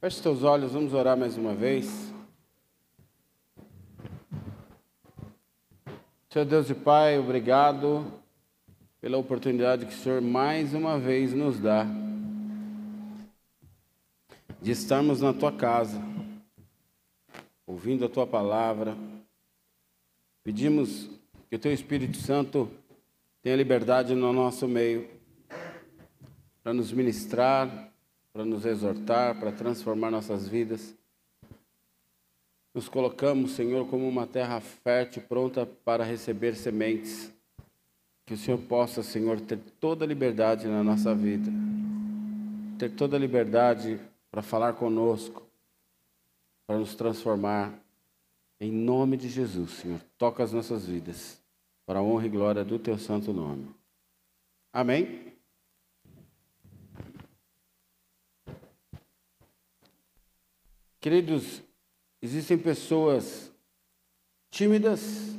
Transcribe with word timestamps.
Feche 0.00 0.22
seus 0.22 0.42
olhos, 0.42 0.72
vamos 0.72 0.94
orar 0.94 1.14
mais 1.14 1.36
uma 1.36 1.54
vez. 1.54 2.10
Senhor 6.30 6.46
Deus 6.46 6.70
e 6.70 6.74
Pai, 6.74 7.18
obrigado 7.18 8.10
pela 8.98 9.18
oportunidade 9.18 9.84
que 9.84 9.92
o 9.92 9.96
Senhor 9.98 10.22
mais 10.22 10.72
uma 10.72 10.98
vez 10.98 11.34
nos 11.34 11.60
dá 11.60 11.84
de 14.62 14.70
estarmos 14.70 15.20
na 15.20 15.34
tua 15.34 15.52
casa, 15.52 16.00
ouvindo 17.66 18.06
a 18.06 18.08
tua 18.08 18.26
palavra. 18.26 18.96
Pedimos 20.42 21.10
que 21.50 21.56
o 21.56 21.58
teu 21.58 21.74
Espírito 21.74 22.16
Santo 22.16 22.70
tenha 23.42 23.54
liberdade 23.54 24.14
no 24.14 24.32
nosso 24.32 24.66
meio 24.66 25.10
para 26.62 26.72
nos 26.72 26.90
ministrar, 26.90 27.89
para 28.32 28.44
nos 28.44 28.64
exortar, 28.64 29.38
para 29.38 29.52
transformar 29.52 30.10
nossas 30.10 30.46
vidas. 30.46 30.94
Nos 32.72 32.88
colocamos, 32.88 33.52
Senhor, 33.52 33.88
como 33.88 34.08
uma 34.08 34.26
terra 34.26 34.60
fértil, 34.60 35.22
pronta 35.22 35.66
para 35.66 36.04
receber 36.04 36.54
sementes. 36.54 37.32
Que 38.24 38.34
o 38.34 38.36
Senhor 38.36 38.58
possa, 38.58 39.02
Senhor, 39.02 39.40
ter 39.40 39.58
toda 39.80 40.04
a 40.04 40.08
liberdade 40.08 40.68
na 40.68 40.84
nossa 40.84 41.12
vida, 41.12 41.50
ter 42.78 42.90
toda 42.90 43.16
a 43.16 43.20
liberdade 43.20 43.98
para 44.30 44.40
falar 44.40 44.74
conosco, 44.74 45.42
para 46.66 46.78
nos 46.78 46.94
transformar. 46.94 47.74
Em 48.60 48.70
nome 48.70 49.16
de 49.16 49.28
Jesus, 49.28 49.70
Senhor, 49.72 50.00
toca 50.16 50.44
as 50.44 50.52
nossas 50.52 50.86
vidas, 50.86 51.42
para 51.84 51.98
a 51.98 52.02
honra 52.02 52.26
e 52.26 52.28
glória 52.28 52.64
do 52.64 52.78
Teu 52.78 52.96
santo 52.96 53.32
nome. 53.32 53.74
Amém? 54.72 55.29
Queridos, 61.00 61.62
existem 62.20 62.58
pessoas 62.58 63.50
tímidas 64.50 65.34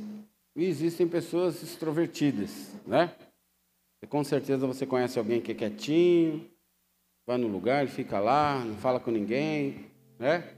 e 0.56 0.64
existem 0.64 1.06
pessoas 1.06 1.62
extrovertidas, 1.62 2.74
né? 2.84 3.14
E 4.02 4.06
com 4.08 4.24
certeza 4.24 4.66
você 4.66 4.84
conhece 4.84 5.20
alguém 5.20 5.40
que 5.40 5.52
é 5.52 5.54
quietinho, 5.54 6.50
vai 7.24 7.38
no 7.38 7.46
lugar, 7.46 7.86
fica 7.86 8.18
lá, 8.18 8.58
não 8.64 8.74
fala 8.74 8.98
com 8.98 9.12
ninguém, 9.12 9.86
né? 10.18 10.52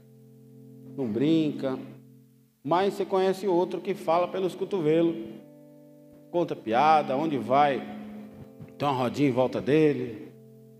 Não 0.97 1.07
brinca. 1.07 1.77
Mas 2.63 2.95
você 2.95 3.05
conhece 3.05 3.47
outro 3.47 3.79
que 3.79 3.93
fala 3.93 4.27
pelos 4.27 4.55
cotovelos, 4.55 5.15
conta 6.31 6.55
piada, 6.55 7.15
onde 7.15 7.37
vai, 7.37 7.79
tem 8.75 8.87
uma 8.87 8.97
rodinha 8.97 9.29
em 9.29 9.33
volta 9.33 9.61
dele, 9.61 10.31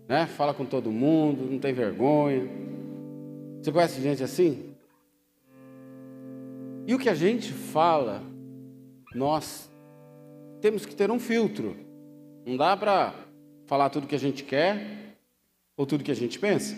né? 0.08 0.26
Fala 0.26 0.52
com 0.52 0.64
todo 0.64 0.90
mundo, 0.90 1.48
não 1.48 1.60
tem 1.60 1.72
vergonha. 1.72 2.65
Você 3.60 3.72
conhece 3.72 4.00
gente 4.00 4.22
assim? 4.22 4.74
E 6.86 6.94
o 6.94 6.98
que 6.98 7.08
a 7.08 7.14
gente 7.14 7.52
fala, 7.52 8.22
nós 9.14 9.68
temos 10.60 10.86
que 10.86 10.94
ter 10.94 11.10
um 11.10 11.18
filtro. 11.18 11.76
Não 12.46 12.56
dá 12.56 12.76
para 12.76 13.12
falar 13.66 13.90
tudo 13.90 14.06
que 14.06 14.14
a 14.14 14.18
gente 14.18 14.44
quer 14.44 15.16
ou 15.76 15.84
tudo 15.84 16.04
que 16.04 16.12
a 16.12 16.16
gente 16.16 16.38
pensa. 16.38 16.76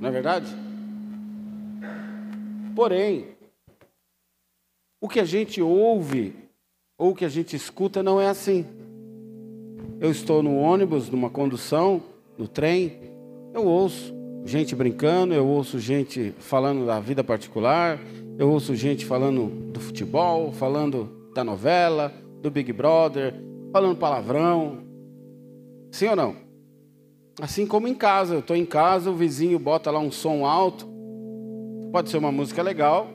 Não 0.00 0.08
é 0.08 0.12
verdade? 0.12 0.50
Porém, 2.74 3.28
o 5.00 5.08
que 5.08 5.20
a 5.20 5.24
gente 5.24 5.62
ouve 5.62 6.34
ou 6.98 7.12
o 7.12 7.14
que 7.14 7.24
a 7.24 7.28
gente 7.28 7.54
escuta 7.54 8.02
não 8.02 8.20
é 8.20 8.28
assim. 8.28 8.66
Eu 10.00 10.10
estou 10.10 10.42
no 10.42 10.56
ônibus, 10.56 11.08
numa 11.08 11.30
condução, 11.30 12.02
no 12.36 12.48
trem, 12.48 13.00
eu 13.54 13.64
ouço 13.64 14.19
gente 14.44 14.74
brincando, 14.74 15.34
eu 15.34 15.46
ouço 15.46 15.78
gente 15.78 16.34
falando 16.38 16.86
da 16.86 16.98
vida 17.00 17.22
particular, 17.22 17.98
eu 18.38 18.50
ouço 18.50 18.74
gente 18.74 19.04
falando 19.04 19.72
do 19.72 19.80
futebol, 19.80 20.52
falando 20.52 21.30
da 21.34 21.44
novela, 21.44 22.12
do 22.40 22.50
Big 22.50 22.72
Brother, 22.72 23.34
falando 23.72 23.96
palavrão. 23.96 24.78
Sim 25.92 26.08
ou 26.08 26.16
não? 26.16 26.36
Assim 27.40 27.66
como 27.66 27.88
em 27.88 27.94
casa, 27.94 28.34
eu 28.34 28.40
estou 28.40 28.56
em 28.56 28.66
casa, 28.66 29.10
o 29.10 29.14
vizinho 29.14 29.58
bota 29.58 29.90
lá 29.90 29.98
um 29.98 30.10
som 30.10 30.44
alto. 30.44 30.88
Pode 31.92 32.10
ser 32.10 32.18
uma 32.18 32.32
música 32.32 32.62
legal, 32.62 33.08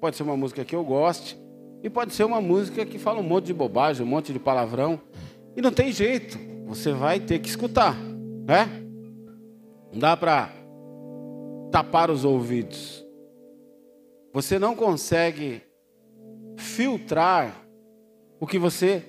pode 0.00 0.16
ser 0.16 0.22
uma 0.22 0.36
música 0.36 0.64
que 0.64 0.74
eu 0.74 0.84
goste, 0.84 1.38
e 1.82 1.90
pode 1.90 2.12
ser 2.14 2.24
uma 2.24 2.40
música 2.40 2.84
que 2.84 2.98
fala 2.98 3.20
um 3.20 3.22
monte 3.22 3.46
de 3.46 3.54
bobagem, 3.54 4.04
um 4.04 4.08
monte 4.08 4.32
de 4.32 4.38
palavrão. 4.38 5.00
E 5.56 5.62
não 5.62 5.70
tem 5.70 5.92
jeito, 5.92 6.38
você 6.66 6.92
vai 6.92 7.20
ter 7.20 7.38
que 7.38 7.48
escutar, 7.48 7.96
né? 8.46 8.68
Não 9.92 10.00
dá 10.00 10.16
para 10.16 10.50
tapar 11.70 12.10
os 12.10 12.24
ouvidos. 12.24 13.04
Você 14.32 14.58
não 14.58 14.74
consegue 14.74 15.62
filtrar 16.58 17.66
o 18.38 18.46
que 18.46 18.58
você 18.58 19.02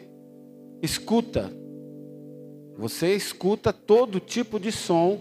escuta. 0.81 1.51
Você 2.77 3.15
escuta 3.15 3.73
todo 3.73 4.19
tipo 4.19 4.59
de 4.59 4.71
som 4.71 5.19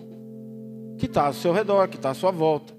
que 0.98 1.06
está 1.06 1.26
ao 1.26 1.32
seu 1.32 1.52
redor, 1.52 1.88
que 1.88 1.96
está 1.96 2.10
à 2.10 2.14
sua 2.14 2.30
volta. 2.30 2.74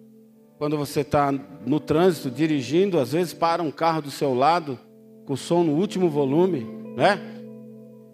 Quando 0.58 0.78
você 0.78 1.02
está 1.02 1.32
no 1.32 1.80
trânsito, 1.80 2.32
dirigindo, 2.32 3.00
às 3.00 3.12
vezes 3.12 3.34
para 3.34 3.62
um 3.62 3.72
carro 3.72 4.02
do 4.02 4.12
seu 4.12 4.34
lado 4.34 4.80
com 5.26 5.34
o 5.34 5.38
som 5.38 5.64
no 5.64 5.74
último 5.74 6.10
volume, 6.10 6.66
né? 6.96 7.20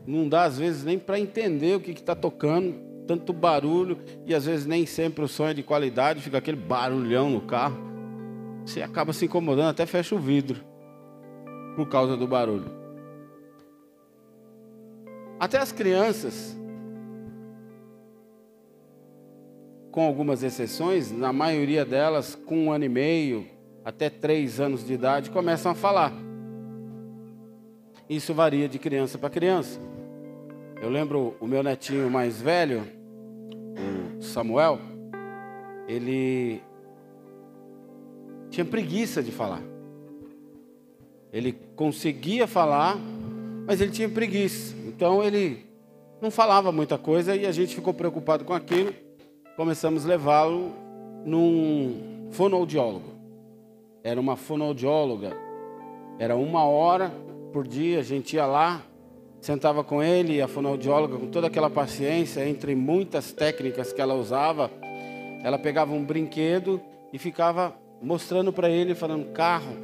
Não 0.05 0.27
dá 0.27 0.43
às 0.43 0.57
vezes 0.57 0.83
nem 0.83 0.99
para 0.99 1.19
entender 1.19 1.75
o 1.75 1.79
que 1.79 1.91
está 1.91 2.15
tocando 2.15 2.75
tanto 3.07 3.33
barulho 3.33 3.97
e 4.25 4.33
às 4.33 4.45
vezes 4.45 4.65
nem 4.65 4.85
sempre 4.85 5.23
o 5.23 5.27
som 5.27 5.47
é 5.47 5.53
de 5.53 5.63
qualidade, 5.63 6.21
fica 6.21 6.37
aquele 6.37 6.57
barulhão 6.57 7.29
no 7.29 7.41
carro. 7.41 7.77
Você 8.65 8.81
acaba 8.81 9.13
se 9.13 9.25
incomodando, 9.25 9.69
até 9.69 9.85
fecha 9.85 10.15
o 10.15 10.19
vidro 10.19 10.63
por 11.75 11.87
causa 11.87 12.15
do 12.15 12.27
barulho. 12.27 12.71
Até 15.39 15.57
as 15.57 15.71
crianças, 15.71 16.57
com 19.91 20.01
algumas 20.01 20.41
exceções, 20.41 21.11
na 21.11 21.33
maioria 21.33 21.83
delas, 21.83 22.35
com 22.35 22.65
um 22.65 22.71
ano 22.71 22.85
e 22.85 22.89
meio 22.89 23.47
até 23.83 24.09
três 24.09 24.59
anos 24.59 24.85
de 24.85 24.93
idade, 24.93 25.29
começam 25.29 25.71
a 25.71 25.75
falar. 25.75 26.13
Isso 28.09 28.33
varia 28.33 28.69
de 28.69 28.79
criança 28.79 29.17
para 29.17 29.29
criança. 29.29 29.79
Eu 30.83 30.89
lembro 30.89 31.33
o 31.39 31.47
meu 31.47 31.63
netinho 31.63 32.11
mais 32.11 32.41
velho, 32.41 32.83
o 34.19 34.21
Samuel, 34.21 34.79
ele 35.87 36.61
tinha 38.49 38.65
preguiça 38.65 39.23
de 39.23 39.31
falar. 39.31 39.61
Ele 41.31 41.57
conseguia 41.77 42.47
falar, 42.47 42.97
mas 43.65 43.79
ele 43.79 43.91
tinha 43.91 44.09
preguiça. 44.09 44.75
Então 44.85 45.23
ele 45.23 45.65
não 46.21 46.29
falava 46.29 46.69
muita 46.69 46.97
coisa 46.97 47.33
e 47.33 47.45
a 47.45 47.51
gente 47.53 47.75
ficou 47.75 47.93
preocupado 47.93 48.43
com 48.43 48.51
aquilo. 48.51 48.93
Começamos 49.55 50.03
a 50.05 50.09
levá-lo 50.09 50.73
num 51.25 52.27
fonoaudiólogo. 52.31 53.07
Era 54.03 54.19
uma 54.19 54.35
fonoaudióloga. 54.35 55.31
Era 56.19 56.35
uma 56.35 56.65
hora 56.65 57.09
por 57.53 57.65
dia, 57.65 58.01
a 58.01 58.03
gente 58.03 58.35
ia 58.35 58.45
lá, 58.45 58.81
sentava 59.43 59.83
com 59.83 60.01
ele, 60.01 60.41
a 60.41 60.47
fonoaudióloga, 60.47 61.17
com 61.17 61.27
toda 61.27 61.47
aquela 61.47 61.69
paciência, 61.69 62.47
entre 62.47 62.73
muitas 62.75 63.33
técnicas 63.33 63.91
que 63.91 64.01
ela 64.01 64.13
usava, 64.13 64.71
ela 65.43 65.59
pegava 65.59 65.91
um 65.91 66.03
brinquedo 66.03 66.81
e 67.11 67.19
ficava 67.19 67.75
mostrando 68.01 68.53
para 68.53 68.69
ele, 68.69 68.95
falando: 68.95 69.33
carro, 69.33 69.75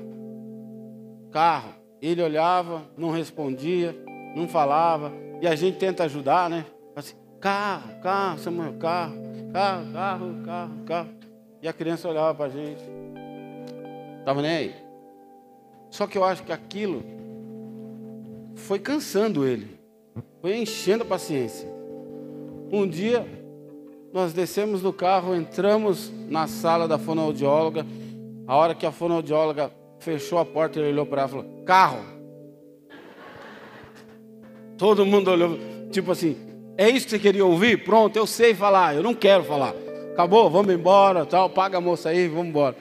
carro. 1.30 1.78
Ele 2.02 2.24
olhava, 2.24 2.84
não 2.98 3.12
respondia, 3.12 3.94
não 4.34 4.48
falava, 4.48 5.12
e 5.42 5.48
a 5.48 5.54
gente 5.54 5.78
tenta 5.78 6.06
ajudar, 6.06 6.50
né? 6.50 6.66
Assim, 6.96 7.16
carro, 7.42 8.00
carro, 8.02 8.40
Samuel, 8.40 8.74
carro, 8.80 9.16
carro, 9.52 9.92
carro, 9.92 10.44
carro, 10.46 10.84
carro. 10.86 11.10
E 11.62 11.68
a 11.68 11.74
criança 11.74 12.08
olhava 12.08 12.34
para 12.34 12.46
a 12.46 12.50
gente, 12.50 12.82
estava 14.20 14.42
nem 14.42 14.52
aí. 14.52 14.76
Só 15.90 16.08
que 16.08 16.18
eu 16.18 16.24
acho 16.24 16.44
que 16.44 16.54
aquilo 16.54 17.19
foi 18.60 18.80
cansando 18.80 19.46
ele, 19.46 19.80
foi 20.42 20.58
enchendo 20.58 21.04
a 21.04 21.08
paciência. 21.08 21.68
Um 22.72 22.88
dia, 22.88 23.26
nós 24.14 24.34
descemos 24.34 24.82
do 24.82 24.94
carro, 24.94 25.36
entramos 25.36 26.12
na 26.28 26.48
sala 26.48 26.88
da 26.88 26.98
fonoaudióloga. 26.98 27.86
A 28.46 28.56
hora 28.56 28.76
que 28.76 28.86
a 28.86 28.92
fonoaudióloga 28.92 29.72
fechou 30.00 30.38
a 30.38 30.46
porta, 30.46 30.80
ele 30.80 30.90
olhou 30.90 31.06
para 31.06 31.22
ela 31.22 31.30
e 31.30 31.32
falou: 31.32 31.64
Carro. 31.66 32.00
Todo 34.78 35.06
mundo 35.06 35.32
olhou, 35.32 35.58
tipo 35.92 36.12
assim: 36.12 36.38
É 36.78 36.90
isso 36.90 37.06
que 37.06 37.12
você 37.12 37.20
queria 37.20 37.46
ouvir? 37.46 37.84
Pronto, 37.84 38.16
eu 38.16 38.28
sei 38.28 38.54
falar, 38.54 38.96
eu 38.96 39.02
não 39.02 39.16
quero 39.16 39.44
falar. 39.44 39.74
Acabou, 40.14 40.50
vamos 40.50 40.74
embora, 40.74 41.26
tal, 41.26 41.50
paga 41.50 41.78
a 41.78 41.82
moça 41.82 42.10
aí, 42.10 42.28
vamos 42.28 42.48
embora. 42.48 42.76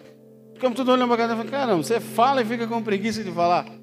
Ficamos 0.55 0.77
tudo 0.77 0.93
olhando 0.93 1.09
para 1.09 1.17
cá 1.17 1.25
e 1.25 1.29
falando: 1.29 1.51
Caramba, 1.51 1.83
você 1.83 2.01
fala 2.01 2.43
e 2.43 2.45
fica 2.45 2.67
com 2.67 2.83
preguiça 2.83 3.25
de 3.25 3.31
falar 3.31 3.78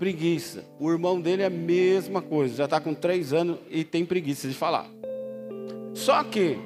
preguiça. 0.00 0.64
O 0.78 0.90
irmão 0.90 1.20
dele 1.20 1.42
é 1.42 1.46
a 1.46 1.50
mesma 1.50 2.22
coisa, 2.22 2.56
já 2.56 2.64
está 2.64 2.80
com 2.80 2.94
três 2.94 3.34
anos 3.34 3.58
e 3.70 3.84
tem 3.84 4.02
preguiça 4.06 4.48
de 4.48 4.54
falar. 4.54 4.90
Só 5.92 6.24
que 6.24 6.56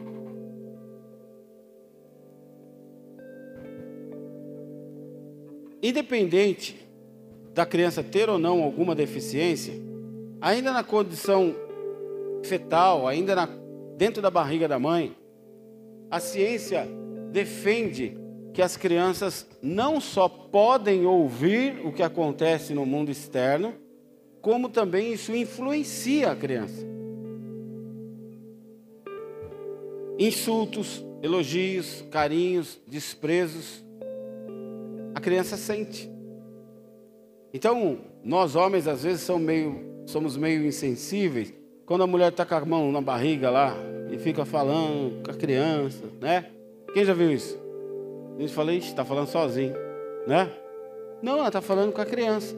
independente 5.83 6.77
da 7.53 7.67
criança 7.67 8.05
ter 8.05 8.31
ou 8.31 8.39
não 8.39 8.63
alguma 8.63 8.95
deficiência, 8.95 9.75
ainda 10.41 10.73
na 10.73 10.85
condição 10.85 11.57
fetal, 12.45 13.09
ainda 13.09 13.35
na, 13.35 13.49
dentro 13.97 14.23
da 14.23 14.31
barriga 14.31 14.69
da 14.69 14.79
mãe, 14.79 15.13
a 16.09 16.21
ciência 16.21 16.87
defende 17.33 18.17
que 18.55 18.63
as 18.63 18.77
crianças 18.77 19.45
não 19.61 20.01
só 20.01 20.29
podem 20.29 21.05
ouvir 21.05 21.85
o 21.85 21.93
que 21.93 22.05
acontece 22.05 22.73
no 22.73 22.87
mundo 22.87 23.11
externo, 23.11 23.75
como 24.41 24.69
também 24.69 25.13
isso 25.13 25.35
influencia 25.35 26.31
a 26.31 26.37
criança. 26.37 26.87
Insultos, 30.17 31.05
elogios, 31.21 32.05
carinhos, 32.13 32.79
desprezos, 32.87 33.85
a 35.17 35.21
criança 35.21 35.57
sente. 35.57 36.09
Então, 37.53 37.99
nós 38.23 38.55
homens 38.55 38.87
às 38.87 39.03
vezes 39.03 39.23
somos 39.23 39.43
meio, 39.43 40.05
somos 40.07 40.37
meio 40.37 40.65
insensíveis. 40.65 41.53
Quando 41.85 42.05
a 42.05 42.07
mulher 42.07 42.31
está 42.31 42.47
com 42.47 42.55
a 42.55 42.65
mão 42.65 42.93
na 42.93 43.01
barriga 43.01 43.51
lá 43.51 43.77
e 44.13 44.19
fica 44.19 44.45
falando 44.45 45.25
com 45.25 45.31
a 45.33 45.35
criança, 45.35 46.05
né? 46.21 46.51
Quem 46.93 47.05
já 47.05 47.13
viu 47.13 47.33
isso? 47.33 47.64
A 48.37 48.41
gente 48.41 48.53
fala, 48.53 48.73
está 48.75 49.05
falando 49.05 49.29
sozinho, 49.29 49.75
né? 50.27 50.51
Não, 51.23 51.39
ela 51.39 51.47
está 51.47 51.61
falando 51.61 51.93
com 51.93 52.01
a 52.01 52.07
criança. 52.07 52.55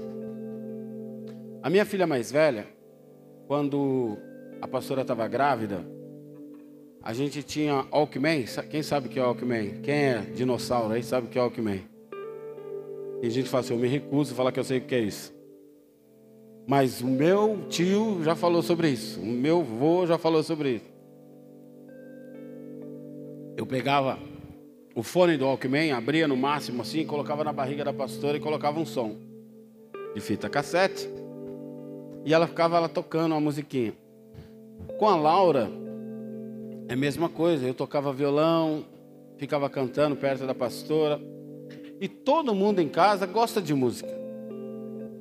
A 1.62 1.68
minha 1.68 1.84
filha 1.84 2.06
mais 2.06 2.32
velha, 2.32 2.66
quando 3.46 4.16
a 4.60 4.66
pastora 4.66 5.02
estava 5.02 5.28
grávida, 5.28 5.84
a 7.02 7.12
gente 7.12 7.42
tinha 7.42 7.86
Walkman. 7.92 8.44
Quem 8.70 8.82
sabe 8.82 9.06
o 9.06 9.10
que 9.10 9.18
é 9.18 9.22
Walkman? 9.22 9.80
Quem 9.82 9.94
é 9.94 10.18
dinossauro 10.34 10.94
aí 10.94 11.02
sabe 11.02 11.26
o 11.26 11.30
que 11.30 11.38
é 11.38 11.42
Walkman? 11.42 11.84
Tem 13.20 13.30
gente 13.30 13.44
que 13.44 13.50
fala 13.50 13.62
assim, 13.62 13.74
eu 13.74 13.80
me 13.80 13.88
recuso 13.88 14.32
a 14.32 14.36
falar 14.36 14.52
que 14.52 14.60
eu 14.60 14.64
sei 14.64 14.78
o 14.78 14.82
que 14.82 14.94
é 14.94 15.00
isso. 15.00 15.34
Mas 16.66 17.00
o 17.00 17.06
meu 17.06 17.66
tio 17.68 18.22
já 18.24 18.34
falou 18.34 18.62
sobre 18.62 18.88
isso. 18.88 19.20
O 19.20 19.26
meu 19.26 19.60
avô 19.60 20.06
já 20.06 20.18
falou 20.18 20.42
sobre 20.42 20.76
isso. 20.76 20.96
Eu 23.56 23.64
pegava 23.64 24.18
o 24.96 25.02
fone 25.02 25.36
do 25.36 25.44
Walkman, 25.44 25.92
abria 25.92 26.26
no 26.26 26.38
máximo 26.38 26.80
assim, 26.80 27.04
colocava 27.04 27.44
na 27.44 27.52
barriga 27.52 27.84
da 27.84 27.92
pastora 27.92 28.38
e 28.38 28.40
colocava 28.40 28.80
um 28.80 28.86
som 28.86 29.14
de 30.14 30.20
fita 30.22 30.48
cassete. 30.48 31.06
E 32.24 32.32
ela 32.32 32.46
ficava 32.46 32.78
lá 32.78 32.88
tocando 32.88 33.32
uma 33.32 33.40
musiquinha. 33.40 33.92
Com 34.98 35.06
a 35.06 35.14
Laura, 35.14 35.70
é 36.88 36.94
a 36.94 36.96
mesma 36.96 37.28
coisa. 37.28 37.66
Eu 37.66 37.74
tocava 37.74 38.10
violão, 38.10 38.86
ficava 39.36 39.68
cantando 39.68 40.16
perto 40.16 40.46
da 40.46 40.54
pastora. 40.54 41.20
E 42.00 42.08
todo 42.08 42.54
mundo 42.54 42.80
em 42.80 42.88
casa 42.88 43.26
gosta 43.26 43.60
de 43.60 43.74
música. 43.74 44.08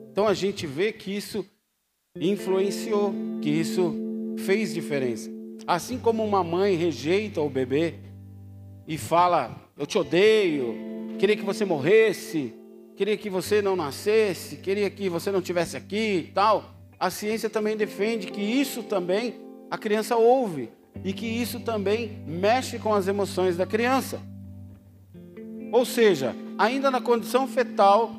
Então 0.10 0.25
a 0.25 0.33
gente 0.33 0.66
vê 0.66 0.94
que 0.94 1.13
isso 1.13 1.45
influenciou, 2.18 3.13
que 3.42 3.50
isso 3.50 3.94
fez 4.38 4.74
diferença. 4.74 5.30
Assim 5.68 6.00
como 6.00 6.24
uma 6.24 6.45
mãe 6.45 6.75
rejeita 6.75 7.42
o 7.42 7.50
bebê 7.50 7.95
e 8.88 8.98
fala 8.98 9.64
eu 9.77 9.86
te 9.86 9.98
odeio, 9.98 10.75
queria 11.19 11.36
que 11.36 11.44
você 11.44 11.66
morresse, 11.66 12.54
queria 12.95 13.18
que 13.18 13.30
você 13.30 13.62
não 13.62 13.75
nascesse, 13.75 14.57
queria 14.57 14.89
que 14.89 15.10
você 15.10 15.31
não 15.31 15.42
tivesse 15.42 15.75
aqui 15.75 16.27
e 16.30 16.31
tal. 16.33 16.74
A 16.98 17.10
ciência 17.10 17.50
também 17.50 17.75
defende 17.75 18.27
que 18.27 18.42
isso 18.42 18.83
também 18.83 19.36
a 19.69 19.77
criança 19.77 20.16
ouve 20.16 20.69
e 21.04 21.12
que 21.12 21.25
isso 21.25 21.60
também 21.60 22.24
mexe 22.25 22.80
com 22.80 22.94
as 22.94 23.07
emoções 23.07 23.57
da 23.57 23.66
criança. 23.66 24.22
Ou 25.74 25.83
seja, 25.83 26.33
ainda 26.57 26.89
na 26.89 27.01
condição 27.01 27.45
fetal, 27.45 28.16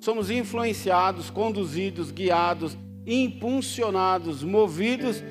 somos 0.00 0.30
influenciados, 0.30 1.30
conduzidos, 1.30 2.10
guiados, 2.10 2.76
impulsionados, 3.06 4.44
movidos 4.44 5.24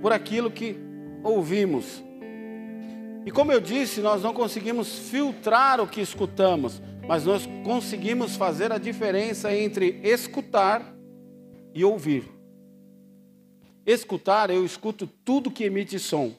por 0.00 0.12
aquilo 0.12 0.48
que 0.48 0.76
ouvimos. 1.24 2.04
E 3.28 3.30
como 3.30 3.52
eu 3.52 3.60
disse, 3.60 4.00
nós 4.00 4.22
não 4.22 4.32
conseguimos 4.32 5.10
filtrar 5.10 5.82
o 5.82 5.86
que 5.86 6.00
escutamos, 6.00 6.80
mas 7.06 7.26
nós 7.26 7.46
conseguimos 7.62 8.36
fazer 8.36 8.72
a 8.72 8.78
diferença 8.78 9.54
entre 9.54 10.00
escutar 10.02 10.96
e 11.74 11.84
ouvir. 11.84 12.24
Escutar, 13.84 14.48
eu 14.48 14.64
escuto 14.64 15.06
tudo 15.06 15.50
que 15.50 15.64
emite 15.64 15.98
som. 15.98 16.32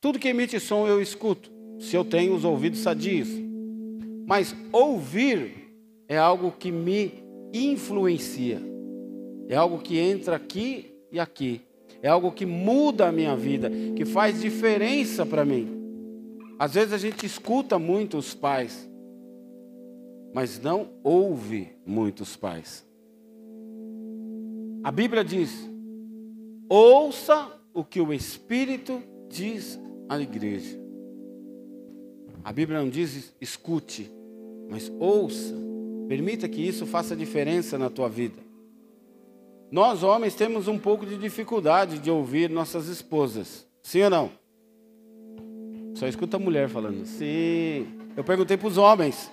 Tudo 0.00 0.20
que 0.20 0.28
emite 0.28 0.60
som 0.60 0.86
eu 0.86 1.02
escuto, 1.02 1.50
se 1.80 1.96
eu 1.96 2.04
tenho 2.04 2.32
os 2.32 2.44
ouvidos 2.44 2.78
sadios. 2.78 3.28
Mas 4.28 4.54
ouvir 4.70 5.74
é 6.06 6.16
algo 6.16 6.52
que 6.52 6.70
me 6.70 7.24
influencia. 7.52 8.62
É 9.48 9.56
algo 9.56 9.80
que 9.80 9.98
entra 9.98 10.36
aqui 10.36 10.94
e 11.10 11.18
aqui 11.18 11.60
é 12.02 12.08
algo 12.08 12.32
que 12.32 12.46
muda 12.46 13.08
a 13.08 13.12
minha 13.12 13.36
vida, 13.36 13.70
que 13.96 14.04
faz 14.04 14.40
diferença 14.40 15.26
para 15.26 15.44
mim. 15.44 15.68
Às 16.58 16.74
vezes 16.74 16.92
a 16.92 16.98
gente 16.98 17.24
escuta 17.24 17.78
muito 17.78 18.18
os 18.18 18.34
pais, 18.34 18.88
mas 20.32 20.60
não 20.60 20.90
ouve 21.02 21.68
muitos 21.86 22.36
pais. 22.36 22.86
A 24.82 24.90
Bíblia 24.90 25.24
diz: 25.24 25.68
ouça 26.68 27.50
o 27.74 27.84
que 27.84 28.00
o 28.00 28.12
Espírito 28.12 29.02
diz 29.28 29.78
à 30.08 30.18
igreja. 30.18 30.78
A 32.42 32.52
Bíblia 32.52 32.80
não 32.80 32.88
diz 32.88 33.34
escute, 33.40 34.10
mas 34.68 34.90
ouça. 34.98 35.54
Permita 36.08 36.48
que 36.48 36.66
isso 36.66 36.86
faça 36.86 37.14
diferença 37.14 37.78
na 37.78 37.88
tua 37.88 38.08
vida. 38.08 38.49
Nós, 39.70 40.02
homens, 40.02 40.34
temos 40.34 40.66
um 40.66 40.78
pouco 40.78 41.06
de 41.06 41.16
dificuldade 41.16 41.98
de 41.98 42.10
ouvir 42.10 42.50
nossas 42.50 42.88
esposas. 42.88 43.66
Sim 43.82 44.02
ou 44.02 44.10
não? 44.10 44.30
Só 45.94 46.08
escuta 46.08 46.36
a 46.36 46.40
mulher 46.40 46.68
falando. 46.68 47.04
Sim. 47.06 47.86
Eu 48.16 48.24
perguntei 48.24 48.56
para 48.56 48.68
os 48.68 48.76
homens. 48.76 49.30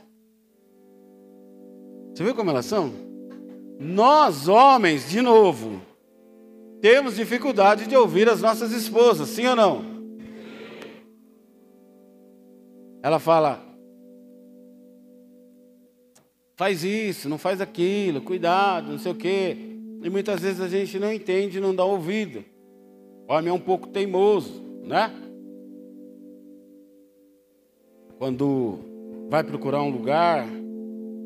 Você 2.13 2.24
viu 2.24 2.36
como 2.36 2.50
elas 2.50 2.66
são? 2.66 2.92
Nós, 3.80 4.48
homens, 4.48 5.10
de 5.10 5.22
novo, 5.22 5.81
temos 6.81 7.16
dificuldade 7.16 7.88
de 7.88 7.95
ouvir 7.95 8.30
as 8.30 8.42
nossas 8.42 8.72
esposas. 8.72 9.30
Sim 9.30 9.48
ou 9.48 9.56
não? 9.56 9.98
Ela 13.01 13.20
fala: 13.20 13.63
faz 16.56 16.84
isso, 16.84 17.29
não 17.29 17.38
faz 17.38 17.60
aquilo, 17.62 18.22
cuidado, 18.22 18.91
não 18.91 19.00
sei 19.00 19.12
o 19.12 19.15
quê. 19.15 19.66
E 20.04 20.10
muitas 20.10 20.42
vezes 20.42 20.62
a 20.62 20.68
gente 20.68 21.00
não 21.00 21.12
entende, 21.12 21.60
não 21.60 21.75
dá 21.75 21.84
ouvido. 21.84 22.44
O 23.27 23.34
homem 23.34 23.50
é 23.50 23.54
um 23.54 23.60
pouco 23.60 23.88
teimoso, 23.88 24.63
né? 24.84 25.12
Quando 28.18 28.80
vai 29.30 29.44
procurar 29.44 29.84
um 29.84 29.89
lugar 29.89 30.48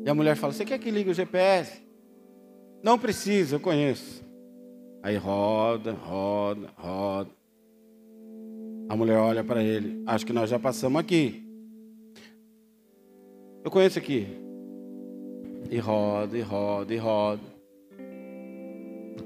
e 0.04 0.10
a 0.10 0.14
mulher 0.14 0.36
fala: 0.36 0.52
Você 0.52 0.64
quer 0.64 0.78
que 0.78 0.90
ligue 0.90 1.10
o 1.10 1.14
GPS? 1.14 1.80
Não 2.82 2.98
precisa, 2.98 3.56
eu 3.56 3.60
conheço. 3.60 4.24
Aí 5.02 5.16
roda, 5.16 5.92
roda, 5.92 6.70
roda. 6.76 7.30
A 8.88 8.96
mulher 8.96 9.18
olha 9.18 9.44
para 9.44 9.62
ele: 9.62 10.02
Acho 10.06 10.26
que 10.26 10.32
nós 10.32 10.50
já 10.50 10.58
passamos 10.58 11.00
aqui. 11.00 11.42
Eu 13.64 13.70
conheço 13.70 13.98
aqui. 13.98 14.26
E 15.70 15.78
roda, 15.78 16.36
e 16.36 16.40
roda, 16.40 16.92
e 16.92 16.96
roda. 16.96 17.51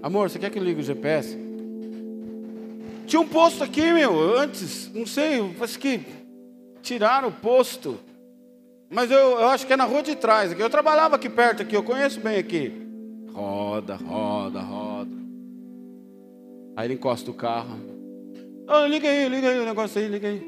Amor, 0.06 0.30
você 0.30 0.38
quer 0.38 0.50
que 0.50 0.58
eu 0.60 0.62
ligue 0.62 0.82
o 0.82 0.84
GPS? 0.84 1.36
Tinha 3.08 3.18
um 3.18 3.26
posto 3.26 3.64
aqui, 3.64 3.92
meu, 3.92 4.38
antes, 4.38 4.88
não 4.94 5.04
sei, 5.04 5.52
parece 5.58 5.76
que 5.76 6.00
tiraram 6.80 7.26
o 7.26 7.32
posto. 7.32 7.98
Mas 8.88 9.10
eu, 9.10 9.18
eu 9.18 9.48
acho 9.48 9.66
que 9.66 9.72
é 9.72 9.76
na 9.76 9.82
rua 9.82 10.04
de 10.04 10.14
trás 10.14 10.52
aqui. 10.52 10.62
Eu 10.62 10.70
trabalhava 10.70 11.16
aqui 11.16 11.28
perto 11.28 11.62
aqui, 11.62 11.74
eu 11.74 11.82
conheço 11.82 12.20
bem 12.20 12.38
aqui. 12.38 12.72
Roda, 13.32 13.96
roda, 13.96 14.60
roda. 14.60 15.10
Aí 16.76 16.86
ele 16.86 16.94
encosta 16.94 17.28
o 17.28 17.34
carro. 17.34 17.76
Oh, 18.68 18.86
liga 18.86 19.08
aí, 19.08 19.28
liga 19.28 19.48
aí 19.48 19.58
o 19.58 19.64
negócio 19.64 20.00
aí, 20.00 20.06
liga 20.06 20.28
aí. 20.28 20.40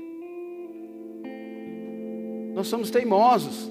Nós 2.55 2.69
somos 2.69 2.93
teimosos. 2.93 3.69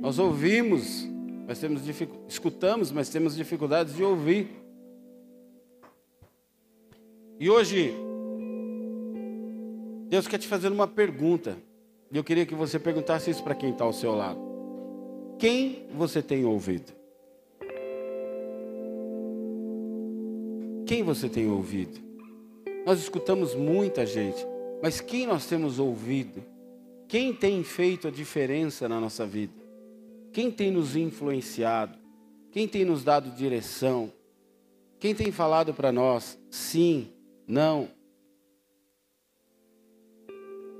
Nós 0.00 0.18
ouvimos, 0.18 1.08
mas 1.46 1.60
temos 1.60 1.82
escutamos, 2.28 2.90
mas 2.90 3.08
temos 3.08 3.36
dificuldades 3.36 3.94
de 3.94 4.02
ouvir. 4.02 4.59
E 7.40 7.48
hoje, 7.48 7.94
Deus 10.10 10.28
quer 10.28 10.36
te 10.36 10.46
fazer 10.46 10.70
uma 10.70 10.86
pergunta. 10.86 11.56
E 12.12 12.16
eu 12.18 12.22
queria 12.22 12.44
que 12.44 12.54
você 12.54 12.78
perguntasse 12.78 13.30
isso 13.30 13.42
para 13.42 13.54
quem 13.54 13.70
está 13.70 13.82
ao 13.82 13.94
seu 13.94 14.14
lado. 14.14 14.38
Quem 15.38 15.86
você 15.94 16.20
tem 16.20 16.44
ouvido? 16.44 16.92
Quem 20.86 21.02
você 21.02 21.30
tem 21.30 21.50
ouvido? 21.50 21.98
Nós 22.84 23.00
escutamos 23.00 23.54
muita 23.54 24.04
gente, 24.04 24.46
mas 24.82 25.00
quem 25.00 25.26
nós 25.26 25.46
temos 25.46 25.78
ouvido? 25.78 26.44
Quem 27.08 27.32
tem 27.32 27.64
feito 27.64 28.06
a 28.06 28.10
diferença 28.10 28.86
na 28.86 29.00
nossa 29.00 29.24
vida? 29.24 29.54
Quem 30.30 30.50
tem 30.50 30.70
nos 30.70 30.94
influenciado? 30.94 31.96
Quem 32.52 32.68
tem 32.68 32.84
nos 32.84 33.02
dado 33.02 33.30
direção? 33.30 34.12
Quem 34.98 35.14
tem 35.14 35.32
falado 35.32 35.72
para 35.72 35.90
nós 35.90 36.38
sim, 36.50 37.10
não? 37.50 37.88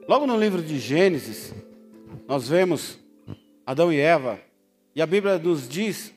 Logo 0.07 0.27
no 0.27 0.39
livro 0.39 0.63
de 0.63 0.79
Gênesis, 0.79 1.53
nós 2.29 2.49
vemos 2.49 2.99
Adão 3.67 3.93
e 3.93 3.99
Eva, 3.99 4.41
e 4.95 5.03
a 5.03 5.07
Bíblia 5.07 5.39
nos 5.39 5.69
diz 5.69 6.15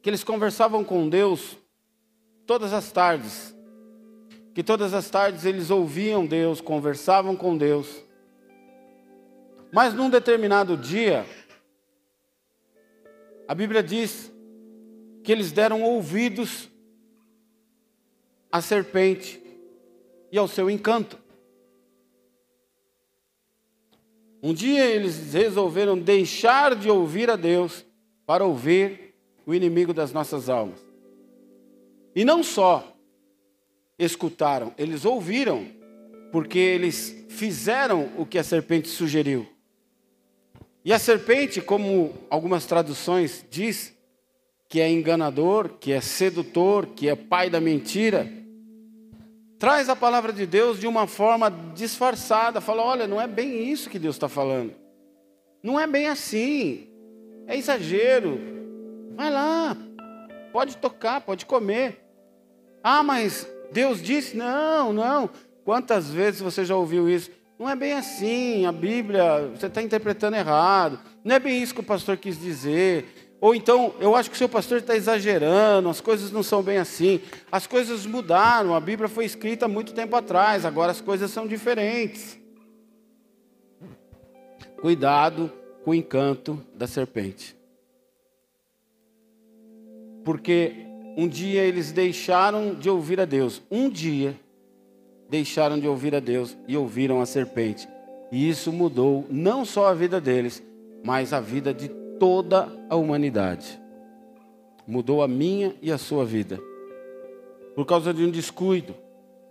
que 0.00 0.08
eles 0.08 0.24
conversavam 0.24 0.82
com 0.82 1.08
Deus 1.08 1.58
todas 2.46 2.72
as 2.72 2.90
tardes, 2.90 3.54
que 4.54 4.62
todas 4.62 4.94
as 4.94 5.08
tardes 5.10 5.44
eles 5.44 5.70
ouviam 5.70 6.26
Deus, 6.26 6.60
conversavam 6.60 7.36
com 7.36 7.56
Deus. 7.56 8.02
Mas 9.70 9.92
num 9.92 10.08
determinado 10.08 10.78
dia, 10.78 11.26
a 13.46 13.54
Bíblia 13.54 13.82
diz 13.82 14.32
que 15.22 15.30
eles 15.30 15.52
deram 15.52 15.82
ouvidos 15.82 16.70
à 18.50 18.60
serpente 18.60 19.42
e 20.30 20.38
ao 20.38 20.48
seu 20.48 20.70
encanto. 20.70 21.18
Um 24.42 24.54
dia 24.54 24.84
eles 24.86 25.32
resolveram 25.32 25.98
deixar 25.98 26.76
de 26.76 26.88
ouvir 26.88 27.28
a 27.30 27.36
Deus 27.36 27.84
para 28.24 28.44
ouvir 28.44 29.14
o 29.44 29.54
inimigo 29.54 29.92
das 29.92 30.12
nossas 30.12 30.48
almas. 30.48 30.78
E 32.14 32.24
não 32.24 32.42
só 32.42 32.96
escutaram, 33.98 34.72
eles 34.78 35.04
ouviram, 35.04 35.66
porque 36.30 36.58
eles 36.58 37.26
fizeram 37.28 38.10
o 38.16 38.24
que 38.24 38.38
a 38.38 38.44
serpente 38.44 38.88
sugeriu. 38.88 39.46
E 40.84 40.92
a 40.92 40.98
serpente, 40.98 41.60
como 41.60 42.14
algumas 42.30 42.64
traduções 42.64 43.44
diz, 43.50 43.94
que 44.68 44.80
é 44.80 44.90
enganador, 44.90 45.70
que 45.80 45.92
é 45.92 46.00
sedutor, 46.00 46.86
que 46.86 47.08
é 47.08 47.16
pai 47.16 47.50
da 47.50 47.60
mentira, 47.60 48.30
traz 49.58 49.88
a 49.88 49.96
palavra 49.96 50.32
de 50.32 50.46
Deus 50.46 50.78
de 50.78 50.86
uma 50.86 51.06
forma 51.06 51.50
disfarçada, 51.74 52.60
fala: 52.60 52.82
olha, 52.82 53.06
não 53.06 53.20
é 53.20 53.26
bem 53.26 53.70
isso 53.70 53.90
que 53.90 53.98
Deus 53.98 54.16
está 54.16 54.28
falando, 54.28 54.72
não 55.62 55.78
é 55.78 55.86
bem 55.86 56.06
assim, 56.06 56.88
é 57.46 57.56
exagero, 57.56 58.38
vai 59.16 59.30
lá, 59.30 59.76
pode 60.52 60.76
tocar, 60.76 61.20
pode 61.20 61.44
comer. 61.44 62.04
Ah, 62.82 63.02
mas 63.02 63.48
Deus 63.72 64.00
disse: 64.00 64.36
não, 64.36 64.92
não. 64.92 65.30
Quantas 65.64 66.08
vezes 66.10 66.40
você 66.40 66.64
já 66.64 66.74
ouviu 66.74 67.08
isso? 67.08 67.30
Não 67.58 67.68
é 67.68 67.74
bem 67.74 67.92
assim, 67.92 68.64
a 68.64 68.72
Bíblia, 68.72 69.50
você 69.54 69.66
está 69.66 69.82
interpretando 69.82 70.36
errado, 70.36 71.00
não 71.24 71.34
é 71.34 71.40
bem 71.40 71.60
isso 71.60 71.74
que 71.74 71.80
o 71.80 71.84
pastor 71.84 72.16
quis 72.16 72.40
dizer. 72.40 73.17
Ou 73.40 73.54
então, 73.54 73.94
eu 74.00 74.16
acho 74.16 74.30
que 74.30 74.34
o 74.34 74.38
seu 74.38 74.48
pastor 74.48 74.78
está 74.78 74.96
exagerando, 74.96 75.88
as 75.88 76.00
coisas 76.00 76.32
não 76.32 76.42
são 76.42 76.62
bem 76.62 76.78
assim. 76.78 77.20
As 77.52 77.66
coisas 77.66 78.04
mudaram, 78.04 78.74
a 78.74 78.80
Bíblia 78.80 79.08
foi 79.08 79.24
escrita 79.24 79.68
muito 79.68 79.92
tempo 79.92 80.16
atrás, 80.16 80.64
agora 80.64 80.90
as 80.90 81.00
coisas 81.00 81.30
são 81.30 81.46
diferentes. 81.46 82.38
Cuidado 84.80 85.52
com 85.84 85.92
o 85.92 85.94
encanto 85.94 86.60
da 86.74 86.86
serpente. 86.86 87.56
Porque 90.24 90.72
um 91.16 91.28
dia 91.28 91.62
eles 91.62 91.92
deixaram 91.92 92.74
de 92.74 92.90
ouvir 92.90 93.20
a 93.20 93.24
Deus. 93.24 93.62
Um 93.70 93.88
dia 93.88 94.38
deixaram 95.28 95.78
de 95.78 95.86
ouvir 95.86 96.14
a 96.14 96.20
Deus 96.20 96.56
e 96.66 96.76
ouviram 96.76 97.20
a 97.20 97.26
serpente. 97.26 97.88
E 98.30 98.48
isso 98.48 98.72
mudou 98.72 99.24
não 99.30 99.64
só 99.64 99.86
a 99.86 99.94
vida 99.94 100.20
deles, 100.20 100.62
mas 101.04 101.32
a 101.32 101.40
vida 101.40 101.72
de 101.72 101.90
toda 102.18 102.68
a 102.88 102.96
humanidade. 102.96 103.80
Mudou 104.86 105.22
a 105.22 105.28
minha 105.28 105.74
e 105.82 105.92
a 105.92 105.98
sua 105.98 106.24
vida. 106.24 106.58
Por 107.74 107.84
causa 107.84 108.12
de 108.12 108.24
um 108.24 108.30
descuido. 108.30 108.94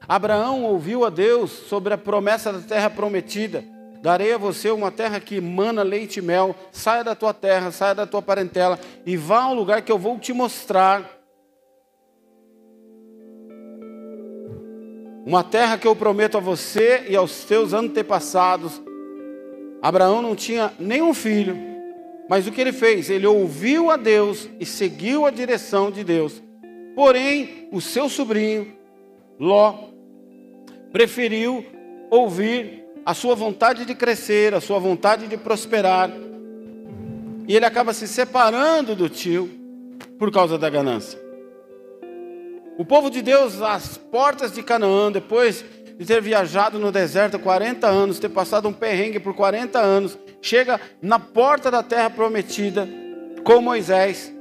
Abraão 0.08 0.64
ouviu 0.64 1.06
a 1.06 1.10
Deus 1.10 1.52
sobre 1.52 1.94
a 1.94 1.98
promessa 1.98 2.52
da 2.52 2.60
terra 2.60 2.90
prometida. 2.90 3.64
Darei 4.02 4.34
a 4.34 4.38
você 4.38 4.70
uma 4.70 4.92
terra 4.92 5.20
que 5.20 5.42
mana 5.42 5.84
leite 5.84 6.18
e 6.18 6.22
mel. 6.22 6.56
Saia 6.72 7.04
da 7.04 7.16
tua 7.16 7.34
terra, 7.34 7.72
saia 7.72 7.96
da 7.96 8.06
tua 8.06 8.22
parentela 8.22 8.80
e 9.06 9.18
vá 9.18 9.44
ao 9.44 9.54
lugar 9.54 9.82
que 9.82 9.92
eu 9.92 9.98
vou 9.98 10.18
te 10.20 10.34
mostrar. 10.34 11.18
Uma 15.26 15.44
terra 15.44 15.78
que 15.78 15.86
eu 15.86 15.94
prometo 15.94 16.38
a 16.38 16.40
você 16.40 17.06
e 17.10 17.16
aos 17.16 17.44
teus 17.44 17.74
antepassados. 17.74 18.82
Abraão 19.82 20.22
não 20.22 20.36
tinha 20.36 20.72
nenhum 20.80 21.14
filho, 21.14 21.67
mas 22.30 22.46
o 22.46 22.52
que 22.52 22.60
ele 22.60 22.74
fez? 22.74 23.10
Ele 23.10 23.26
ouviu 23.26 23.90
a 23.90 23.98
Deus 23.98 24.50
e 24.60 24.66
seguiu 24.66 25.26
a 25.26 25.32
direção 25.32 25.90
de 25.90 26.04
Deus. 26.04 26.42
Porém, 26.96 27.68
o 27.72 27.80
seu 27.80 28.10
sobrinho, 28.10 28.74
Ló, 29.40 29.90
preferiu 30.92 31.66
ouvir 32.10 32.84
a 33.06 33.14
sua 33.14 33.36
vontade 33.36 33.86
de 33.86 33.96
crescer, 33.96 34.54
a 34.54 34.60
sua 34.60 34.80
vontade 34.80 35.28
de 35.28 35.38
prosperar. 35.38 36.12
E 37.48 37.56
ele 37.56 37.66
acaba 37.66 37.94
se 37.94 38.08
separando 38.08 38.96
do 38.96 39.08
tio 39.08 39.50
por 40.20 40.32
causa 40.32 40.58
da 40.58 40.70
ganância. 40.70 41.20
O 42.78 42.86
povo 42.86 43.10
de 43.10 43.22
Deus, 43.22 43.62
às 43.62 43.98
portas 43.98 44.52
de 44.52 44.62
Canaã, 44.62 45.12
depois 45.12 45.64
de 45.98 46.06
ter 46.06 46.22
viajado 46.22 46.78
no 46.78 46.92
deserto 46.92 47.40
40 47.40 47.88
anos, 47.88 48.20
ter 48.20 48.30
passado 48.30 48.68
um 48.68 48.74
perrengue 48.74 49.20
por 49.20 49.34
40 49.34 49.80
anos, 49.80 50.18
chega 50.42 50.80
na 51.02 51.18
porta 51.18 51.72
da 51.72 51.82
terra 51.82 52.10
prometida 52.10 52.88
com 53.44 53.62
Moisés. 53.62 54.32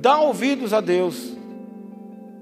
Dá 0.00 0.18
ouvidos 0.20 0.72
a 0.72 0.80
Deus, 0.80 1.36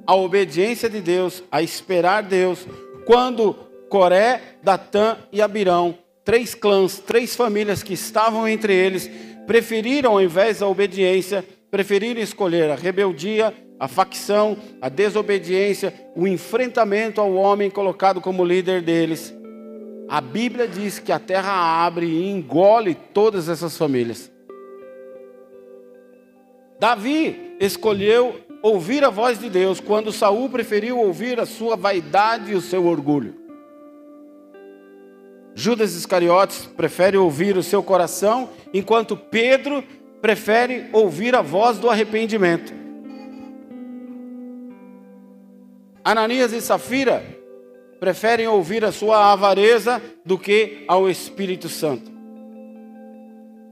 a 0.06 0.14
obediência 0.14 0.90
de 0.90 1.00
Deus, 1.00 1.42
a 1.50 1.62
esperar 1.62 2.22
Deus, 2.22 2.66
quando 3.06 3.54
Coré, 3.88 4.40
Datã 4.62 5.16
e 5.32 5.40
Abirão, 5.40 5.98
três 6.24 6.54
clãs, 6.54 6.98
três 6.98 7.34
famílias 7.34 7.82
que 7.82 7.94
estavam 7.94 8.46
entre 8.46 8.74
eles, 8.74 9.10
preferiram, 9.46 10.12
ao 10.12 10.22
invés 10.22 10.60
da 10.60 10.66
obediência, 10.66 11.44
preferiram 11.70 12.20
escolher 12.20 12.70
a 12.70 12.74
rebeldia, 12.74 13.54
a 13.80 13.88
facção, 13.88 14.58
a 14.78 14.90
desobediência, 14.90 15.94
o 16.14 16.28
enfrentamento 16.28 17.18
ao 17.18 17.32
homem 17.32 17.70
colocado 17.70 18.20
como 18.20 18.44
líder 18.44 18.82
deles. 18.82 19.34
A 20.06 20.20
Bíblia 20.20 20.68
diz 20.68 20.98
que 20.98 21.10
a 21.10 21.18
terra 21.18 21.50
abre 21.52 22.04
e 22.04 22.30
engole 22.30 22.94
todas 22.94 23.48
essas 23.48 23.78
famílias. 23.78 24.30
Davi 26.78 27.56
escolheu 27.58 28.38
ouvir 28.62 29.02
a 29.02 29.08
voz 29.08 29.38
de 29.38 29.48
Deus 29.48 29.80
quando 29.80 30.12
Saul 30.12 30.50
preferiu 30.50 30.98
ouvir 30.98 31.40
a 31.40 31.46
sua 31.46 31.74
vaidade 31.74 32.52
e 32.52 32.54
o 32.54 32.60
seu 32.60 32.84
orgulho. 32.84 33.34
Judas 35.54 35.94
Iscariotes 35.94 36.66
prefere 36.76 37.16
ouvir 37.16 37.56
o 37.56 37.62
seu 37.62 37.82
coração, 37.82 38.50
enquanto 38.74 39.16
Pedro 39.16 39.82
prefere 40.20 40.86
ouvir 40.92 41.34
a 41.34 41.40
voz 41.40 41.78
do 41.78 41.88
arrependimento. 41.88 42.79
Ananias 46.04 46.52
e 46.52 46.60
Safira 46.60 47.22
preferem 47.98 48.46
ouvir 48.48 48.84
a 48.84 48.92
sua 48.92 49.32
avareza 49.32 50.00
do 50.24 50.38
que 50.38 50.84
ao 50.88 51.08
Espírito 51.08 51.68
Santo. 51.68 52.10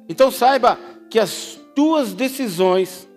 Então 0.08 0.30
saiba 0.30 0.78
que 1.08 1.18
as 1.18 1.58
tuas 1.75 2.12
decisões 2.12 3.08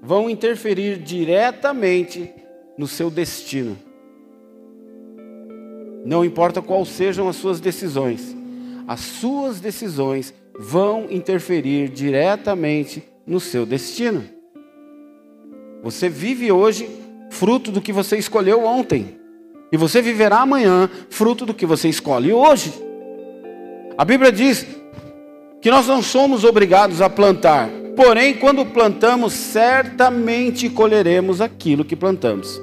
vão 0.00 0.30
interferir 0.30 0.98
diretamente 0.98 2.32
no 2.78 2.86
seu 2.86 3.10
destino. 3.10 3.76
Não 6.04 6.24
importa 6.24 6.62
quais 6.62 6.88
sejam 6.88 7.28
as 7.28 7.36
suas 7.36 7.58
decisões, 7.58 8.36
as 8.86 9.00
suas 9.00 9.58
decisões 9.58 10.32
vão 10.56 11.06
interferir 11.10 11.88
diretamente 11.88 13.02
no 13.26 13.40
seu 13.40 13.66
destino. 13.66 14.24
Você 15.82 16.08
vive 16.08 16.52
hoje 16.52 16.88
fruto 17.30 17.70
do 17.70 17.80
que 17.80 17.92
você 17.92 18.16
escolheu 18.16 18.64
ontem. 18.64 19.18
E 19.72 19.76
você 19.76 20.00
viverá 20.00 20.40
amanhã 20.40 20.88
fruto 21.10 21.44
do 21.44 21.54
que 21.54 21.66
você 21.66 21.88
escolhe 21.88 22.32
hoje. 22.32 22.72
A 23.98 24.04
Bíblia 24.04 24.30
diz 24.30 24.66
que 25.60 25.70
nós 25.70 25.86
não 25.86 26.02
somos 26.02 26.44
obrigados 26.44 27.00
a 27.00 27.10
plantar, 27.10 27.68
porém, 27.96 28.34
quando 28.34 28.64
plantamos, 28.64 29.32
certamente 29.32 30.68
colheremos 30.68 31.40
aquilo 31.40 31.84
que 31.84 31.96
plantamos. 31.96 32.60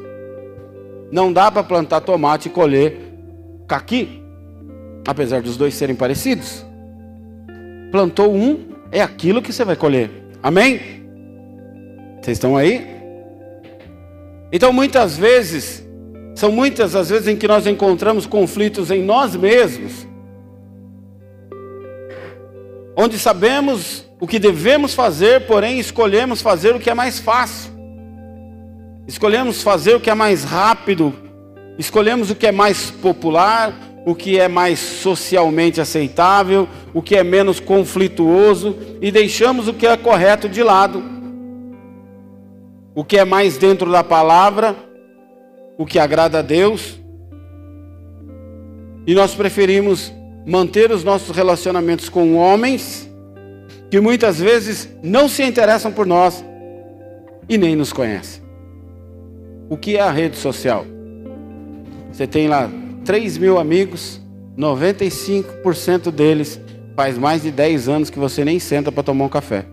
Não 1.12 1.34
dá 1.34 1.52
para 1.52 1.64
plantar 1.64 2.02
tomate 2.02 2.48
e 2.48 2.52
colher 2.52 2.98
caqui, 3.68 4.22
apesar 5.08 5.42
dos 5.42 5.58
dois 5.58 5.74
serem 5.74 5.96
parecidos. 5.96 6.66
Plantou 7.92 8.34
um, 8.34 8.70
é 8.92 9.02
aquilo 9.02 9.42
que 9.42 9.52
você 9.52 9.66
vai 9.66 9.76
colher. 9.76 10.10
Amém? 10.42 11.04
Vocês 12.22 12.38
estão 12.38 12.56
aí? 12.56 13.03
Então, 14.56 14.72
muitas 14.72 15.18
vezes, 15.18 15.84
são 16.36 16.52
muitas 16.52 16.96
as 16.96 17.10
vezes 17.10 17.28
em 17.28 17.36
que 17.36 17.48
nós 17.48 17.66
encontramos 17.66 18.28
conflitos 18.28 18.92
em 18.92 19.02
nós 19.02 19.36
mesmos, 19.36 20.08
onde 22.96 23.18
sabemos 23.18 24.06
o 24.20 24.28
que 24.28 24.38
devemos 24.38 24.94
fazer, 24.94 25.48
porém 25.48 25.80
escolhemos 25.80 26.40
fazer 26.40 26.76
o 26.76 26.80
que 26.80 26.92
é 26.92 26.94
mais 26.94 27.20
fácil. 27.20 27.74
Escolhemos 29.08 29.64
fazer 29.64 29.96
o 29.96 30.00
que 30.00 30.12
é 30.12 30.14
mais 30.14 30.44
rápido, 30.44 31.12
escolhemos 31.80 32.30
o 32.30 32.36
que 32.36 32.46
é 32.46 32.52
mais 32.52 32.92
popular, 32.92 33.74
o 34.06 34.14
que 34.14 34.38
é 34.38 34.48
mais 34.48 34.78
socialmente 34.78 35.82
aceitável, 35.82 36.70
o 36.94 37.02
que 37.02 37.16
é 37.16 37.24
menos 37.24 37.60
conflituoso 37.60 38.78
e 39.02 39.12
deixamos 39.12 39.68
o 39.68 39.74
que 39.74 39.88
é 39.88 39.98
correto 39.98 40.48
de 40.48 40.62
lado. 40.62 41.23
O 42.96 43.04
que 43.04 43.18
é 43.18 43.26
mais 43.26 43.58
dentro 43.58 43.92
da 43.92 44.04
palavra, 44.04 44.76
o 45.78 45.86
que 45.86 45.98
agrada 45.98 46.40
a 46.40 46.42
Deus. 46.42 47.00
E 49.06 49.14
nós 49.14 49.34
preferimos 49.34 50.14
manter 50.46 50.92
os 50.92 51.04
nossos 51.04 51.36
relacionamentos 51.36 52.10
com 52.10 52.36
homens 52.36 53.10
que 53.90 54.00
muitas 54.00 54.40
vezes 54.40 54.90
não 55.04 55.28
se 55.28 55.44
interessam 55.44 55.92
por 55.92 56.06
nós 56.06 56.44
e 57.48 57.58
nem 57.58 57.76
nos 57.76 57.92
conhecem. 57.94 58.42
O 59.70 59.78
que 59.78 59.98
é 59.98 60.02
a 60.02 60.12
rede 60.12 60.38
social? 60.38 60.86
Você 62.12 62.28
tem 62.28 62.48
lá 62.48 62.70
3 63.06 63.38
mil 63.38 63.58
amigos, 63.58 64.22
95% 64.58 66.12
deles 66.12 66.60
faz 66.96 67.18
mais 67.18 67.42
de 67.42 67.52
10 67.52 67.90
anos 67.90 68.10
que 68.10 68.20
você 68.20 68.46
nem 68.46 68.60
senta 68.60 68.92
para 68.92 69.04
tomar 69.04 69.26
um 69.26 69.30
café. 69.30 69.66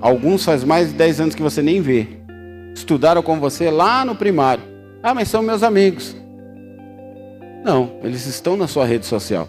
Alguns 0.00 0.44
faz 0.44 0.64
mais 0.64 0.88
de 0.88 0.94
10 0.94 1.20
anos 1.20 1.34
que 1.34 1.42
você 1.42 1.62
nem 1.62 1.80
vê. 1.80 2.23
Estudaram 2.74 3.22
com 3.22 3.38
você 3.38 3.70
lá 3.70 4.04
no 4.04 4.14
primário. 4.14 4.64
Ah, 5.02 5.14
mas 5.14 5.28
são 5.28 5.42
meus 5.42 5.62
amigos. 5.62 6.16
Não, 7.64 7.92
eles 8.02 8.26
estão 8.26 8.56
na 8.56 8.66
sua 8.66 8.84
rede 8.84 9.06
social. 9.06 9.48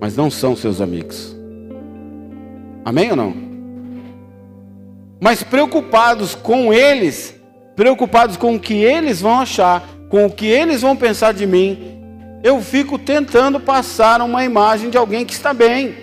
Mas 0.00 0.16
não 0.16 0.30
são 0.30 0.54
seus 0.54 0.80
amigos. 0.80 1.36
Amém 2.84 3.10
ou 3.10 3.16
não? 3.16 3.34
Mas 5.20 5.42
preocupados 5.42 6.34
com 6.34 6.72
eles, 6.72 7.38
preocupados 7.74 8.36
com 8.36 8.54
o 8.54 8.60
que 8.60 8.74
eles 8.74 9.20
vão 9.20 9.40
achar, 9.40 9.86
com 10.08 10.24
o 10.26 10.30
que 10.30 10.46
eles 10.46 10.80
vão 10.80 10.96
pensar 10.96 11.34
de 11.34 11.46
mim, 11.46 11.98
eu 12.42 12.60
fico 12.62 12.98
tentando 12.98 13.58
passar 13.58 14.22
uma 14.22 14.44
imagem 14.44 14.90
de 14.90 14.96
alguém 14.96 15.26
que 15.26 15.32
está 15.32 15.52
bem, 15.52 15.94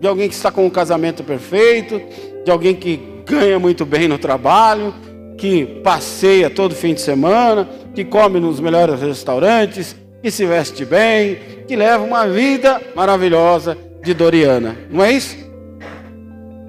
de 0.00 0.06
alguém 0.06 0.28
que 0.28 0.34
está 0.34 0.50
com 0.50 0.66
um 0.66 0.70
casamento 0.70 1.22
perfeito, 1.22 2.00
de 2.44 2.50
alguém 2.50 2.74
que 2.74 3.15
ganha 3.26 3.58
muito 3.58 3.84
bem 3.84 4.06
no 4.06 4.18
trabalho, 4.18 4.94
que 5.36 5.66
passeia 5.82 6.48
todo 6.48 6.74
fim 6.74 6.94
de 6.94 7.00
semana, 7.00 7.68
que 7.94 8.04
come 8.04 8.38
nos 8.40 8.60
melhores 8.60 9.00
restaurantes, 9.00 9.96
que 10.22 10.30
se 10.30 10.46
veste 10.46 10.84
bem, 10.84 11.38
que 11.66 11.76
leva 11.76 12.04
uma 12.04 12.26
vida 12.26 12.80
maravilhosa 12.94 13.76
de 14.02 14.14
Doriana. 14.14 14.76
Não 14.90 15.04
é 15.04 15.12
isso? 15.12 15.36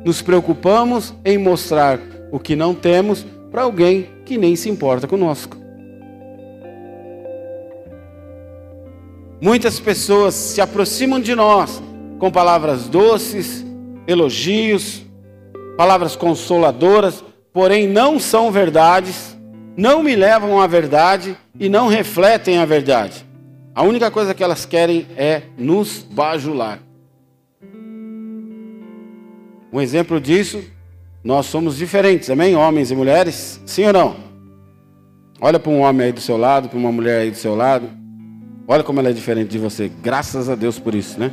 Nos 0.04 0.22
preocupamos 0.22 1.14
em 1.24 1.38
mostrar 1.38 2.00
o 2.32 2.40
que 2.40 2.56
não 2.56 2.74
temos 2.74 3.26
para 3.52 3.62
alguém 3.62 4.10
que 4.26 4.38
nem 4.38 4.56
se 4.56 4.70
importa 4.70 5.08
conosco. 5.08 5.56
Muitas 9.40 9.80
pessoas 9.80 10.34
se 10.34 10.60
aproximam 10.60 11.20
de 11.20 11.36
nós 11.36 11.82
com 12.18 12.32
palavras 12.32 12.88
doces, 12.88 13.64
elogios, 14.08 15.07
palavras 15.78 16.16
consoladoras, 16.16 17.24
porém 17.54 17.88
não 17.88 18.20
são 18.20 18.52
verdades, 18.52 19.38
não 19.78 20.02
me 20.02 20.16
levam 20.16 20.60
à 20.60 20.66
verdade 20.66 21.38
e 21.60 21.70
não 21.70 21.88
refletem 21.88 22.58
a 22.58 22.66
verdade. 22.66 23.26
A 23.76 23.84
única 23.84 24.10
coisa 24.10 24.34
que 24.34 24.44
elas 24.44 24.66
querem 24.66 25.06
é 25.16 25.44
nos 25.56 26.00
bajular. 26.02 26.80
Um 29.72 29.80
exemplo 29.80 30.20
disso, 30.20 30.64
nós 31.24 31.46
somos 31.46 31.78
diferentes, 31.78 32.32
amém? 32.32 32.56
Homens 32.56 32.90
e 32.90 32.96
mulheres, 32.96 33.62
sim 33.66 33.86
ou 33.86 33.94
não? 33.94 34.16
Olha 35.40 35.60
para 35.60 35.72
um 35.72 35.82
homem 35.82 36.08
aí 36.08 36.12
do 36.12 36.22
seu 36.22 36.38
lado, 36.38 36.70
para 36.70 36.80
uma 36.80 36.92
mulher 36.92 37.22
aí 37.22 37.30
do 37.30 37.38
seu 37.38 37.56
lado. 37.56 37.88
Olha 38.68 38.84
como 38.84 39.00
ela 39.00 39.10
é 39.10 39.14
diferente 39.14 39.50
de 39.50 39.60
você. 39.60 39.92
Graças 40.02 40.50
a 40.50 40.56
Deus 40.56 40.80
por 40.80 40.96
isso, 40.96 41.20
né? 41.20 41.32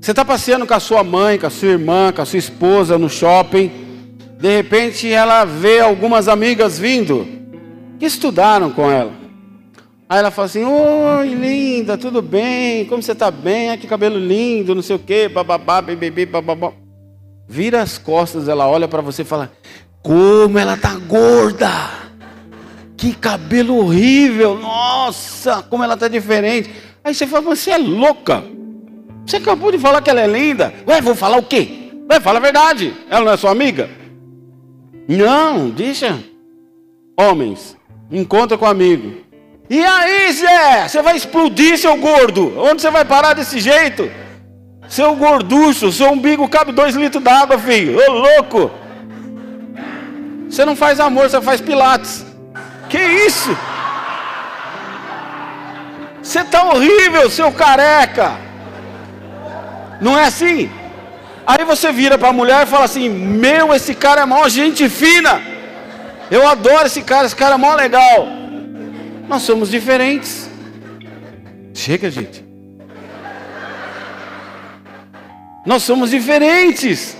Você 0.00 0.12
está 0.12 0.24
passeando 0.24 0.66
com 0.66 0.72
a 0.72 0.80
sua 0.80 1.04
mãe, 1.04 1.38
com 1.38 1.46
a 1.46 1.50
sua 1.50 1.68
irmã, 1.68 2.10
com 2.10 2.22
a 2.22 2.24
sua 2.24 2.38
esposa 2.38 2.96
no 2.96 3.10
shopping. 3.10 3.70
De 4.40 4.56
repente 4.56 5.12
ela 5.12 5.44
vê 5.44 5.80
algumas 5.80 6.26
amigas 6.26 6.78
vindo 6.78 7.28
que 7.98 8.06
estudaram 8.06 8.70
com 8.70 8.90
ela. 8.90 9.12
Aí 10.08 10.18
ela 10.18 10.30
fala 10.30 10.46
assim: 10.46 10.64
Oi, 10.64 11.34
linda, 11.34 11.98
tudo 11.98 12.22
bem? 12.22 12.86
Como 12.86 13.02
você 13.02 13.12
está 13.12 13.30
bem? 13.30 13.76
que 13.76 13.86
cabelo 13.86 14.18
lindo, 14.18 14.74
não 14.74 14.80
sei 14.80 14.96
o 14.96 14.98
quê, 14.98 15.28
bababá, 15.28 15.82
bebê, 15.82 16.24
bababá. 16.24 16.72
Vira 17.46 17.82
as 17.82 17.98
costas, 17.98 18.48
ela 18.48 18.66
olha 18.66 18.88
para 18.88 19.02
você 19.02 19.20
e 19.20 19.26
fala: 19.26 19.52
Como 20.02 20.58
ela 20.58 20.78
tá 20.78 20.94
gorda! 20.94 21.70
Que 22.96 23.14
cabelo 23.14 23.76
horrível! 23.76 24.58
Nossa, 24.58 25.62
como 25.62 25.84
ela 25.84 25.94
está 25.94 26.08
diferente. 26.08 26.70
Aí 27.04 27.14
você 27.14 27.26
fala, 27.26 27.42
você 27.42 27.70
é 27.70 27.78
louca. 27.78 28.42
Você 29.30 29.36
acabou 29.36 29.70
de 29.70 29.78
falar 29.78 30.02
que 30.02 30.10
ela 30.10 30.20
é 30.20 30.26
linda. 30.26 30.74
Ué, 30.88 31.00
vou 31.00 31.14
falar 31.14 31.36
o 31.36 31.42
quê? 31.44 31.92
Ué, 32.10 32.18
fala 32.18 32.40
a 32.40 32.42
verdade. 32.42 32.92
Ela 33.08 33.26
não 33.26 33.32
é 33.32 33.36
sua 33.36 33.52
amiga? 33.52 33.88
Não, 35.06 35.70
deixa. 35.70 36.18
Homens, 37.16 37.76
encontra 38.10 38.58
com 38.58 38.66
amigo. 38.66 39.18
E 39.68 39.84
aí, 39.84 40.32
Zé? 40.32 40.88
Você 40.88 41.00
vai 41.00 41.16
explodir, 41.16 41.78
seu 41.78 41.96
gordo? 41.96 42.58
Onde 42.58 42.82
você 42.82 42.90
vai 42.90 43.04
parar 43.04 43.34
desse 43.34 43.60
jeito? 43.60 44.10
Seu 44.88 45.14
gorducho, 45.14 45.92
seu 45.92 46.10
umbigo 46.10 46.48
cabe 46.48 46.72
dois 46.72 46.96
litros 46.96 47.22
d'água, 47.22 47.56
filho. 47.56 48.00
Ô 48.00 48.12
louco! 48.12 48.68
Você 50.48 50.64
não 50.64 50.74
faz 50.74 50.98
amor, 50.98 51.30
você 51.30 51.40
faz 51.40 51.60
pilates. 51.60 52.26
Que 52.88 52.98
isso? 52.98 53.56
Você 56.20 56.40
está 56.40 56.64
horrível, 56.64 57.30
seu 57.30 57.52
careca. 57.52 58.49
Não 60.00 60.18
é 60.18 60.24
assim? 60.24 60.70
Aí 61.46 61.64
você 61.64 61.92
vira 61.92 62.16
para 62.16 62.28
a 62.28 62.32
mulher 62.32 62.62
e 62.64 62.70
fala 62.70 62.84
assim: 62.84 63.08
Meu, 63.08 63.74
esse 63.74 63.94
cara 63.94 64.22
é 64.22 64.24
mó 64.24 64.48
gente 64.48 64.88
fina. 64.88 65.40
Eu 66.30 66.46
adoro 66.46 66.86
esse 66.86 67.02
cara, 67.02 67.26
esse 67.26 67.36
cara 67.36 67.54
é 67.54 67.58
mó 67.58 67.74
legal. 67.74 68.28
Nós 69.28 69.42
somos 69.42 69.70
diferentes. 69.70 70.48
Chega, 71.74 72.10
gente. 72.10 72.44
Nós 75.66 75.82
somos 75.82 76.10
diferentes. 76.10 77.16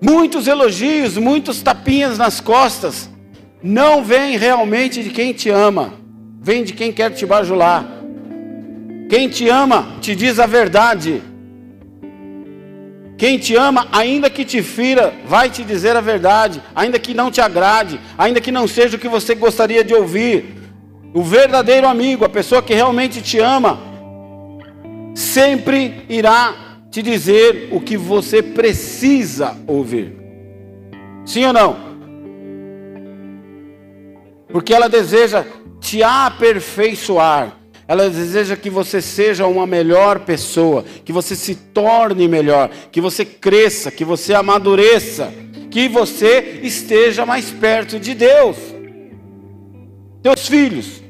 Muitos 0.00 0.46
elogios, 0.46 1.16
muitos 1.16 1.62
tapinhas 1.62 2.18
nas 2.18 2.40
costas 2.40 3.08
não 3.62 4.04
vem 4.04 4.36
realmente 4.36 5.02
de 5.02 5.08
quem 5.08 5.32
te 5.32 5.48
ama, 5.48 5.94
vem 6.40 6.62
de 6.62 6.74
quem 6.74 6.92
quer 6.92 7.10
te 7.10 7.24
bajular. 7.24 8.03
Quem 9.14 9.28
te 9.28 9.48
ama 9.48 9.86
te 10.00 10.12
diz 10.12 10.40
a 10.40 10.46
verdade. 10.46 11.22
Quem 13.16 13.38
te 13.38 13.54
ama, 13.54 13.86
ainda 13.92 14.28
que 14.28 14.44
te 14.44 14.60
fira, 14.60 15.14
vai 15.24 15.48
te 15.48 15.62
dizer 15.62 15.94
a 15.94 16.00
verdade, 16.00 16.60
ainda 16.74 16.98
que 16.98 17.14
não 17.14 17.30
te 17.30 17.40
agrade, 17.40 18.00
ainda 18.18 18.40
que 18.40 18.50
não 18.50 18.66
seja 18.66 18.96
o 18.96 18.98
que 18.98 19.08
você 19.08 19.36
gostaria 19.36 19.84
de 19.84 19.94
ouvir. 19.94 20.56
O 21.14 21.22
verdadeiro 21.22 21.86
amigo, 21.86 22.24
a 22.24 22.28
pessoa 22.28 22.60
que 22.60 22.74
realmente 22.74 23.22
te 23.22 23.38
ama, 23.38 23.78
sempre 25.14 26.04
irá 26.08 26.52
te 26.90 27.00
dizer 27.00 27.68
o 27.70 27.80
que 27.80 27.96
você 27.96 28.42
precisa 28.42 29.56
ouvir. 29.68 30.12
Sim 31.24 31.44
ou 31.44 31.52
não? 31.52 31.76
porque 34.50 34.74
ela 34.74 34.88
deseja 34.88 35.44
te 35.80 36.02
aperfeiçoar. 36.02 37.63
Ela 37.86 38.08
deseja 38.08 38.56
que 38.56 38.70
você 38.70 39.02
seja 39.02 39.46
uma 39.46 39.66
melhor 39.66 40.20
pessoa, 40.20 40.84
que 41.04 41.12
você 41.12 41.36
se 41.36 41.54
torne 41.54 42.26
melhor, 42.26 42.70
que 42.90 43.00
você 43.00 43.24
cresça, 43.24 43.90
que 43.90 44.04
você 44.04 44.32
amadureça, 44.32 45.32
que 45.70 45.88
você 45.88 46.60
esteja 46.62 47.26
mais 47.26 47.50
perto 47.50 48.00
de 48.00 48.14
Deus. 48.14 48.56
Teus 50.22 50.48
filhos 50.48 51.02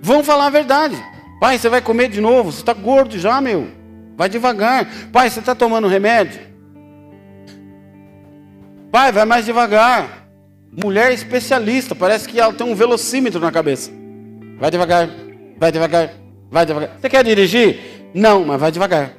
vão 0.00 0.24
falar 0.24 0.46
a 0.46 0.50
verdade. 0.50 0.96
Pai, 1.40 1.58
você 1.58 1.68
vai 1.68 1.80
comer 1.80 2.08
de 2.08 2.20
novo? 2.20 2.50
Você 2.50 2.60
está 2.60 2.72
gordo 2.72 3.16
já, 3.18 3.40
meu. 3.40 3.68
Vai 4.16 4.28
devagar. 4.28 4.88
Pai, 5.12 5.30
você 5.30 5.38
está 5.38 5.54
tomando 5.54 5.86
remédio? 5.86 6.40
Pai, 8.90 9.12
vai 9.12 9.24
mais 9.24 9.44
devagar. 9.44 10.26
Mulher 10.72 11.12
especialista, 11.12 11.94
parece 11.94 12.28
que 12.28 12.40
ela 12.40 12.52
tem 12.52 12.66
um 12.66 12.74
velocímetro 12.74 13.38
na 13.38 13.52
cabeça. 13.52 14.01
Vai 14.62 14.70
devagar, 14.70 15.10
vai 15.58 15.72
devagar, 15.72 16.10
vai 16.48 16.64
devagar. 16.64 16.90
Você 17.00 17.08
quer 17.08 17.24
dirigir? 17.24 17.80
Não, 18.14 18.44
mas 18.44 18.60
vai 18.60 18.70
devagar. 18.70 19.10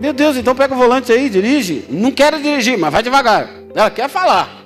Meu 0.00 0.14
Deus, 0.14 0.34
então 0.38 0.54
pega 0.54 0.72
o 0.74 0.78
volante 0.78 1.12
aí, 1.12 1.28
dirige. 1.28 1.84
Não 1.90 2.10
quero 2.10 2.40
dirigir, 2.40 2.78
mas 2.78 2.90
vai 2.90 3.02
devagar. 3.02 3.50
Ela 3.74 3.90
quer 3.90 4.08
falar. 4.08 4.64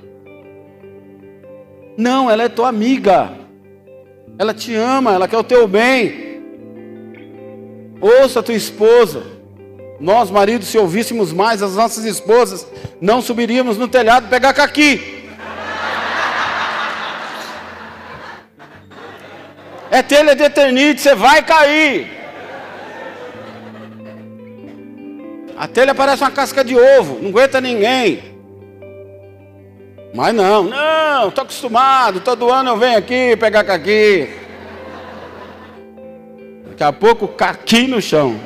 Não, 1.97 2.31
ela 2.31 2.45
é 2.45 2.49
tua 2.49 2.69
amiga. 2.69 3.33
Ela 4.39 4.55
te 4.55 4.77
ama, 4.77 5.13
ela 5.13 5.27
quer 5.27 5.39
o 5.39 5.43
teu 5.43 5.67
bem. 5.67 6.41
Ouça 8.01 8.39
a 8.39 8.43
tua 8.45 8.55
esposa. 8.55 9.25
Nós, 9.99 10.31
maridos, 10.31 10.69
se 10.69 10.79
ouvíssemos 10.79 11.33
mais 11.33 11.65
as 11.65 11.75
nossas 11.75 12.05
esposas, 12.05 12.65
não 13.01 13.21
subiríamos 13.21 13.77
no 13.77 13.89
telhado 13.89 14.29
pegar 14.29 14.55
caqui. 14.55 15.20
É 19.91 20.03
telha 20.03 20.37
de 20.37 20.45
eternite, 20.45 21.01
você 21.01 21.15
vai 21.15 21.43
cair. 21.43 22.09
A 25.57 25.67
telha 25.67 25.95
parece 25.95 26.23
uma 26.23 26.31
casca 26.31 26.65
de 26.65 26.77
ovo, 26.77 27.19
não 27.21 27.31
aguenta 27.31 27.61
ninguém. 27.61 28.23
Mas 30.15 30.35
não, 30.35 30.65
não, 30.65 31.29
estou 31.29 31.43
acostumado, 31.43 32.21
todo 32.21 32.51
ano 32.51 32.71
eu 32.71 32.77
venho 32.77 32.97
aqui 32.97 33.37
pegar 33.37 33.65
caqui. 33.65 34.29
Daqui 36.69 36.85
a 36.85 36.93
pouco, 36.93 37.29
caqui 37.29 37.87
no 37.87 38.01
chão. 38.01 38.41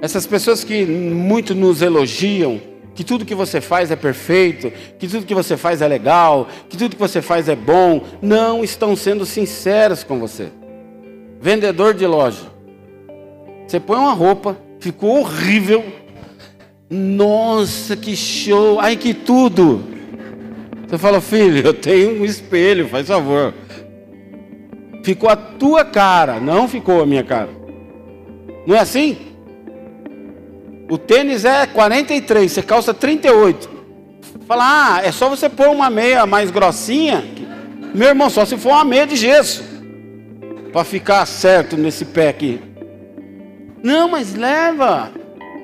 Essas 0.00 0.26
pessoas 0.26 0.62
que 0.62 0.86
muito 0.86 1.54
nos 1.54 1.82
elogiam, 1.82 2.60
que 2.98 3.04
tudo 3.04 3.24
que 3.24 3.32
você 3.32 3.60
faz 3.60 3.92
é 3.92 3.94
perfeito, 3.94 4.72
que 4.98 5.06
tudo 5.06 5.24
que 5.24 5.32
você 5.32 5.56
faz 5.56 5.80
é 5.80 5.86
legal, 5.86 6.48
que 6.68 6.76
tudo 6.76 6.96
que 6.96 7.00
você 7.00 7.22
faz 7.22 7.48
é 7.48 7.54
bom, 7.54 8.02
não 8.20 8.64
estão 8.64 8.96
sendo 8.96 9.24
sinceros 9.24 10.02
com 10.02 10.18
você. 10.18 10.48
Vendedor 11.40 11.94
de 11.94 12.04
loja. 12.04 12.50
Você 13.64 13.78
põe 13.78 13.98
uma 13.98 14.12
roupa, 14.12 14.58
ficou 14.80 15.20
horrível. 15.20 15.84
Nossa, 16.90 17.96
que 17.96 18.16
show! 18.16 18.80
Ai, 18.80 18.96
que 18.96 19.14
tudo! 19.14 19.84
Você 20.88 20.98
fala, 20.98 21.20
filho, 21.20 21.64
eu 21.64 21.74
tenho 21.74 22.20
um 22.20 22.24
espelho, 22.24 22.88
faz 22.88 23.06
favor. 23.06 23.54
Ficou 25.04 25.30
a 25.30 25.36
tua 25.36 25.84
cara, 25.84 26.40
não 26.40 26.66
ficou 26.66 27.00
a 27.00 27.06
minha 27.06 27.22
cara. 27.22 27.50
Não 28.66 28.74
é 28.74 28.80
assim? 28.80 29.27
O 30.90 30.96
tênis 30.96 31.44
é 31.44 31.66
43, 31.66 32.50
você 32.50 32.62
calça 32.62 32.94
38. 32.94 33.78
Fala, 34.46 34.96
ah, 34.96 35.00
é 35.04 35.12
só 35.12 35.28
você 35.28 35.48
pôr 35.48 35.68
uma 35.68 35.90
meia 35.90 36.24
mais 36.24 36.50
grossinha. 36.50 37.22
Meu 37.94 38.08
irmão, 38.08 38.30
só 38.30 38.46
se 38.46 38.56
for 38.56 38.70
uma 38.70 38.84
meia 38.84 39.06
de 39.06 39.14
gesso. 39.14 39.62
Para 40.72 40.84
ficar 40.84 41.26
certo 41.26 41.76
nesse 41.76 42.06
pé 42.06 42.28
aqui. 42.28 42.60
Não, 43.82 44.08
mas 44.08 44.34
leva. 44.34 45.10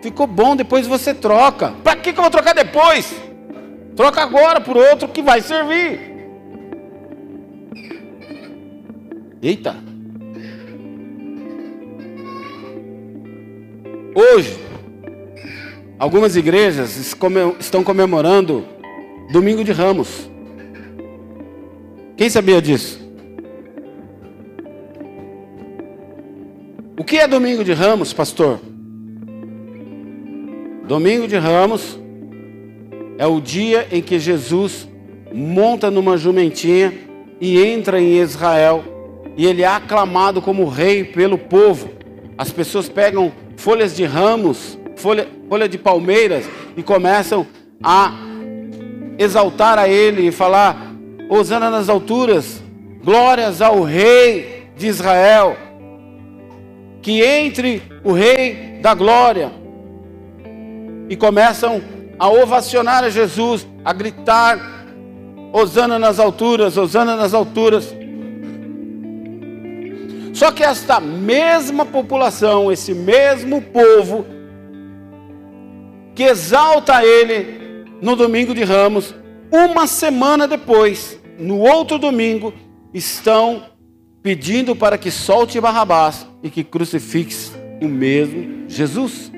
Ficou 0.03 0.27
bom, 0.27 0.55
depois 0.55 0.87
você 0.87 1.15
troca. 1.15 1.73
Para 1.83 1.97
que, 1.97 2.13
que 2.13 2.19
eu 2.19 2.23
vou 2.23 2.31
trocar 2.31 2.55
depois? 2.55 3.15
Troca 3.97 4.21
agora 4.21 4.61
por 4.61 4.77
outro 4.77 5.09
que 5.09 5.23
vai 5.23 5.41
servir. 5.41 6.13
Eita. 9.41 9.77
Hoje, 14.15 14.59
algumas 16.05 16.37
igrejas 16.37 16.99
estão 17.59 17.83
comemorando 17.83 18.63
Domingo 19.33 19.65
de 19.65 19.73
Ramos. 19.73 20.29
Quem 22.15 22.29
sabia 22.29 22.61
disso? 22.61 23.01
O 26.99 27.03
que 27.03 27.17
é 27.17 27.27
domingo 27.27 27.65
de 27.65 27.73
ramos, 27.73 28.13
pastor? 28.13 28.61
Domingo 30.87 31.27
de 31.27 31.39
ramos 31.39 31.99
é 33.17 33.27
o 33.27 33.41
dia 33.41 33.89
em 33.91 34.03
que 34.03 34.19
Jesus 34.19 34.87
monta 35.33 35.91
numa 35.91 36.19
jumentinha 36.19 36.93
e 37.41 37.59
entra 37.65 37.99
em 37.99 38.21
Israel 38.21 38.85
e 39.39 39.47
ele 39.47 39.63
é 39.63 39.67
aclamado 39.67 40.43
como 40.43 40.69
rei 40.69 41.03
pelo 41.03 41.39
povo. 41.39 41.89
As 42.37 42.51
pessoas 42.51 42.91
pegam 42.91 43.33
folhas 43.57 43.97
de 43.97 44.05
ramos, 44.05 44.79
folha, 45.05 45.29
folha 45.51 45.69
de 45.69 45.77
palmeiras 45.77 46.49
e 46.75 46.83
começam 46.83 47.47
a 47.83 48.11
exaltar 49.19 49.79
a 49.79 49.87
ele 49.87 50.29
e 50.29 50.33
falar: 50.33 50.95
Hosana 51.29 51.69
nas 51.69 51.91
alturas, 51.91 52.63
glórias 53.05 53.61
ao 53.61 53.83
rei 53.83 54.71
de 54.79 54.87
Israel 54.87 55.59
que 57.03 57.23
entre 57.23 57.83
o 58.03 58.13
Rei 58.13 58.79
da 58.81 58.95
Glória. 58.95 59.53
E 61.11 61.15
começam 61.15 61.83
a 62.19 62.31
ovacionar 62.31 63.05
a 63.05 63.11
Jesus, 63.11 63.67
a 63.85 63.93
gritar: 63.93 64.59
Hosana 65.53 65.99
nas 65.99 66.19
alturas, 66.19 66.79
Hosana 66.79 67.15
nas 67.15 67.35
alturas. 67.35 67.95
Só 70.33 70.51
que 70.51 70.65
esta 70.65 70.99
mesma 70.99 71.85
população, 71.85 72.73
esse 72.73 72.95
mesmo 72.95 73.61
povo, 73.61 74.25
que 76.15 76.23
exalta 76.23 77.05
ele 77.05 77.87
no 78.01 78.15
domingo 78.15 78.55
de 78.55 78.63
Ramos, 78.65 79.15
uma 79.51 79.87
semana 79.87 80.47
depois, 80.47 81.19
no 81.39 81.59
outro 81.59 81.99
domingo, 81.99 82.53
estão 82.93 83.65
pedindo 84.23 84.75
para 84.75 84.97
que 84.97 85.11
solte 85.11 85.61
Barrabás 85.61 86.27
e 86.43 86.51
que 86.51 86.65
crucifixe 86.65 87.53
o 87.81 87.87
mesmo 87.87 88.69
Jesus. 88.69 89.33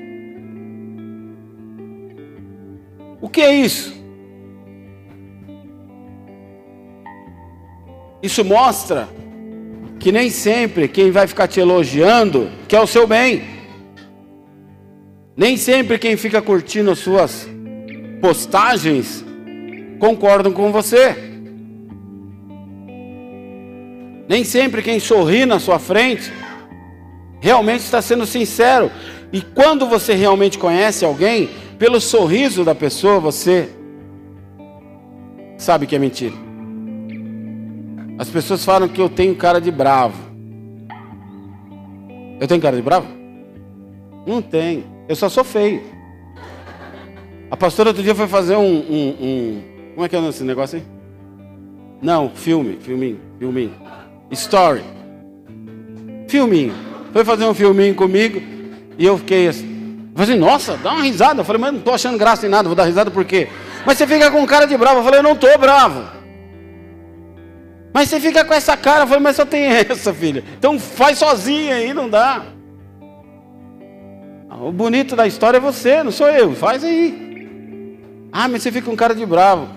O 3.19 3.27
que 3.29 3.41
é 3.41 3.53
isso? 3.53 3.97
Isso 8.21 8.43
mostra 8.43 9.09
que 9.99 10.11
nem 10.11 10.29
sempre 10.29 10.87
quem 10.87 11.11
vai 11.11 11.27
ficar 11.27 11.47
te 11.47 11.59
elogiando 11.59 12.49
quer 12.67 12.79
o 12.79 12.87
seu 12.87 13.07
bem. 13.07 13.56
Nem 15.37 15.55
sempre 15.55 15.99
quem 15.99 16.17
fica 16.17 16.41
curtindo 16.41 16.89
as 16.89 16.97
suas 16.97 17.47
postagens 18.19 19.23
concordam 19.99 20.51
com 20.51 20.71
você. 20.71 21.15
Nem 24.27 24.43
sempre 24.43 24.81
quem 24.81 24.99
sorri 24.99 25.45
na 25.45 25.59
sua 25.59 25.77
frente 25.77 26.33
realmente 27.39 27.81
está 27.81 28.01
sendo 28.01 28.25
sincero. 28.25 28.91
E 29.31 29.39
quando 29.39 29.85
você 29.85 30.15
realmente 30.15 30.57
conhece 30.57 31.05
alguém, 31.05 31.49
pelo 31.77 32.01
sorriso 32.01 32.63
da 32.63 32.73
pessoa, 32.73 33.19
você 33.19 33.69
sabe 35.55 35.85
que 35.85 35.95
é 35.95 35.99
mentira. 35.99 36.33
As 38.17 38.27
pessoas 38.27 38.65
falam 38.65 38.87
que 38.87 38.99
eu 38.99 39.07
tenho 39.07 39.35
cara 39.35 39.61
de 39.61 39.69
bravo. 39.69 40.17
Eu 42.39 42.47
tenho 42.47 42.59
cara 42.59 42.75
de 42.75 42.81
bravo? 42.81 43.07
Não 44.25 44.41
tenho. 44.41 44.96
Eu 45.07 45.15
só 45.15 45.29
sou 45.29 45.43
feio. 45.43 45.83
A 47.49 47.55
pastora 47.55 47.89
outro 47.89 48.03
dia 48.03 48.13
foi 48.13 48.27
fazer 48.27 48.55
um, 48.55 48.61
um, 48.61 49.15
um 49.21 49.63
como 49.93 50.05
é 50.05 50.09
que 50.09 50.15
é 50.15 50.27
esse 50.27 50.43
negócio 50.43 50.77
aí? 50.77 50.83
Não, 52.01 52.29
filme, 52.29 52.77
filminho, 52.79 53.19
filminho. 53.39 53.73
Story. 54.31 54.83
Filminho. 56.27 56.73
Foi 57.11 57.25
fazer 57.25 57.45
um 57.45 57.53
filminho 57.53 57.95
comigo 57.95 58.41
e 58.97 59.05
eu 59.05 59.17
fiquei 59.17 59.47
assim. 59.47 60.11
Falei 60.15 60.33
assim, 60.33 60.39
nossa, 60.39 60.77
dá 60.77 60.91
uma 60.91 61.03
risada. 61.03 61.41
Eu 61.41 61.45
falei, 61.45 61.61
mas 61.61 61.71
não 61.71 61.79
estou 61.79 61.93
achando 61.93 62.17
graça 62.17 62.45
em 62.45 62.49
nada, 62.49 62.67
vou 62.67 62.75
dar 62.75 62.83
risada 62.83 63.09
por 63.09 63.25
quê? 63.25 63.47
Mas 63.85 63.97
você 63.97 64.05
fica 64.05 64.29
com 64.29 64.45
cara 64.45 64.65
de 64.65 64.77
bravo. 64.77 64.99
Eu 64.99 65.03
falei, 65.03 65.19
eu 65.19 65.23
não 65.23 65.33
estou 65.33 65.57
bravo. 65.57 66.03
Mas 67.93 68.09
você 68.09 68.19
fica 68.19 68.45
com 68.45 68.53
essa 68.53 68.75
cara. 68.77 69.03
Eu 69.03 69.07
falei, 69.07 69.23
mas 69.23 69.35
só 69.35 69.45
tem 69.45 69.63
essa, 69.63 70.13
filha. 70.13 70.43
Então 70.59 70.79
faz 70.79 71.17
sozinha 71.17 71.75
aí, 71.75 71.93
não 71.93 72.09
dá. 72.09 72.43
O 74.49 74.71
bonito 74.71 75.15
da 75.15 75.27
história 75.27 75.57
é 75.57 75.61
você, 75.61 76.01
não 76.03 76.11
sou 76.11 76.27
eu. 76.29 76.53
Faz 76.53 76.83
aí. 76.83 77.97
Ah, 78.31 78.47
mas 78.47 78.63
você 78.63 78.71
fica 78.71 78.89
com 78.89 78.95
cara 78.95 79.13
de 79.13 79.25
bravo. 79.25 79.67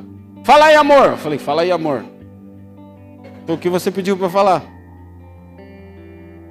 Fala 0.44 0.66
aí, 0.66 0.74
amor. 0.74 1.06
Eu 1.06 1.16
falei, 1.16 1.38
fala 1.38 1.62
aí, 1.62 1.72
amor. 1.72 2.04
O 3.48 3.59
que 3.59 3.68
você 3.68 3.90
pediu 3.90 4.16
para 4.16 4.30
falar. 4.30 4.62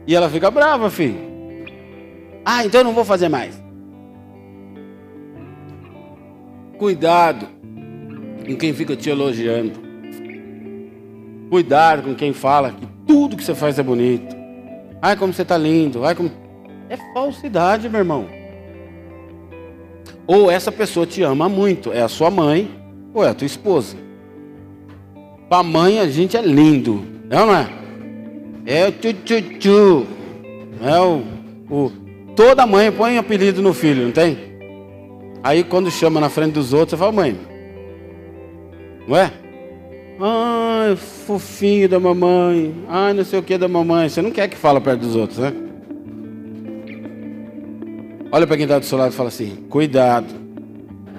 E 0.05 0.15
ela 0.15 0.29
fica 0.29 0.51
brava, 0.51 0.89
filho. 0.89 1.17
Ah, 2.43 2.65
então 2.65 2.81
eu 2.81 2.85
não 2.85 2.93
vou 2.93 3.05
fazer 3.05 3.29
mais. 3.29 3.61
Cuidado 6.77 7.47
com 8.45 8.55
quem 8.55 8.73
fica 8.73 8.95
te 8.95 9.09
elogiando. 9.09 9.79
Cuidado 11.49 12.03
com 12.03 12.15
quem 12.15 12.33
fala 12.33 12.71
que 12.71 12.87
tudo 13.05 13.37
que 13.37 13.43
você 13.43 13.55
faz 13.55 13.77
é 13.77 13.83
bonito. 13.83 14.35
Ai, 15.01 15.15
como 15.15 15.33
você 15.33 15.43
está 15.43 15.57
lindo. 15.57 16.03
Ai, 16.05 16.15
como... 16.15 16.31
É 16.89 16.97
falsidade, 17.13 17.87
meu 17.87 17.99
irmão. 17.99 18.27
Ou 20.25 20.49
essa 20.49 20.71
pessoa 20.71 21.05
te 21.05 21.21
ama 21.21 21.47
muito. 21.47 21.91
É 21.93 22.01
a 22.01 22.07
sua 22.07 22.31
mãe 22.31 22.69
ou 23.13 23.23
é 23.23 23.29
a 23.29 23.33
tua 23.33 23.45
esposa. 23.45 23.95
Para 25.47 25.63
mãe 25.63 25.99
a 25.99 26.07
gente 26.07 26.35
é 26.37 26.41
lindo, 26.41 27.03
não, 27.29 27.47
não 27.47 27.55
é? 27.55 27.67
É 28.65 28.87
o 28.87 28.91
tchu, 28.91 30.05
É 30.81 30.99
o, 30.99 31.23
o. 31.73 31.91
Toda 32.35 32.67
mãe 32.67 32.91
põe 32.91 33.17
apelido 33.17 33.61
no 33.61 33.73
filho, 33.73 34.03
não 34.05 34.11
tem? 34.11 34.37
Aí 35.43 35.63
quando 35.63 35.89
chama 35.89 36.19
na 36.19 36.29
frente 36.29 36.53
dos 36.53 36.73
outros, 36.73 36.91
você 36.91 36.97
fala, 36.97 37.11
mãe, 37.11 37.35
Não 39.07 39.17
é? 39.17 39.31
Ai, 40.21 40.95
fofinho 40.95 41.87
da 41.89 41.99
mamãe. 41.99 42.75
Ai, 42.87 43.13
não 43.13 43.23
sei 43.23 43.39
o 43.39 43.43
que 43.43 43.57
da 43.57 43.67
mamãe. 43.67 44.09
Você 44.09 44.21
não 44.21 44.31
quer 44.31 44.47
que 44.47 44.57
fale 44.57 44.79
perto 44.79 44.99
dos 44.99 45.15
outros, 45.15 45.39
né? 45.39 45.68
Olha 48.31 48.45
para 48.45 48.57
quem 48.57 48.65
está 48.65 48.77
do 48.77 48.85
seu 48.85 48.97
lado 48.97 49.11
e 49.11 49.15
fala 49.15 49.29
assim: 49.29 49.65
cuidado. 49.69 50.27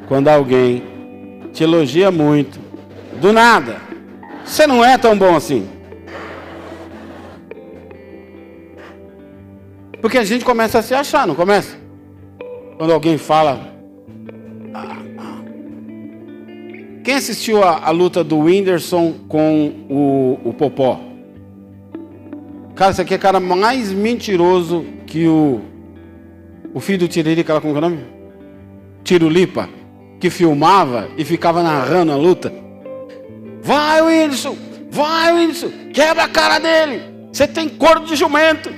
Quando 0.07 0.29
alguém 0.29 0.83
te 1.53 1.65
elogia 1.65 2.11
muito, 2.11 2.59
do 3.21 3.33
nada, 3.33 3.77
você 4.45 4.67
não 4.67 4.85
é 4.85 4.97
tão 4.97 5.17
bom 5.17 5.35
assim. 5.35 5.69
Porque 10.01 10.19
a 10.19 10.25
gente 10.25 10.45
começa 10.45 10.79
a 10.79 10.83
se 10.83 10.95
achar, 10.95 11.27
não 11.27 11.35
começa? 11.35 11.77
Quando 12.79 12.93
alguém 12.93 13.19
fala. 13.19 13.69
Quem 17.03 17.15
assistiu 17.15 17.65
a, 17.65 17.87
a, 17.87 17.91
luta 17.91 18.23
do 18.23 18.39
Whindersson 18.41 19.15
com 19.27 19.73
o, 19.89 20.39
o 20.45 20.53
Popó? 20.53 21.01
Cara, 22.75 22.93
esse 22.93 23.01
aqui 23.01 23.15
é 23.15 23.17
o 23.17 23.21
cara 23.21 23.41
mais 23.41 23.91
mentiroso 23.91 24.85
que 25.07 25.27
o, 25.27 25.61
o 26.73 26.81
filho 26.81 27.01
do 27.01 27.09
Tiririca, 27.09 27.61
como 27.61 27.75
é 27.75 27.79
o 27.79 27.81
nome? 27.81 28.05
Tirulipa, 29.03 29.69
que 30.21 30.31
filmava 30.31 31.09
e 31.17 31.25
ficava 31.25 31.63
narrando 31.63 32.13
a 32.13 32.17
luta. 32.17 32.53
Vai, 33.63 34.03
Whindersson! 34.03 34.57
Vai, 34.91 35.33
Whindersson! 35.35 35.71
Quebra 35.93 36.25
a 36.25 36.29
cara 36.29 36.59
dele! 36.59 37.03
Você 37.33 37.47
tem 37.47 37.69
corpo 37.69 38.07
de 38.07 38.17
jumento! 38.17 38.71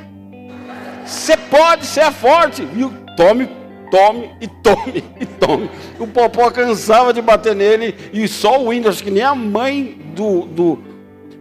Você 1.05 1.37
pode 1.37 1.85
ser 1.85 2.11
forte. 2.13 2.63
E 2.63 3.17
tome, 3.17 3.49
tome 3.91 4.31
e 4.41 4.47
tome 4.47 5.05
e 5.21 5.27
tome. 5.27 5.71
O 5.99 6.07
Popó 6.07 6.51
cansava 6.51 7.13
de 7.13 7.21
bater 7.21 7.55
nele 7.55 7.95
e 8.13 8.27
só 8.29 8.61
o 8.61 8.69
Whindersson, 8.69 9.05
que 9.05 9.11
nem 9.11 9.23
a 9.23 9.35
mãe 9.35 9.99
do, 10.15 10.43
do, 10.47 10.79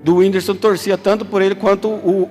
do 0.03 0.15
Whindersson 0.17 0.55
torcia 0.55 0.97
tanto 0.97 1.23
por 1.25 1.41
ele 1.41 1.55
quanto 1.55 1.87
o, 1.87 2.27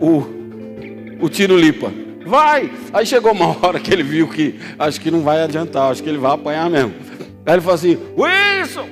o, 1.20 1.24
o 1.24 1.28
Tiro 1.28 1.56
Lipa. 1.56 1.92
Vai! 2.30 2.70
Aí 2.92 3.04
chegou 3.04 3.32
uma 3.32 3.56
hora 3.60 3.80
que 3.80 3.92
ele 3.92 4.04
viu 4.04 4.28
que 4.28 4.54
acho 4.78 5.00
que 5.00 5.10
não 5.10 5.22
vai 5.22 5.42
adiantar, 5.42 5.90
acho 5.90 6.00
que 6.00 6.08
ele 6.08 6.16
vai 6.16 6.30
apanhar 6.32 6.70
mesmo. 6.70 6.94
Aí 7.44 7.54
ele 7.54 7.60
falou 7.60 7.74
assim: 7.74 7.98
Wilson, 8.16 8.88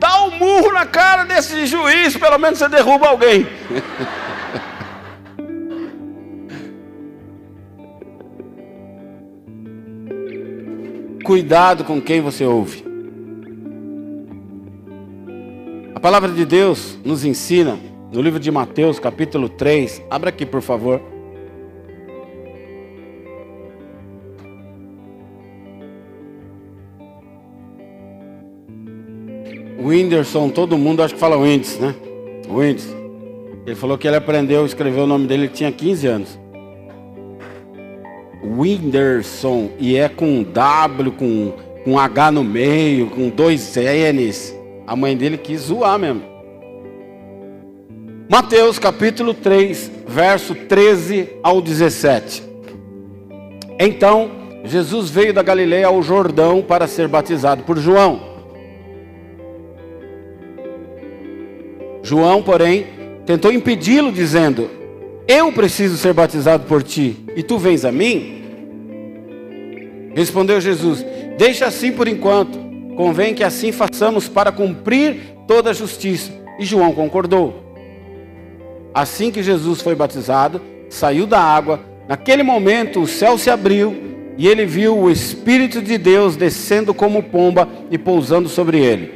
dá 0.00 0.24
um 0.24 0.38
murro 0.38 0.72
na 0.72 0.86
cara 0.86 1.24
desse 1.24 1.66
juiz, 1.66 2.16
pelo 2.16 2.38
menos 2.38 2.58
você 2.58 2.66
derruba 2.66 3.08
alguém. 3.08 3.46
Cuidado 11.22 11.84
com 11.84 12.00
quem 12.00 12.22
você 12.22 12.46
ouve. 12.46 12.86
A 15.94 16.00
palavra 16.00 16.32
de 16.32 16.46
Deus 16.46 16.98
nos 17.04 17.22
ensina 17.22 17.78
no 18.10 18.22
livro 18.22 18.40
de 18.40 18.50
Mateus, 18.50 18.98
capítulo 18.98 19.50
3. 19.50 20.04
Abra 20.08 20.30
aqui, 20.30 20.46
por 20.46 20.62
favor. 20.62 21.15
O 29.86 29.90
Whindersson, 29.90 30.48
todo 30.48 30.76
mundo 30.76 31.00
acho 31.00 31.14
que 31.14 31.20
fala 31.20 31.40
Winds, 31.40 31.78
né? 31.78 31.94
Winds. 32.48 32.92
Ele 33.64 33.76
falou 33.76 33.96
que 33.96 34.08
ele 34.08 34.16
aprendeu 34.16 34.64
a 34.64 34.66
escrever 34.66 34.98
o 35.02 35.06
nome 35.06 35.28
dele, 35.28 35.44
ele 35.44 35.52
tinha 35.52 35.70
15 35.70 36.06
anos. 36.08 36.40
Whindersson, 38.42 39.70
e 39.78 39.96
é 39.96 40.08
com 40.08 40.42
W, 40.42 41.12
com, 41.12 41.52
com 41.84 42.00
H 42.00 42.32
no 42.32 42.42
meio, 42.42 43.06
com 43.10 43.28
dois 43.28 43.76
N's. 43.76 44.58
A 44.88 44.96
mãe 44.96 45.16
dele 45.16 45.38
quis 45.38 45.60
zoar 45.60 45.96
mesmo. 46.00 46.22
Mateus 48.28 48.80
capítulo 48.80 49.34
3, 49.34 49.92
verso 50.08 50.52
13 50.52 51.28
ao 51.44 51.60
17. 51.60 52.42
Então, 53.78 54.32
Jesus 54.64 55.10
veio 55.10 55.32
da 55.32 55.44
Galileia 55.44 55.86
ao 55.86 56.02
Jordão 56.02 56.60
para 56.60 56.88
ser 56.88 57.06
batizado 57.06 57.62
por 57.62 57.78
João. 57.78 58.35
João, 62.06 62.40
porém, 62.40 62.86
tentou 63.26 63.52
impedi-lo, 63.52 64.12
dizendo: 64.12 64.70
Eu 65.26 65.52
preciso 65.52 65.96
ser 65.96 66.12
batizado 66.12 66.62
por 66.64 66.80
ti, 66.80 67.16
e 67.34 67.42
tu 67.42 67.58
vens 67.58 67.84
a 67.84 67.90
mim? 67.90 68.44
Respondeu 70.14 70.60
Jesus: 70.60 71.04
Deixa 71.36 71.66
assim 71.66 71.90
por 71.90 72.06
enquanto. 72.06 72.64
Convém 72.96 73.34
que 73.34 73.42
assim 73.42 73.72
façamos 73.72 74.28
para 74.28 74.52
cumprir 74.52 75.16
toda 75.48 75.70
a 75.70 75.72
justiça. 75.72 76.30
E 76.60 76.64
João 76.64 76.92
concordou. 76.92 77.74
Assim 78.94 79.32
que 79.32 79.42
Jesus 79.42 79.82
foi 79.82 79.96
batizado, 79.96 80.62
saiu 80.88 81.26
da 81.26 81.40
água. 81.40 81.80
Naquele 82.08 82.44
momento 82.44 83.00
o 83.00 83.06
céu 83.08 83.36
se 83.36 83.50
abriu 83.50 83.94
e 84.38 84.46
ele 84.46 84.64
viu 84.64 84.96
o 84.96 85.10
Espírito 85.10 85.82
de 85.82 85.98
Deus 85.98 86.36
descendo 86.36 86.94
como 86.94 87.20
pomba 87.20 87.68
e 87.90 87.98
pousando 87.98 88.48
sobre 88.48 88.78
ele. 88.78 89.12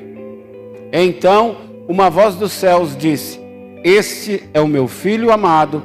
Então 0.92 1.69
uma 1.90 2.08
voz 2.08 2.36
dos 2.36 2.52
céus 2.52 2.96
disse: 2.96 3.40
Este 3.82 4.48
é 4.54 4.60
o 4.60 4.68
meu 4.68 4.86
filho 4.86 5.32
amado, 5.32 5.82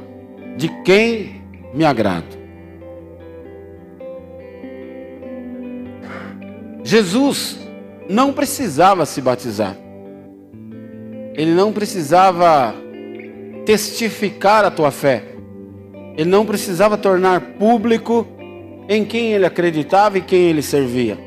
de 0.56 0.68
quem 0.84 1.42
me 1.74 1.84
agrado. 1.84 2.38
Jesus 6.84 7.58
não 8.08 8.32
precisava 8.32 9.04
se 9.04 9.20
batizar. 9.20 9.76
Ele 11.34 11.52
não 11.52 11.72
precisava 11.72 12.72
testificar 13.64 14.64
a 14.64 14.70
tua 14.70 14.92
fé. 14.92 15.24
Ele 16.16 16.30
não 16.30 16.46
precisava 16.46 16.96
tornar 16.96 17.40
público 17.58 18.24
em 18.88 19.04
quem 19.04 19.32
ele 19.32 19.44
acreditava 19.44 20.18
e 20.18 20.22
quem 20.22 20.50
ele 20.50 20.62
servia. 20.62 21.18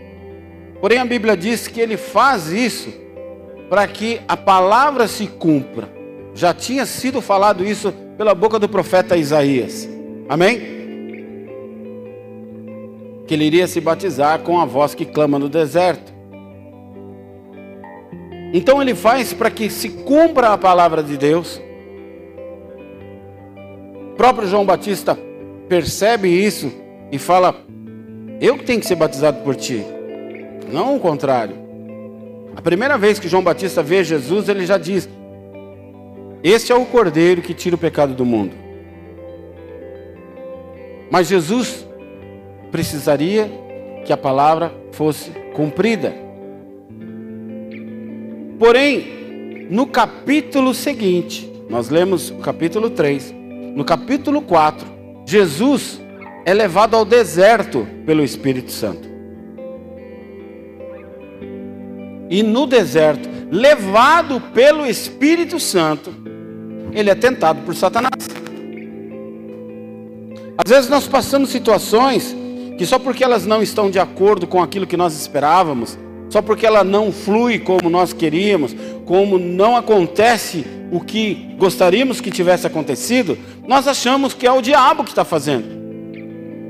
Porém, 0.80 1.00
a 1.00 1.06
Bíblia 1.06 1.36
diz 1.36 1.68
que 1.68 1.82
ele 1.82 1.98
faz 1.98 2.48
isso 2.48 3.09
para 3.70 3.88
que 3.88 4.20
a 4.28 4.36
palavra 4.36 5.08
se 5.08 5.28
cumpra. 5.28 5.90
Já 6.34 6.54
tinha 6.54 6.86
sido 6.86 7.22
falado 7.22 7.64
isso 7.64 7.94
pela 8.18 8.34
boca 8.34 8.58
do 8.58 8.68
profeta 8.68 9.16
Isaías. 9.16 9.88
Amém? 10.28 10.80
que 13.30 13.36
ele 13.36 13.46
iria 13.46 13.68
se 13.68 13.80
batizar 13.80 14.40
com 14.40 14.60
a 14.60 14.66
voz 14.66 14.96
que 14.96 15.06
clama 15.06 15.38
no 15.38 15.48
deserto. 15.48 16.12
Então 18.52 18.82
ele 18.82 18.96
faz 18.96 19.32
para 19.34 19.52
que 19.52 19.70
se 19.70 19.88
cumpra 19.88 20.50
a 20.50 20.58
palavra 20.58 21.04
de 21.04 21.16
Deus. 21.16 21.62
O 24.14 24.16
próprio 24.18 24.48
João 24.48 24.66
Batista 24.66 25.16
percebe 25.68 26.28
isso 26.28 26.72
e 27.12 27.20
fala: 27.20 27.56
Eu 28.42 28.58
que 28.58 28.64
tenho 28.64 28.80
que 28.80 28.88
ser 28.88 28.96
batizado 28.96 29.44
por 29.44 29.56
ti, 29.56 29.86
não 30.74 30.96
o 30.96 31.00
contrário. 31.00 31.56
A 32.56 32.62
primeira 32.62 32.98
vez 32.98 33.20
que 33.20 33.28
João 33.28 33.44
Batista 33.44 33.82
vê 33.82 34.04
Jesus, 34.04 34.50
ele 34.50 34.66
já 34.66 34.78
diz: 34.78 35.08
Este 36.44 36.72
é 36.72 36.76
o 36.76 36.86
cordeiro 36.86 37.42
que 37.42 37.54
tira 37.54 37.76
o 37.76 37.80
pecado 37.80 38.14
do 38.14 38.26
mundo. 38.26 38.56
Mas 41.10 41.28
Jesus 41.28 41.88
precisaria 42.72 43.50
que 44.06 44.14
a 44.14 44.18
palavra 44.18 44.74
fosse 44.92 45.32
cumprida. 45.54 46.14
Porém, 48.60 49.68
no 49.70 49.88
capítulo 49.88 50.74
seguinte, 50.74 51.50
nós 51.70 51.90
lemos 51.90 52.30
o 52.30 52.36
capítulo 52.38 52.90
3, 52.90 53.34
no 53.76 53.86
capítulo 53.86 54.42
4, 54.42 54.86
Jesus 55.26 56.02
é 56.46 56.54
levado 56.54 56.96
ao 56.96 57.06
deserto 57.06 57.88
pelo 58.06 58.24
Espírito 58.24 58.72
Santo. 58.72 59.09
E 62.30 62.44
no 62.44 62.68
deserto, 62.68 63.28
levado 63.52 64.40
pelo 64.54 64.86
Espírito 64.86 65.60
Santo, 65.60 66.14
ele 66.94 67.10
é 67.10 67.16
tentado 67.16 67.62
por 67.62 67.76
Satanás. 67.76 68.28
Às 70.64 70.70
vezes 70.70 70.90
nós 70.90 71.08
passamos 71.08 71.50
situações 71.50 72.36
que 72.78 72.86
só 72.86 73.00
porque 73.00 73.24
elas 73.24 73.46
não 73.46 73.62
estão 73.62 73.90
de 73.90 74.00
acordo 74.00 74.46
com 74.46 74.62
aquilo 74.62 74.88
que 74.88 74.96
nós 74.96 75.20
esperávamos, 75.20 75.98
só 76.30 76.42
porque 76.42 76.66
ela 76.66 76.84
não 76.84 77.12
flui 77.12 77.60
como 77.60 77.90
nós 77.90 78.14
queríamos, 78.14 78.76
como 79.06 79.40
não 79.40 79.76
acontece 79.76 80.66
o 80.92 81.00
que 81.00 81.56
gostaríamos 81.58 82.22
que 82.22 82.32
tivesse 82.32 82.68
acontecido, 82.68 83.38
nós 83.68 83.88
achamos 83.88 84.34
que 84.34 84.46
é 84.46 84.52
o 84.52 84.62
diabo 84.62 85.04
que 85.04 85.10
está 85.10 85.26
fazendo, 85.26 85.68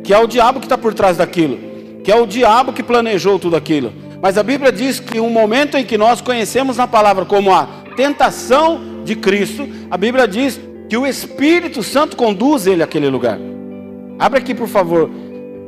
que 0.04 0.14
é 0.14 0.18
o 0.18 0.28
diabo 0.28 0.60
que 0.60 0.66
está 0.66 0.78
por 0.78 0.94
trás 0.94 1.18
daquilo, 1.18 1.60
que 2.04 2.12
é 2.12 2.16
o 2.16 2.26
diabo 2.26 2.74
que 2.74 2.82
planejou 2.82 3.38
tudo 3.38 3.56
aquilo. 3.56 3.94
Mas 4.22 4.38
a 4.38 4.44
Bíblia 4.44 4.72
diz 4.72 5.00
que 5.00 5.20
um 5.20 5.30
momento 5.30 5.78
em 5.78 5.86
que 5.86 5.98
nós 5.98 6.22
conhecemos 6.22 6.78
na 6.78 6.88
palavra 6.88 7.26
como 7.26 7.54
a 7.54 7.68
tentação 7.96 9.04
de 9.04 9.16
Cristo, 9.16 9.68
a 9.90 9.98
Bíblia 9.98 10.28
diz 10.28 10.60
que 10.90 10.98
o 10.98 11.08
Espírito 11.08 11.82
Santo 11.82 12.18
conduz 12.18 12.68
ele 12.68 12.84
àquele 12.84 13.10
lugar. 13.10 13.40
Abre 14.18 14.40
aqui, 14.40 14.54
por 14.54 14.68
favor, 14.68 15.10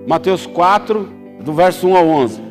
Mateus 0.08 0.46
4, 0.46 1.08
do 1.42 1.54
verso 1.54 1.88
1 1.88 1.96
ao 1.96 2.08
11. 2.08 2.42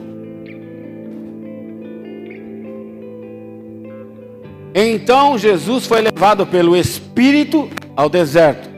Então 4.74 5.36
Jesus 5.36 5.86
foi 5.86 6.00
levado 6.00 6.46
pelo 6.46 6.76
Espírito 6.76 7.68
ao 7.96 8.08
deserto 8.08 8.70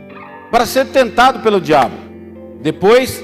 para 0.50 0.66
ser 0.66 0.86
tentado 0.86 1.40
pelo 1.40 1.60
diabo. 1.60 1.94
Depois 2.60 3.22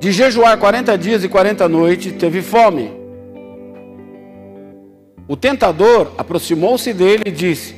de 0.00 0.12
jejuar 0.12 0.56
40 0.58 0.96
dias 0.96 1.24
e 1.24 1.28
40 1.28 1.68
noites, 1.68 2.12
teve 2.12 2.40
fome. 2.42 2.90
O 5.26 5.36
tentador 5.36 6.12
aproximou-se 6.16 6.92
dele 6.94 7.24
e 7.26 7.30
disse: 7.30 7.76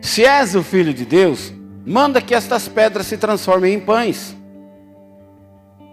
Se 0.00 0.24
és 0.24 0.54
o 0.54 0.62
filho 0.62 0.92
de 0.92 1.04
Deus, 1.04 1.52
manda 1.86 2.20
que 2.20 2.34
estas 2.34 2.66
pedras 2.66 3.06
se 3.06 3.16
transformem 3.16 3.74
em 3.74 3.80
pães. 3.80 4.36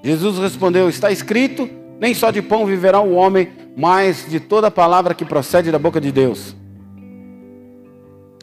Jesus 0.03 0.39
respondeu: 0.39 0.89
Está 0.89 1.11
escrito: 1.11 1.69
Nem 1.99 2.13
só 2.13 2.31
de 2.31 2.41
pão 2.41 2.65
viverá 2.65 2.99
o 2.99 3.13
homem, 3.13 3.49
mas 3.75 4.25
de 4.27 4.39
toda 4.39 4.71
palavra 4.71 5.13
que 5.13 5.25
procede 5.25 5.71
da 5.71 5.77
boca 5.77 5.99
de 5.99 6.11
Deus. 6.11 6.55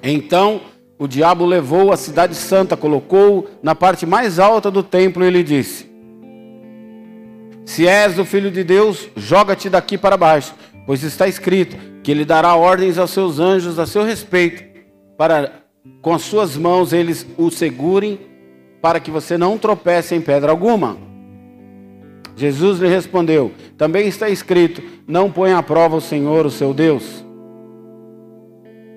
Então 0.02 0.60
o 0.98 1.08
diabo 1.08 1.44
levou 1.44 1.92
a 1.92 1.96
cidade 1.96 2.34
santa, 2.34 2.76
colocou 2.76 3.48
na 3.62 3.74
parte 3.74 4.06
mais 4.06 4.38
alta 4.38 4.70
do 4.70 4.82
templo 4.82 5.24
e 5.24 5.30
lhe 5.30 5.42
disse: 5.42 5.95
Se 7.66 7.86
és 7.86 8.16
o 8.16 8.24
filho 8.24 8.48
de 8.48 8.62
Deus, 8.62 9.08
joga-te 9.16 9.68
daqui 9.68 9.98
para 9.98 10.16
baixo, 10.16 10.54
pois 10.86 11.02
está 11.02 11.26
escrito 11.26 11.76
que 12.00 12.12
ele 12.12 12.24
dará 12.24 12.54
ordens 12.54 12.96
aos 12.96 13.10
seus 13.10 13.40
anjos 13.40 13.76
a 13.80 13.84
seu 13.84 14.04
respeito, 14.04 14.62
para 15.18 15.52
com 16.00 16.14
as 16.14 16.22
suas 16.22 16.56
mãos 16.56 16.92
eles 16.92 17.26
o 17.36 17.50
segurem, 17.50 18.20
para 18.80 19.00
que 19.00 19.10
você 19.10 19.36
não 19.36 19.58
tropece 19.58 20.14
em 20.14 20.20
pedra 20.20 20.52
alguma. 20.52 20.96
Jesus 22.36 22.78
lhe 22.78 22.86
respondeu: 22.86 23.50
Também 23.76 24.06
está 24.06 24.28
escrito: 24.30 24.80
Não 25.04 25.28
põe 25.28 25.52
à 25.52 25.60
prova 25.60 25.96
o 25.96 26.00
Senhor, 26.00 26.46
o 26.46 26.50
seu 26.50 26.72
Deus. 26.72 27.24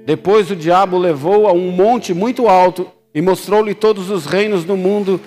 Depois 0.06 0.52
o 0.52 0.56
diabo 0.56 0.96
levou 0.96 1.48
a 1.48 1.54
um 1.54 1.72
monte 1.72 2.14
muito 2.14 2.48
alto 2.48 2.88
e 3.16 3.22
mostrou-lhe 3.22 3.74
todos 3.74 4.12
os 4.12 4.28
reinos 4.28 4.64
do 4.64 4.78
mundo 4.78 5.20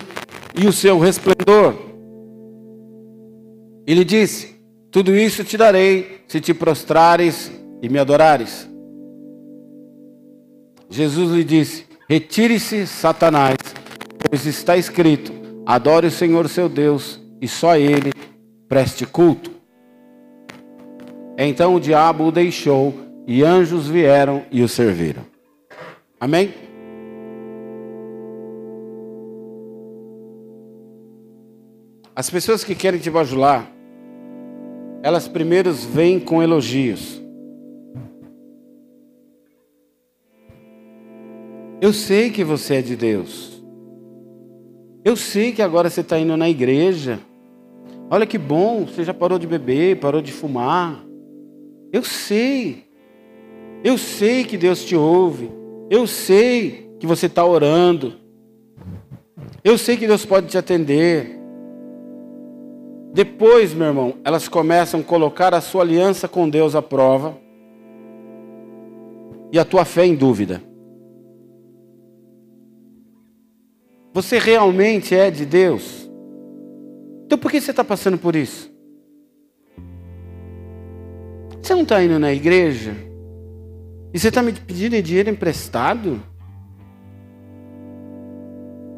e 0.55 0.66
o 0.66 0.72
seu 0.72 1.00
resplendor. 1.00 1.91
Ele 3.87 4.05
disse: 4.05 4.57
Tudo 4.90 5.16
isso 5.16 5.45
te 5.45 5.57
darei 5.57 6.23
se 6.29 6.40
te 6.40 6.55
prostrares 6.55 7.51
e 7.83 7.88
me 7.88 7.99
adorares. 7.99 8.68
Jesus 10.88 11.31
lhe 11.31 11.45
disse: 11.45 11.87
Retire-se, 12.09 12.87
Satanás, 12.87 13.57
pois 14.29 14.47
está 14.47 14.77
escrito: 14.77 15.33
Adore 15.66 16.07
o 16.07 16.11
Senhor 16.11 16.49
seu 16.49 16.68
Deus 16.68 17.21
e 17.40 17.49
só 17.49 17.77
ele 17.77 18.12
preste 18.68 19.05
culto. 19.05 19.51
Então 21.37 21.75
o 21.75 21.81
diabo 21.81 22.27
o 22.27 22.33
deixou 22.33 22.95
e 23.27 23.42
anjos 23.42 23.88
vieram 23.88 24.45
e 24.51 24.62
o 24.62 24.68
serviram. 24.68 25.25
Amém? 26.21 26.62
As 32.22 32.30
pessoas 32.30 32.62
que 32.62 32.76
querem 32.76 33.00
te 33.00 33.11
bajular, 33.11 33.68
elas 35.02 35.26
primeiro 35.26 35.72
vêm 35.72 36.20
com 36.20 36.40
elogios. 36.40 37.20
Eu 41.80 41.92
sei 41.92 42.30
que 42.30 42.44
você 42.44 42.76
é 42.76 42.80
de 42.80 42.94
Deus. 42.94 43.61
Eu 45.04 45.16
sei 45.16 45.50
que 45.50 45.61
agora 45.62 45.90
você 45.90 46.00
está 46.00 46.16
indo 46.16 46.37
na 46.37 46.48
igreja. 46.48 47.18
Olha 48.08 48.24
que 48.24 48.38
bom, 48.38 48.85
você 48.85 49.02
já 49.02 49.12
parou 49.12 49.37
de 49.37 49.48
beber, 49.48 49.98
parou 49.98 50.22
de 50.22 50.30
fumar. 50.30 51.04
Eu 51.92 52.04
sei. 52.04 52.85
Eu 53.82 53.98
sei 53.98 54.44
que 54.44 54.56
Deus 54.56 54.85
te 54.85 54.94
ouve. 54.94 55.50
Eu 55.90 56.06
sei 56.06 56.88
que 57.00 57.06
você 57.06 57.26
está 57.26 57.44
orando. 57.44 58.14
Eu 59.64 59.76
sei 59.76 59.96
que 59.96 60.06
Deus 60.06 60.24
pode 60.24 60.46
te 60.46 60.56
atender. 60.56 61.41
Depois, 63.12 63.75
meu 63.75 63.88
irmão, 63.88 64.14
elas 64.25 64.48
começam 64.48 65.01
a 65.01 65.03
colocar 65.03 65.53
a 65.53 65.61
sua 65.61 65.83
aliança 65.83 66.27
com 66.27 66.48
Deus 66.48 66.75
à 66.75 66.81
prova 66.81 67.37
e 69.53 69.59
a 69.59 69.64
tua 69.66 69.85
fé 69.85 70.07
em 70.07 70.14
dúvida. 70.14 70.62
Você 74.14 74.38
realmente 74.38 75.14
é 75.14 75.31
de 75.31 75.44
Deus? 75.44 76.11
Então 77.27 77.38
por 77.38 77.51
que 77.51 77.61
você 77.61 77.70
está 77.70 77.85
passando 77.85 78.16
por 78.16 78.35
isso? 78.35 78.72
Você 81.62 81.75
não 81.75 81.83
está 81.83 82.03
indo 82.03 82.18
na 82.18 82.33
igreja? 82.33 82.94
E 84.12 84.18
você 84.18 84.29
está 84.29 84.42
me 84.42 84.53
pedindo 84.53 85.01
dinheiro 85.03 85.31
emprestado? 85.31 86.22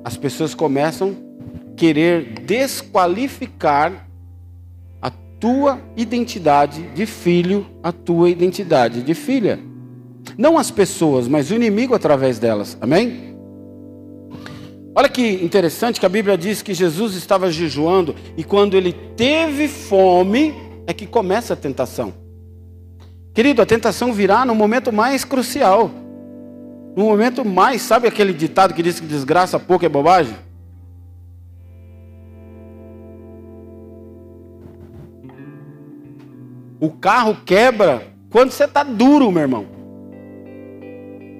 As 0.04 0.16
pessoas 0.16 0.54
começam 0.54 1.16
a 1.70 1.74
querer 1.76 2.40
desqualificar 2.40 4.03
tua 5.44 5.78
identidade 5.94 6.80
de 6.94 7.04
filho, 7.04 7.66
a 7.82 7.92
tua 7.92 8.30
identidade 8.30 9.02
de 9.02 9.12
filha. 9.12 9.60
Não 10.38 10.56
as 10.56 10.70
pessoas, 10.70 11.28
mas 11.28 11.50
o 11.50 11.54
inimigo 11.54 11.94
através 11.94 12.38
delas. 12.38 12.78
Amém? 12.80 13.36
Olha 14.94 15.06
que 15.06 15.44
interessante 15.44 16.00
que 16.00 16.06
a 16.06 16.08
Bíblia 16.08 16.38
diz 16.38 16.62
que 16.62 16.72
Jesus 16.72 17.14
estava 17.14 17.52
jejuando 17.52 18.14
e 18.38 18.42
quando 18.42 18.74
ele 18.74 18.94
teve 19.18 19.68
fome 19.68 20.54
é 20.86 20.94
que 20.94 21.06
começa 21.06 21.52
a 21.52 21.56
tentação. 21.56 22.14
Querido, 23.34 23.60
a 23.60 23.66
tentação 23.66 24.14
virá 24.14 24.46
no 24.46 24.54
momento 24.54 24.90
mais 24.90 25.26
crucial. 25.26 25.90
No 26.96 27.04
momento 27.04 27.44
mais, 27.44 27.82
sabe 27.82 28.08
aquele 28.08 28.32
ditado 28.32 28.72
que 28.72 28.82
diz 28.82 28.98
que 28.98 29.06
desgraça 29.06 29.60
pouco 29.60 29.84
é 29.84 29.90
bobagem? 29.90 30.34
O 36.84 36.90
carro 36.90 37.38
quebra 37.46 38.02
quando 38.30 38.50
você 38.50 38.64
está 38.64 38.82
duro, 38.82 39.32
meu 39.32 39.40
irmão. 39.40 39.64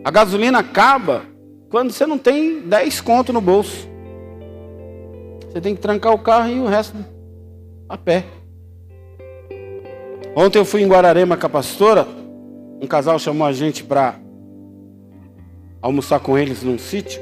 A 0.03 0.11
gasolina 0.11 0.61
acaba 0.61 1.21
quando 1.69 1.93
você 1.93 2.07
não 2.07 2.17
tem 2.17 2.63
10 2.63 3.03
conto 3.03 3.31
no 3.31 3.43
bolso. 3.43 3.87
Você 5.47 5.61
tem 5.61 5.75
que 5.75 5.83
trancar 5.83 6.15
o 6.15 6.19
carro 6.19 6.49
e 6.49 6.59
o 6.59 6.67
resto 6.67 6.97
a 7.87 7.99
pé. 7.99 8.25
Ontem 10.35 10.59
eu 10.59 10.65
fui 10.65 10.81
em 10.81 10.89
Guararema 10.89 11.37
com 11.37 11.45
a 11.45 11.51
pastora. 11.51 12.09
Um 12.81 12.87
casal 12.87 13.19
chamou 13.19 13.47
a 13.47 13.53
gente 13.53 13.85
para 13.85 14.15
almoçar 15.83 16.21
com 16.21 16.39
eles 16.39 16.63
num 16.63 16.79
sítio. 16.79 17.21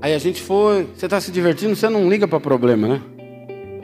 Aí 0.00 0.14
a 0.14 0.18
gente 0.18 0.40
foi. 0.40 0.86
Você 0.96 1.06
está 1.06 1.20
se 1.20 1.32
divertindo, 1.32 1.74
você 1.74 1.88
não 1.88 2.08
liga 2.08 2.28
para 2.28 2.38
problema, 2.38 2.86
né? 2.86 3.02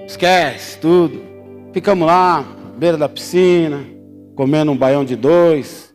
Esquece 0.06 0.78
tudo. 0.78 1.27
Ficamos 1.72 2.06
lá, 2.06 2.44
beira 2.76 2.96
da 2.96 3.08
piscina, 3.08 3.84
comendo 4.34 4.72
um 4.72 4.76
baião 4.76 5.04
de 5.04 5.14
dois 5.16 5.88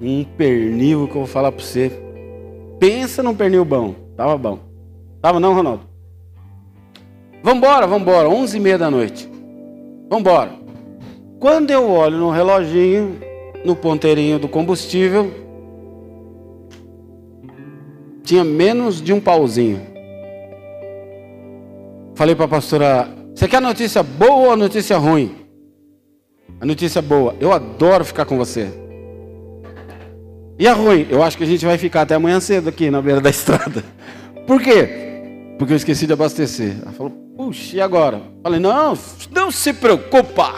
um 0.00 0.24
pernil 0.24 1.06
que 1.06 1.14
eu 1.14 1.20
vou 1.20 1.26
falar 1.26 1.50
para 1.52 1.64
você. 1.64 1.90
Pensa 2.78 3.22
num 3.22 3.34
pernil 3.34 3.64
bom. 3.64 3.94
Tava 4.16 4.36
bom. 4.36 4.58
Tava 5.20 5.40
não, 5.40 5.54
Ronaldo? 5.54 5.82
Vambora, 7.42 7.86
vambora. 7.86 8.28
Onze 8.28 8.56
e 8.56 8.60
meia 8.60 8.78
da 8.78 8.90
noite. 8.90 9.28
Vambora. 10.08 10.52
Quando 11.40 11.70
eu 11.70 11.90
olho 11.90 12.18
no 12.18 12.30
reloginho, 12.30 13.18
no 13.64 13.74
ponteirinho 13.74 14.38
do 14.38 14.48
combustível, 14.48 15.30
tinha 18.22 18.44
menos 18.44 19.02
de 19.02 19.12
um 19.12 19.20
pauzinho. 19.20 19.80
Falei 22.14 22.34
para 22.34 22.44
a 22.44 22.48
pastora, 22.48 23.08
você 23.34 23.48
quer 23.48 23.60
notícia 23.60 24.02
boa 24.02 24.50
ou 24.50 24.56
notícia 24.56 24.96
ruim? 24.96 25.34
A 26.60 26.64
notícia 26.64 27.02
boa. 27.02 27.34
Eu 27.40 27.52
adoro 27.52 28.04
ficar 28.04 28.24
com 28.24 28.38
você. 28.38 28.68
E 30.58 30.68
a 30.68 30.72
ruim? 30.72 31.06
Eu 31.10 31.22
acho 31.22 31.36
que 31.36 31.42
a 31.42 31.46
gente 31.46 31.66
vai 31.66 31.76
ficar 31.76 32.02
até 32.02 32.14
amanhã 32.14 32.38
cedo 32.38 32.68
aqui 32.68 32.90
na 32.90 33.02
beira 33.02 33.20
da 33.20 33.28
estrada. 33.28 33.82
Por 34.46 34.62
quê? 34.62 34.88
Porque 35.58 35.72
eu 35.72 35.76
esqueci 35.76 36.06
de 36.06 36.12
abastecer. 36.12 36.76
Ela 36.80 36.92
falou, 36.92 37.10
puxa, 37.36 37.76
e 37.76 37.80
agora? 37.80 38.22
Falei, 38.42 38.60
não, 38.60 38.96
não 39.32 39.50
se 39.50 39.72
preocupa. 39.72 40.52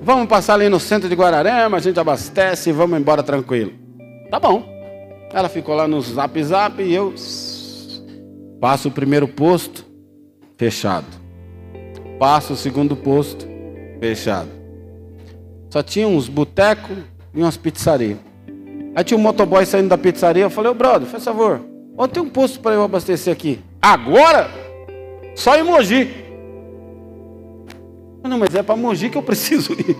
Vamos 0.00 0.28
passar 0.28 0.54
ali 0.54 0.68
no 0.68 0.78
centro 0.78 1.08
de 1.08 1.14
Guararema, 1.16 1.76
a 1.76 1.80
gente 1.80 1.98
abastece 1.98 2.70
e 2.70 2.72
vamos 2.72 2.98
embora 2.98 3.22
tranquilo. 3.22 3.72
Tá 4.30 4.38
bom. 4.38 4.64
Ela 5.32 5.48
ficou 5.48 5.74
lá 5.74 5.88
no 5.88 6.00
zap 6.00 6.42
zap 6.42 6.80
e 6.80 6.94
eu 6.94 7.12
passo 8.60 8.88
o 8.88 8.92
primeiro 8.92 9.26
posto, 9.26 9.84
fechado. 10.58 11.06
Passo 12.18 12.52
o 12.52 12.56
segundo 12.56 12.96
posto, 12.96 13.46
fechado. 14.00 14.50
Só 15.70 15.82
tinha 15.82 16.06
uns 16.06 16.28
botecos 16.28 16.98
e 17.32 17.40
umas 17.40 17.56
pizzarias. 17.56 18.18
Aí 18.94 19.04
tinha 19.04 19.16
um 19.16 19.22
motoboy 19.22 19.64
saindo 19.64 19.88
da 19.88 19.96
pizzaria. 19.96 20.42
Eu 20.42 20.50
falei, 20.50 20.72
ô 20.72 20.74
brother, 20.74 21.08
faz 21.08 21.24
favor, 21.24 21.60
onde 21.96 22.14
tem 22.14 22.22
um 22.22 22.28
posto 22.28 22.58
para 22.58 22.74
eu 22.74 22.82
abastecer 22.82 23.32
aqui? 23.32 23.60
Agora? 23.80 24.50
Só 25.36 25.56
em 25.56 25.62
Mogi. 25.62 26.10
Não, 28.24 28.36
mas 28.36 28.54
é 28.54 28.62
para 28.62 28.76
Mogi 28.76 29.08
que 29.08 29.16
eu 29.16 29.22
preciso 29.22 29.72
ir. 29.72 29.96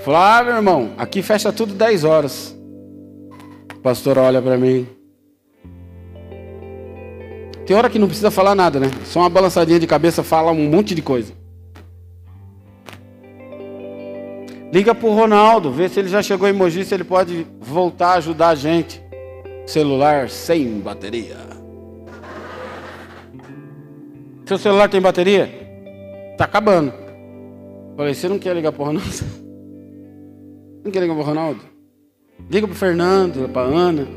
Falou: 0.00 0.18
Ah, 0.18 0.42
meu 0.42 0.54
irmão, 0.56 0.92
aqui 0.96 1.22
fecha 1.22 1.52
tudo 1.52 1.74
10 1.74 2.04
horas. 2.04 2.56
O 3.76 3.80
pastor 3.80 4.18
olha 4.18 4.40
para 4.40 4.56
mim. 4.56 4.88
Tem 7.70 7.76
hora 7.76 7.88
que 7.88 8.00
não 8.00 8.08
precisa 8.08 8.32
falar 8.32 8.56
nada, 8.56 8.80
né? 8.80 8.90
Só 9.04 9.20
uma 9.20 9.30
balançadinha 9.30 9.78
de 9.78 9.86
cabeça 9.86 10.24
fala 10.24 10.50
um 10.50 10.68
monte 10.68 10.92
de 10.92 11.00
coisa. 11.00 11.32
Liga 14.72 14.92
pro 14.92 15.14
Ronaldo, 15.14 15.70
vê 15.70 15.88
se 15.88 16.00
ele 16.00 16.08
já 16.08 16.20
chegou 16.20 16.48
em 16.48 16.52
Mogi, 16.52 16.84
se 16.84 16.92
ele 16.92 17.04
pode 17.04 17.46
voltar 17.60 18.08
a 18.08 18.14
ajudar 18.14 18.48
a 18.48 18.54
gente. 18.56 19.00
Celular 19.68 20.28
sem 20.28 20.80
bateria. 20.80 21.36
Seu 24.46 24.58
celular 24.58 24.88
tem 24.88 25.00
bateria? 25.00 25.48
Tá 26.36 26.46
acabando. 26.46 26.92
Falei, 27.96 28.14
você 28.14 28.28
não 28.28 28.40
quer 28.40 28.52
ligar 28.52 28.72
pro 28.72 28.82
Ronaldo? 28.82 29.24
Não 30.84 30.90
quer 30.90 31.02
ligar 31.02 31.14
pro 31.14 31.22
Ronaldo? 31.22 31.60
Liga 32.50 32.66
pro 32.66 32.74
Fernando, 32.74 33.48
pra 33.48 33.62
Ana. 33.62 34.08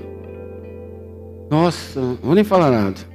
Nossa, 1.51 2.01
não 2.01 2.15
vou 2.15 2.33
nem 2.33 2.43
falar 2.43 2.71
nada. 2.71 3.12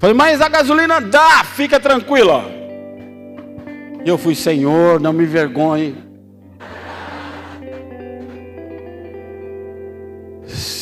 Falei, 0.00 0.14
mas 0.14 0.40
a 0.40 0.48
gasolina 0.48 1.00
dá, 1.00 1.44
fica 1.44 1.78
tranquila. 1.78 2.44
E 4.04 4.08
eu 4.08 4.18
fui, 4.18 4.34
Senhor, 4.34 4.98
não 4.98 5.12
me 5.12 5.22
envergonhe 5.22 6.10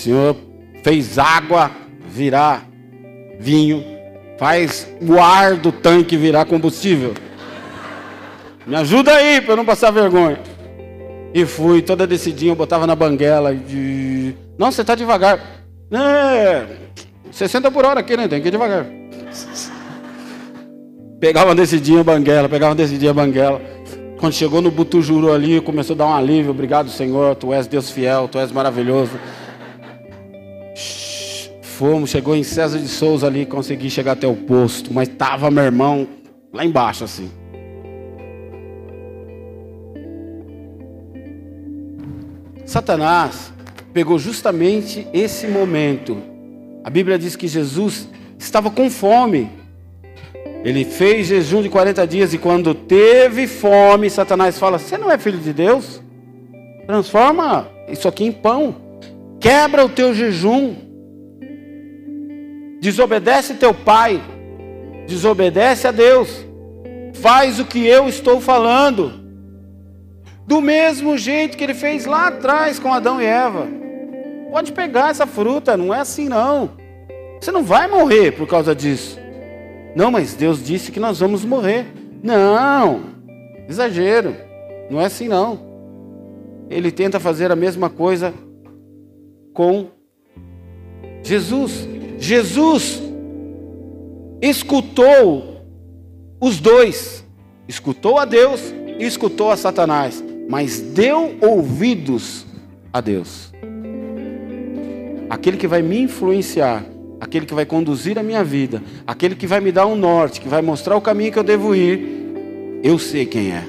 Senhor 0.08 0.34
fez 0.82 1.18
água 1.18 1.70
virar 2.08 2.66
vinho, 3.38 3.84
faz 4.38 4.88
o 5.02 5.20
ar 5.20 5.54
do 5.56 5.70
tanque 5.70 6.16
virar 6.16 6.46
combustível. 6.46 7.12
Me 8.66 8.74
ajuda 8.74 9.14
aí 9.14 9.40
para 9.42 9.56
não 9.56 9.66
passar 9.66 9.90
vergonha. 9.90 10.38
E 11.34 11.44
fui 11.44 11.82
toda 11.82 12.06
decidinha, 12.06 12.52
eu 12.52 12.56
botava 12.56 12.86
na 12.86 12.96
banguela. 12.96 13.52
E... 13.52 14.34
Não, 14.56 14.72
você 14.72 14.80
está 14.80 14.94
devagar. 14.94 15.40
É, 15.90 16.66
60 17.30 17.70
por 17.70 17.84
hora 17.84 18.00
aqui, 18.00 18.16
né? 18.16 18.28
Tem 18.28 18.40
que 18.40 18.48
ir 18.48 18.50
devagar. 18.50 18.86
Pegava 21.20 21.54
decidinha 21.54 22.04
banguela, 22.04 22.48
pegava 22.48 22.74
decidinha 22.74 23.12
banguela. 23.12 23.60
Quando 24.18 24.32
chegou 24.32 24.60
no 24.60 24.70
Butujuru 24.70 25.32
ali, 25.32 25.60
começou 25.60 25.94
a 25.94 25.96
dar 25.98 26.06
um 26.06 26.14
alívio. 26.14 26.50
Obrigado, 26.50 26.90
Senhor. 26.90 27.36
Tu 27.36 27.52
és 27.52 27.66
Deus 27.66 27.90
fiel, 27.90 28.28
tu 28.28 28.38
és 28.38 28.50
maravilhoso. 28.50 29.12
Fomos, 31.62 32.10
chegou 32.10 32.34
em 32.34 32.42
César 32.42 32.78
de 32.78 32.88
Souza 32.88 33.28
ali, 33.28 33.46
consegui 33.46 33.88
chegar 33.88 34.12
até 34.12 34.26
o 34.26 34.34
posto, 34.34 34.92
mas 34.92 35.06
tava 35.06 35.48
meu 35.48 35.62
irmão 35.62 36.08
lá 36.52 36.64
embaixo 36.64 37.04
assim. 37.04 37.30
Satanás 42.64 43.52
pegou 43.92 44.18
justamente 44.18 45.06
esse 45.12 45.46
momento. 45.46 46.18
A 46.82 46.90
Bíblia 46.90 47.18
diz 47.18 47.36
que 47.36 47.46
Jesus 47.46 48.08
estava 48.38 48.70
com 48.70 48.88
fome. 48.90 49.50
Ele 50.64 50.84
fez 50.84 51.28
jejum 51.28 51.62
de 51.62 51.68
40 51.68 52.06
dias 52.06 52.34
e 52.34 52.38
quando 52.38 52.74
teve 52.74 53.46
fome, 53.46 54.10
Satanás 54.10 54.58
fala: 54.58 54.78
Você 54.78 54.98
não 54.98 55.10
é 55.10 55.18
filho 55.18 55.38
de 55.38 55.52
Deus? 55.52 56.02
Transforma 56.86 57.68
isso 57.88 58.08
aqui 58.08 58.24
em 58.24 58.32
pão. 58.32 58.74
Quebra 59.40 59.84
o 59.84 59.88
teu 59.88 60.14
jejum. 60.14 60.74
Desobedece 62.80 63.54
teu 63.54 63.74
pai, 63.74 64.22
desobedece 65.06 65.88
a 65.88 65.90
Deus, 65.90 66.46
faz 67.14 67.58
o 67.58 67.64
que 67.64 67.84
eu 67.84 68.08
estou 68.08 68.40
falando, 68.40 69.12
do 70.46 70.60
mesmo 70.60 71.18
jeito 71.18 71.56
que 71.56 71.64
ele 71.64 71.74
fez 71.74 72.06
lá 72.06 72.28
atrás 72.28 72.78
com 72.78 72.92
Adão 72.92 73.20
e 73.20 73.24
Eva. 73.24 73.66
Pode 74.52 74.70
pegar 74.72 75.10
essa 75.10 75.26
fruta, 75.26 75.76
não 75.76 75.92
é 75.92 75.98
assim 76.00 76.28
não. 76.28 76.77
Você 77.40 77.52
não 77.52 77.62
vai 77.62 77.88
morrer 77.88 78.32
por 78.32 78.46
causa 78.46 78.74
disso. 78.74 79.18
Não, 79.94 80.10
mas 80.10 80.34
Deus 80.34 80.62
disse 80.62 80.92
que 80.92 81.00
nós 81.00 81.20
vamos 81.20 81.44
morrer. 81.44 81.86
Não, 82.22 83.00
exagero, 83.68 84.34
não 84.90 85.00
é 85.00 85.06
assim 85.06 85.28
não. 85.28 85.60
Ele 86.68 86.90
tenta 86.90 87.18
fazer 87.18 87.50
a 87.50 87.56
mesma 87.56 87.88
coisa 87.88 88.34
com 89.54 89.86
Jesus. 91.22 91.88
Jesus 92.18 93.02
escutou 94.40 95.62
os 96.40 96.60
dois, 96.60 97.24
escutou 97.66 98.18
a 98.18 98.24
Deus 98.24 98.72
e 98.98 99.04
escutou 99.04 99.50
a 99.50 99.56
Satanás, 99.56 100.22
mas 100.48 100.80
deu 100.80 101.36
ouvidos 101.40 102.46
a 102.92 103.00
Deus. 103.00 103.52
Aquele 105.30 105.56
que 105.56 105.66
vai 105.66 105.82
me 105.82 106.00
influenciar, 106.00 106.84
aquele 107.20 107.46
que 107.46 107.54
vai 107.54 107.66
conduzir 107.66 108.18
a 108.18 108.22
minha 108.22 108.44
vida, 108.44 108.82
aquele 109.06 109.34
que 109.34 109.46
vai 109.46 109.60
me 109.60 109.72
dar 109.72 109.86
um 109.86 109.96
norte, 109.96 110.40
que 110.40 110.48
vai 110.48 110.62
mostrar 110.62 110.96
o 110.96 111.00
caminho 111.00 111.32
que 111.32 111.38
eu 111.38 111.44
devo 111.44 111.74
ir, 111.74 112.80
eu 112.82 112.98
sei 112.98 113.26
quem 113.26 113.52
é. 113.52 113.64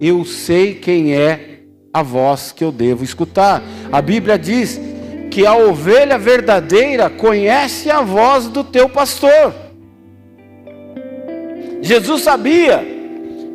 Eu 0.00 0.24
sei 0.24 0.74
quem 0.74 1.14
é 1.14 1.60
a 1.92 2.02
voz 2.02 2.52
que 2.52 2.62
eu 2.62 2.70
devo 2.70 3.02
escutar. 3.02 3.62
A 3.90 4.02
Bíblia 4.02 4.38
diz 4.38 4.78
que 5.30 5.46
a 5.46 5.56
ovelha 5.56 6.18
verdadeira 6.18 7.08
conhece 7.08 7.90
a 7.90 8.02
voz 8.02 8.46
do 8.46 8.62
teu 8.62 8.88
pastor. 8.88 9.54
Jesus 11.80 12.22
sabia 12.22 12.84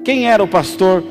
quem 0.03 0.27
era 0.27 0.43
o 0.43 0.47
pastor, 0.47 1.03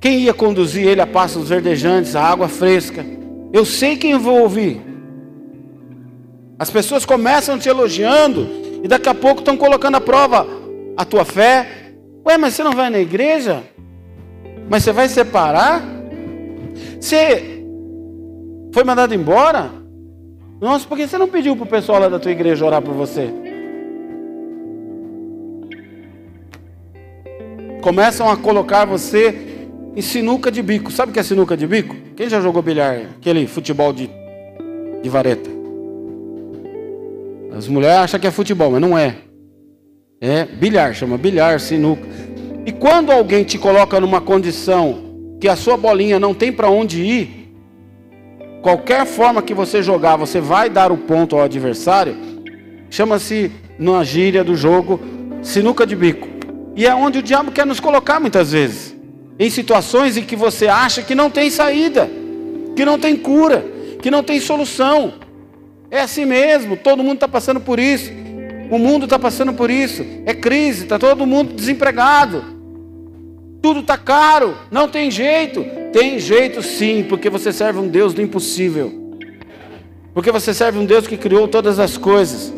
quem 0.00 0.20
ia 0.20 0.34
conduzir 0.34 0.86
ele 0.86 1.00
a 1.00 1.06
passos 1.06 1.48
verdejantes, 1.48 2.14
a 2.14 2.22
água 2.22 2.48
fresca. 2.48 3.04
Eu 3.52 3.64
sei 3.64 3.96
quem 3.96 4.16
vou 4.18 4.40
ouvir. 4.40 4.89
As 6.60 6.68
pessoas 6.68 7.06
começam 7.06 7.58
te 7.58 7.70
elogiando 7.70 8.46
e 8.84 8.86
daqui 8.86 9.08
a 9.08 9.14
pouco 9.14 9.38
estão 9.38 9.56
colocando 9.56 9.94
à 9.94 10.00
prova 10.00 10.46
a 10.94 11.06
tua 11.06 11.24
fé. 11.24 11.94
Ué, 12.26 12.36
mas 12.36 12.52
você 12.52 12.62
não 12.62 12.72
vai 12.72 12.90
na 12.90 12.98
igreja? 12.98 13.62
Mas 14.68 14.82
você 14.82 14.92
vai 14.92 15.08
separar? 15.08 15.82
Você 17.00 17.64
foi 18.74 18.84
mandado 18.84 19.14
embora? 19.14 19.70
Nossa, 20.60 20.86
por 20.86 20.98
que 20.98 21.08
você 21.08 21.16
não 21.16 21.28
pediu 21.28 21.56
para 21.56 21.64
o 21.64 21.66
pessoal 21.66 21.98
lá 21.98 22.10
da 22.10 22.18
tua 22.18 22.30
igreja 22.30 22.66
orar 22.66 22.82
por 22.82 22.92
você? 22.92 23.30
Começam 27.80 28.28
a 28.28 28.36
colocar 28.36 28.84
você 28.84 29.64
em 29.96 30.02
sinuca 30.02 30.52
de 30.52 30.60
bico. 30.62 30.92
Sabe 30.92 31.08
o 31.08 31.14
que 31.14 31.20
é 31.20 31.22
sinuca 31.22 31.56
de 31.56 31.66
bico? 31.66 31.96
Quem 32.14 32.28
já 32.28 32.38
jogou 32.38 32.60
bilhar? 32.60 33.00
Aquele 33.16 33.46
futebol 33.46 33.94
de, 33.94 34.10
de 35.02 35.08
vareta. 35.08 35.59
As 37.56 37.68
mulheres 37.68 37.98
acham 37.98 38.20
que 38.20 38.26
é 38.26 38.30
futebol, 38.30 38.70
mas 38.70 38.80
não 38.80 38.96
é. 38.96 39.16
É 40.20 40.44
bilhar, 40.44 40.94
chama 40.94 41.16
bilhar, 41.16 41.58
sinuca. 41.60 42.06
E 42.66 42.72
quando 42.72 43.10
alguém 43.10 43.42
te 43.44 43.58
coloca 43.58 43.98
numa 44.00 44.20
condição 44.20 45.36
que 45.40 45.48
a 45.48 45.56
sua 45.56 45.76
bolinha 45.76 46.20
não 46.20 46.34
tem 46.34 46.52
para 46.52 46.68
onde 46.68 47.02
ir, 47.02 47.40
Qualquer 48.62 49.06
forma 49.06 49.40
que 49.40 49.54
você 49.54 49.82
jogar, 49.82 50.16
você 50.16 50.38
vai 50.38 50.68
dar 50.68 50.92
o 50.92 50.98
ponto 50.98 51.34
ao 51.34 51.42
adversário. 51.42 52.14
Chama-se, 52.90 53.50
na 53.78 54.04
gíria 54.04 54.44
do 54.44 54.54
jogo, 54.54 55.00
sinuca 55.42 55.86
de 55.86 55.96
bico. 55.96 56.28
E 56.76 56.86
é 56.86 56.94
onde 56.94 57.18
o 57.18 57.22
diabo 57.22 57.50
quer 57.50 57.64
nos 57.64 57.80
colocar 57.80 58.20
muitas 58.20 58.52
vezes. 58.52 58.94
Em 59.38 59.48
situações 59.48 60.18
em 60.18 60.22
que 60.22 60.36
você 60.36 60.66
acha 60.66 61.02
que 61.02 61.14
não 61.14 61.30
tem 61.30 61.48
saída, 61.48 62.10
que 62.76 62.84
não 62.84 62.98
tem 62.98 63.16
cura, 63.16 63.64
que 64.02 64.10
não 64.10 64.22
tem 64.22 64.38
solução. 64.38 65.14
É 65.90 66.00
assim 66.00 66.24
mesmo, 66.24 66.76
todo 66.76 67.02
mundo 67.02 67.14
está 67.14 67.28
passando 67.28 67.60
por 67.60 67.78
isso. 67.78 68.12
O 68.70 68.78
mundo 68.78 69.04
está 69.04 69.18
passando 69.18 69.52
por 69.52 69.68
isso. 69.70 70.06
É 70.24 70.32
crise, 70.32 70.84
está 70.84 70.98
todo 70.98 71.26
mundo 71.26 71.54
desempregado. 71.54 72.44
Tudo 73.60 73.80
está 73.80 73.98
caro, 73.98 74.56
não 74.70 74.88
tem 74.88 75.10
jeito. 75.10 75.64
Tem 75.92 76.20
jeito 76.20 76.62
sim, 76.62 77.04
porque 77.08 77.28
você 77.28 77.52
serve 77.52 77.80
um 77.80 77.88
Deus 77.88 78.14
do 78.14 78.22
impossível. 78.22 79.16
Porque 80.14 80.30
você 80.30 80.54
serve 80.54 80.78
um 80.78 80.86
Deus 80.86 81.06
que 81.06 81.16
criou 81.16 81.48
todas 81.48 81.80
as 81.80 81.98
coisas. 81.98 82.52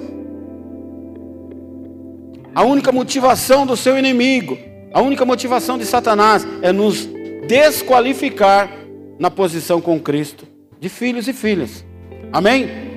A 2.54 2.62
única 2.62 2.92
motivação 2.92 3.64
do 3.64 3.76
seu 3.76 3.98
inimigo, 3.98 4.58
a 4.92 5.00
única 5.00 5.24
motivação 5.24 5.78
de 5.78 5.86
Satanás 5.86 6.46
é 6.60 6.70
nos 6.70 7.08
desqualificar 7.48 8.70
na 9.18 9.30
posição 9.30 9.80
com 9.80 9.98
Cristo, 9.98 10.46
de 10.78 10.90
filhos 10.90 11.26
e 11.28 11.32
filhas. 11.32 11.82
Amém? 12.30 12.91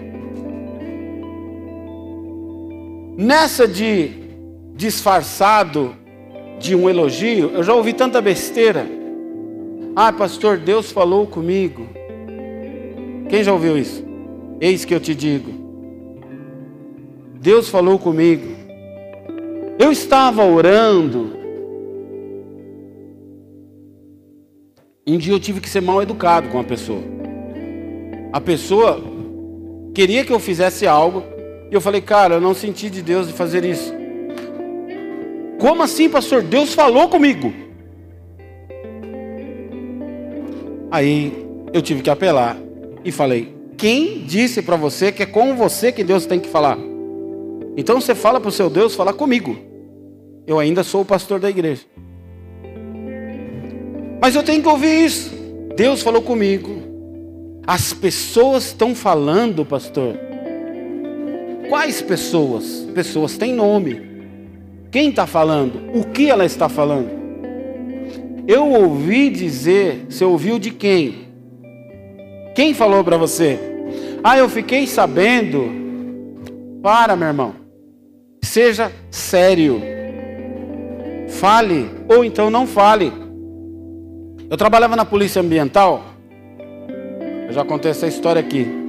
Nessa 3.17 3.65
de 3.65 4.11
disfarçado 4.75 5.95
de 6.59 6.75
um 6.75 6.89
elogio, 6.89 7.51
eu 7.53 7.63
já 7.63 7.73
ouvi 7.73 7.93
tanta 7.93 8.21
besteira. 8.21 8.85
Ah, 9.95 10.11
pastor, 10.11 10.57
Deus 10.57 10.91
falou 10.91 11.25
comigo. 11.25 11.87
Quem 13.29 13.41
já 13.41 13.53
ouviu 13.53 13.77
isso? 13.77 14.03
Eis 14.59 14.83
que 14.83 14.93
eu 14.93 14.99
te 14.99 15.15
digo. 15.15 15.49
Deus 17.39 17.69
falou 17.69 17.97
comigo. 17.97 18.53
Eu 19.79 19.91
estava 19.91 20.43
orando. 20.43 21.37
Um 25.07 25.17
dia 25.17 25.33
eu 25.33 25.39
tive 25.39 25.61
que 25.61 25.69
ser 25.69 25.81
mal 25.81 26.01
educado 26.01 26.49
com 26.49 26.59
a 26.59 26.63
pessoa. 26.63 27.01
A 28.33 28.41
pessoa 28.41 29.01
queria 29.93 30.25
que 30.25 30.33
eu 30.33 30.39
fizesse 30.39 30.85
algo 30.85 31.34
eu 31.75 31.81
falei, 31.81 32.01
cara, 32.01 32.35
eu 32.35 32.41
não 32.41 32.53
senti 32.53 32.89
de 32.89 33.01
Deus 33.01 33.27
de 33.27 33.33
fazer 33.33 33.65
isso. 33.65 33.93
Como 35.59 35.83
assim, 35.83 36.09
pastor? 36.09 36.41
Deus 36.43 36.73
falou 36.73 37.07
comigo. 37.09 37.53
Aí 40.91 41.45
eu 41.73 41.81
tive 41.81 42.01
que 42.01 42.09
apelar 42.09 42.57
e 43.03 43.11
falei: 43.11 43.53
Quem 43.77 44.19
disse 44.25 44.61
para 44.61 44.75
você 44.75 45.11
que 45.11 45.23
é 45.23 45.25
com 45.25 45.55
você 45.55 45.91
que 45.91 46.03
Deus 46.03 46.25
tem 46.25 46.39
que 46.39 46.47
falar? 46.47 46.77
Então 47.75 47.99
você 47.99 48.15
fala 48.15 48.39
para 48.39 48.49
o 48.49 48.51
seu 48.51 48.69
Deus 48.69 48.95
falar 48.95 49.13
comigo. 49.13 49.57
Eu 50.47 50.59
ainda 50.59 50.83
sou 50.83 51.01
o 51.01 51.05
pastor 51.05 51.39
da 51.39 51.49
igreja. 51.49 51.83
Mas 54.21 54.35
eu 54.35 54.43
tenho 54.43 54.61
que 54.61 54.67
ouvir 54.67 55.05
isso. 55.05 55.31
Deus 55.75 56.01
falou 56.01 56.21
comigo. 56.21 56.83
As 57.67 57.91
pessoas 57.91 58.67
estão 58.67 58.93
falando, 58.93 59.65
pastor. 59.65 60.17
Quais 61.69 62.01
pessoas? 62.01 62.87
Pessoas 62.93 63.37
têm 63.37 63.53
nome. 63.53 64.01
Quem 64.91 65.09
está 65.09 65.27
falando? 65.27 65.91
O 65.93 66.05
que 66.05 66.29
ela 66.29 66.45
está 66.45 66.69
falando? 66.69 67.09
Eu 68.47 68.67
ouvi 68.71 69.29
dizer, 69.29 70.05
você 70.09 70.23
ouviu 70.23 70.59
de 70.59 70.71
quem? 70.71 71.25
Quem 72.53 72.73
falou 72.73 73.03
para 73.03 73.17
você? 73.17 73.59
Ah, 74.23 74.37
eu 74.37 74.47
fiquei 74.47 74.87
sabendo. 74.87 75.69
Para, 76.81 77.15
meu 77.15 77.27
irmão. 77.27 77.55
Seja 78.43 78.91
sério. 79.09 79.81
Fale, 81.27 81.89
ou 82.07 82.23
então 82.23 82.49
não 82.49 82.67
fale. 82.67 83.11
Eu 84.49 84.55
trabalhava 84.55 84.95
na 84.95 85.03
polícia 85.03 85.41
ambiental. 85.41 86.03
Eu 87.47 87.53
já 87.53 87.65
contei 87.65 87.91
essa 87.91 88.07
história 88.07 88.39
aqui. 88.39 88.84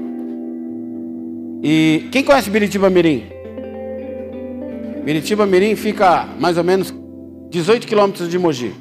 E 1.63 2.09
quem 2.13 2.23
conhece 2.23 2.51
Biritiba 2.51 2.91
Mirim? 2.91 3.25
Biritiba 5.05 5.47
Mirim 5.47 5.77
fica 5.77 6.29
mais 6.39 6.59
ou 6.59 6.65
menos 6.65 6.93
18 7.51 7.87
quilômetros 7.87 8.29
de 8.29 8.39
Mogi. 8.39 8.75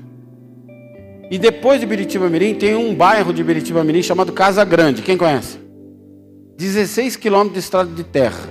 E 1.29 1.37
depois 1.37 1.79
de 1.79 1.85
Biritiba 1.85 2.29
Mirim 2.29 2.53
tem 2.55 2.75
um 2.75 2.93
bairro 2.93 3.33
de 3.33 3.43
Biritiba 3.43 3.83
Mirim 3.83 4.03
chamado 4.03 4.31
Casa 4.31 4.63
Grande. 4.63 5.01
Quem 5.01 5.17
conhece? 5.17 5.57
16 6.57 7.15
quilômetros 7.15 7.53
de 7.53 7.59
estrada 7.59 7.89
de 7.89 8.03
terra. 8.03 8.49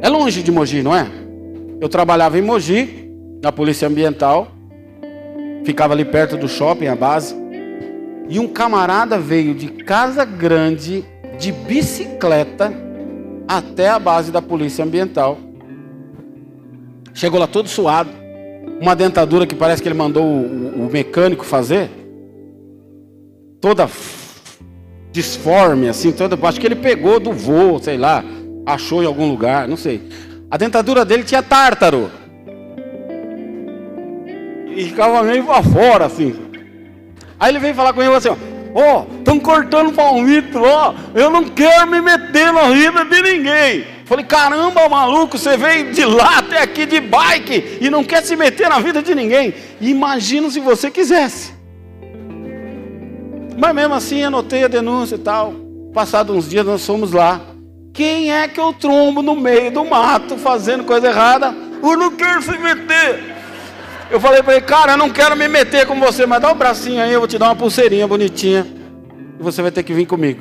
É 0.00 0.08
longe 0.08 0.42
de 0.42 0.52
Mogi, 0.52 0.82
não 0.82 0.94
é? 0.94 1.06
Eu 1.80 1.88
trabalhava 1.88 2.38
em 2.38 2.42
Mogi, 2.42 3.10
na 3.42 3.50
Polícia 3.50 3.88
Ambiental. 3.88 4.48
Ficava 5.64 5.94
ali 5.94 6.04
perto 6.04 6.36
do 6.36 6.48
shopping, 6.48 6.86
a 6.86 6.94
base. 6.94 7.34
E 8.28 8.38
um 8.38 8.48
camarada 8.48 9.18
veio 9.18 9.54
de 9.54 9.68
Casa 9.68 10.24
Grande 10.24 11.04
de 11.38 11.52
bicicleta 11.52 12.72
até 13.46 13.88
a 13.88 13.98
base 13.98 14.32
da 14.32 14.40
Polícia 14.40 14.84
Ambiental. 14.84 15.38
Chegou 17.12 17.38
lá 17.38 17.46
todo 17.46 17.68
suado, 17.68 18.10
uma 18.80 18.96
dentadura 18.96 19.46
que 19.46 19.54
parece 19.54 19.82
que 19.82 19.88
ele 19.88 19.94
mandou 19.94 20.24
o, 20.24 20.86
o 20.86 20.90
mecânico 20.90 21.44
fazer, 21.44 21.90
toda 23.60 23.88
disforme, 25.14 25.88
assim, 25.88 26.10
toda. 26.10 26.36
Acho 26.46 26.60
que 26.60 26.66
ele 26.66 26.74
pegou 26.74 27.20
do 27.20 27.32
voo, 27.32 27.78
sei 27.78 27.96
lá, 27.96 28.24
achou 28.66 29.02
em 29.02 29.06
algum 29.06 29.30
lugar, 29.30 29.68
não 29.68 29.76
sei. 29.76 30.02
A 30.50 30.56
dentadura 30.56 31.04
dele 31.04 31.22
tinha 31.22 31.42
tártaro. 31.42 32.10
E 34.76 34.84
ficava 34.86 35.22
meio 35.22 35.44
fora, 35.72 36.06
assim. 36.06 36.34
Aí 37.38 37.52
ele 37.52 37.60
veio 37.60 37.74
falar 37.74 37.92
comigo 37.92 38.12
assim, 38.12 38.28
ó. 38.28 38.53
Ó, 38.74 39.04
oh, 39.06 39.18
estão 39.18 39.38
cortando 39.38 39.92
palmito, 39.92 40.60
ó. 40.60 40.94
Eu 41.14 41.30
não 41.30 41.44
quero 41.44 41.86
me 41.86 42.00
meter 42.00 42.52
na 42.52 42.70
vida 42.70 43.04
de 43.04 43.22
ninguém. 43.22 43.84
Falei, 44.04 44.24
caramba, 44.24 44.88
maluco, 44.88 45.38
você 45.38 45.56
veio 45.56 45.92
de 45.92 46.04
lá 46.04 46.38
até 46.38 46.60
aqui 46.60 46.84
de 46.84 47.00
bike 47.00 47.78
e 47.80 47.88
não 47.88 48.02
quer 48.02 48.22
se 48.22 48.34
meter 48.34 48.68
na 48.68 48.80
vida 48.80 49.00
de 49.00 49.14
ninguém. 49.14 49.54
Imagina 49.80 50.50
se 50.50 50.58
você 50.58 50.90
quisesse. 50.90 51.54
Mas 53.56 53.74
mesmo 53.74 53.94
assim, 53.94 54.22
anotei 54.24 54.64
a 54.64 54.68
denúncia 54.68 55.14
e 55.14 55.18
tal. 55.18 55.54
Passados 55.94 56.34
uns 56.34 56.50
dias, 56.50 56.66
nós 56.66 56.84
fomos 56.84 57.12
lá. 57.12 57.40
Quem 57.92 58.32
é 58.32 58.48
que 58.48 58.58
eu 58.58 58.72
trombo 58.72 59.22
no 59.22 59.36
meio 59.36 59.70
do 59.70 59.84
mato 59.84 60.36
fazendo 60.36 60.82
coisa 60.82 61.06
errada? 61.06 61.54
Eu 61.80 61.96
não 61.96 62.10
quero 62.10 62.42
se 62.42 62.58
meter. 62.58 63.33
Eu 64.14 64.20
falei 64.20 64.44
para 64.44 64.52
ele, 64.52 64.64
cara, 64.64 64.92
eu 64.92 64.96
não 64.96 65.10
quero 65.10 65.36
me 65.36 65.48
meter 65.48 65.88
com 65.88 65.98
você, 65.98 66.24
mas 66.24 66.40
dá 66.40 66.52
um 66.52 66.54
bracinho 66.54 67.02
aí, 67.02 67.12
eu 67.12 67.18
vou 67.18 67.26
te 67.26 67.36
dar 67.36 67.46
uma 67.46 67.56
pulseirinha 67.56 68.06
bonitinha. 68.06 68.64
E 69.40 69.42
você 69.42 69.60
vai 69.60 69.72
ter 69.72 69.82
que 69.82 69.92
vir 69.92 70.06
comigo. 70.06 70.40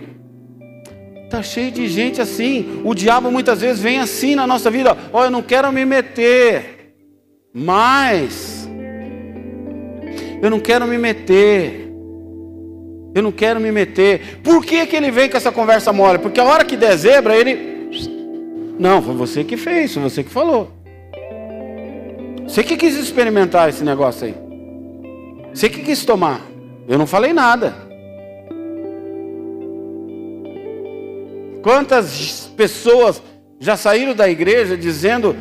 Tá 1.28 1.42
cheio 1.42 1.72
de 1.72 1.88
gente 1.88 2.22
assim. 2.22 2.82
O 2.84 2.94
diabo 2.94 3.32
muitas 3.32 3.62
vezes 3.62 3.82
vem 3.82 3.98
assim 3.98 4.36
na 4.36 4.46
nossa 4.46 4.70
vida. 4.70 4.96
Ó, 5.12 5.22
oh, 5.22 5.24
eu 5.24 5.32
não 5.32 5.42
quero 5.42 5.72
me 5.72 5.86
meter. 5.86 6.94
Mas 7.52 8.70
eu 10.40 10.52
não 10.52 10.60
quero 10.60 10.86
me 10.86 11.00
meter. 11.00 11.92
Eu 13.16 13.24
não 13.24 13.32
quero 13.32 13.60
me 13.60 13.72
meter. 13.72 14.40
Por 14.44 14.64
que, 14.64 14.86
que 14.86 14.96
ele 14.96 15.10
vem 15.10 15.28
com 15.32 15.38
essa 15.38 15.52
conversa 15.52 15.92
mole? 15.92 16.20
Porque 16.20 16.40
a 16.40 16.44
hora 16.44 16.64
que 16.64 16.78
der 16.78 16.96
zebra, 16.96 17.36
ele. 17.36 17.90
Não, 18.78 19.02
foi 19.02 19.16
você 19.16 19.44
que 19.44 19.58
fez, 19.58 19.96
foi 19.96 20.04
você 20.04 20.24
que 20.24 20.30
falou. 20.30 20.83
Você 22.54 22.64
que 22.64 22.78
quis 22.78 22.96
experimentar 22.96 23.68
esse 23.68 23.84
negócio 23.84 24.28
aí. 24.28 24.36
Você 25.52 25.68
que 25.68 25.82
quis 25.82 26.06
tomar. 26.06 26.40
Eu 26.88 27.00
não 27.00 27.08
falei 27.08 27.34
nada. 27.34 27.74
Quantas 31.64 32.52
pessoas 32.56 33.24
já 33.60 33.76
saíram 33.76 34.14
da 34.14 34.30
igreja 34.30 34.78
dizendo 34.78 35.36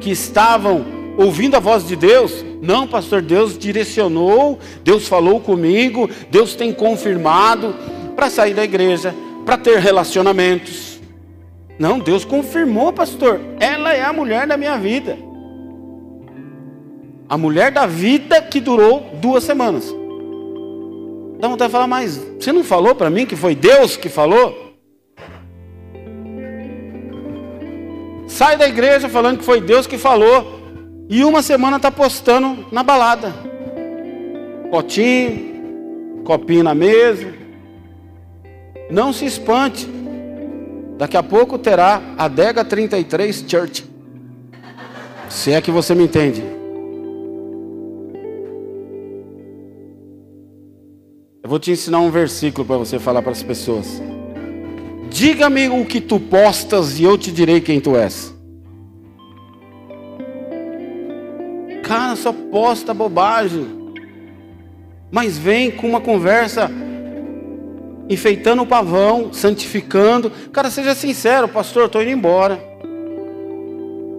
que 0.00 0.12
estavam 0.12 0.86
ouvindo 1.18 1.56
a 1.56 1.58
voz 1.58 1.84
de 1.84 1.96
Deus? 1.96 2.44
Não, 2.62 2.86
pastor, 2.86 3.22
Deus 3.22 3.58
direcionou, 3.58 4.60
Deus 4.84 5.08
falou 5.08 5.40
comigo, 5.40 6.08
Deus 6.30 6.54
tem 6.54 6.72
confirmado 6.72 7.74
para 8.14 8.30
sair 8.30 8.54
da 8.54 8.62
igreja, 8.62 9.12
para 9.44 9.58
ter 9.58 9.80
relacionamentos. 9.80 11.00
Não, 11.76 11.98
Deus 11.98 12.24
confirmou, 12.24 12.92
pastor. 12.92 13.40
Ela 13.58 13.92
é 13.92 14.04
a 14.04 14.12
mulher 14.12 14.46
da 14.46 14.56
minha 14.56 14.78
vida. 14.78 15.31
A 17.32 17.38
mulher 17.38 17.72
da 17.72 17.86
vida 17.86 18.42
que 18.42 18.60
durou 18.60 19.08
duas 19.14 19.42
semanas. 19.42 19.86
Dá 21.40 21.48
vontade 21.48 21.70
de 21.70 21.72
falar, 21.72 21.86
mas 21.86 22.18
você 22.38 22.52
não 22.52 22.62
falou 22.62 22.94
para 22.94 23.08
mim 23.08 23.24
que 23.24 23.34
foi 23.34 23.54
Deus 23.54 23.96
que 23.96 24.10
falou? 24.10 24.74
Sai 28.26 28.58
da 28.58 28.68
igreja 28.68 29.08
falando 29.08 29.38
que 29.38 29.46
foi 29.46 29.62
Deus 29.62 29.86
que 29.86 29.96
falou. 29.96 30.60
E 31.08 31.24
uma 31.24 31.40
semana 31.40 31.78
está 31.78 31.90
postando 31.90 32.66
na 32.70 32.82
balada. 32.82 33.32
Potinho, 34.70 36.20
copinho 36.24 36.64
na 36.64 36.74
mesa. 36.74 37.32
Não 38.90 39.10
se 39.10 39.24
espante. 39.24 39.88
Daqui 40.98 41.16
a 41.16 41.22
pouco 41.22 41.56
terá 41.56 42.02
a 42.18 42.28
Dega 42.28 42.62
33 42.62 43.46
Church. 43.48 43.90
Se 45.30 45.50
é 45.50 45.62
que 45.62 45.70
você 45.70 45.94
me 45.94 46.04
entende. 46.04 46.60
Vou 51.52 51.58
te 51.58 51.70
ensinar 51.70 52.00
um 52.00 52.10
versículo 52.10 52.66
para 52.66 52.78
você 52.78 52.98
falar 52.98 53.20
para 53.20 53.32
as 53.32 53.42
pessoas. 53.42 54.02
Diga-me 55.10 55.68
o 55.68 55.84
que 55.84 56.00
tu 56.00 56.18
postas 56.18 56.98
e 56.98 57.04
eu 57.04 57.18
te 57.18 57.30
direi 57.30 57.60
quem 57.60 57.78
tu 57.78 57.94
és. 57.94 58.34
Cara, 61.82 62.16
só 62.16 62.32
posta 62.32 62.94
bobagem. 62.94 63.66
Mas 65.10 65.36
vem 65.36 65.70
com 65.70 65.86
uma 65.86 66.00
conversa 66.00 66.70
enfeitando 68.08 68.62
o 68.62 68.66
pavão, 68.66 69.30
santificando. 69.30 70.32
Cara, 70.54 70.70
seja 70.70 70.94
sincero, 70.94 71.48
pastor, 71.48 71.84
estou 71.84 72.00
indo 72.00 72.12
embora. 72.12 72.58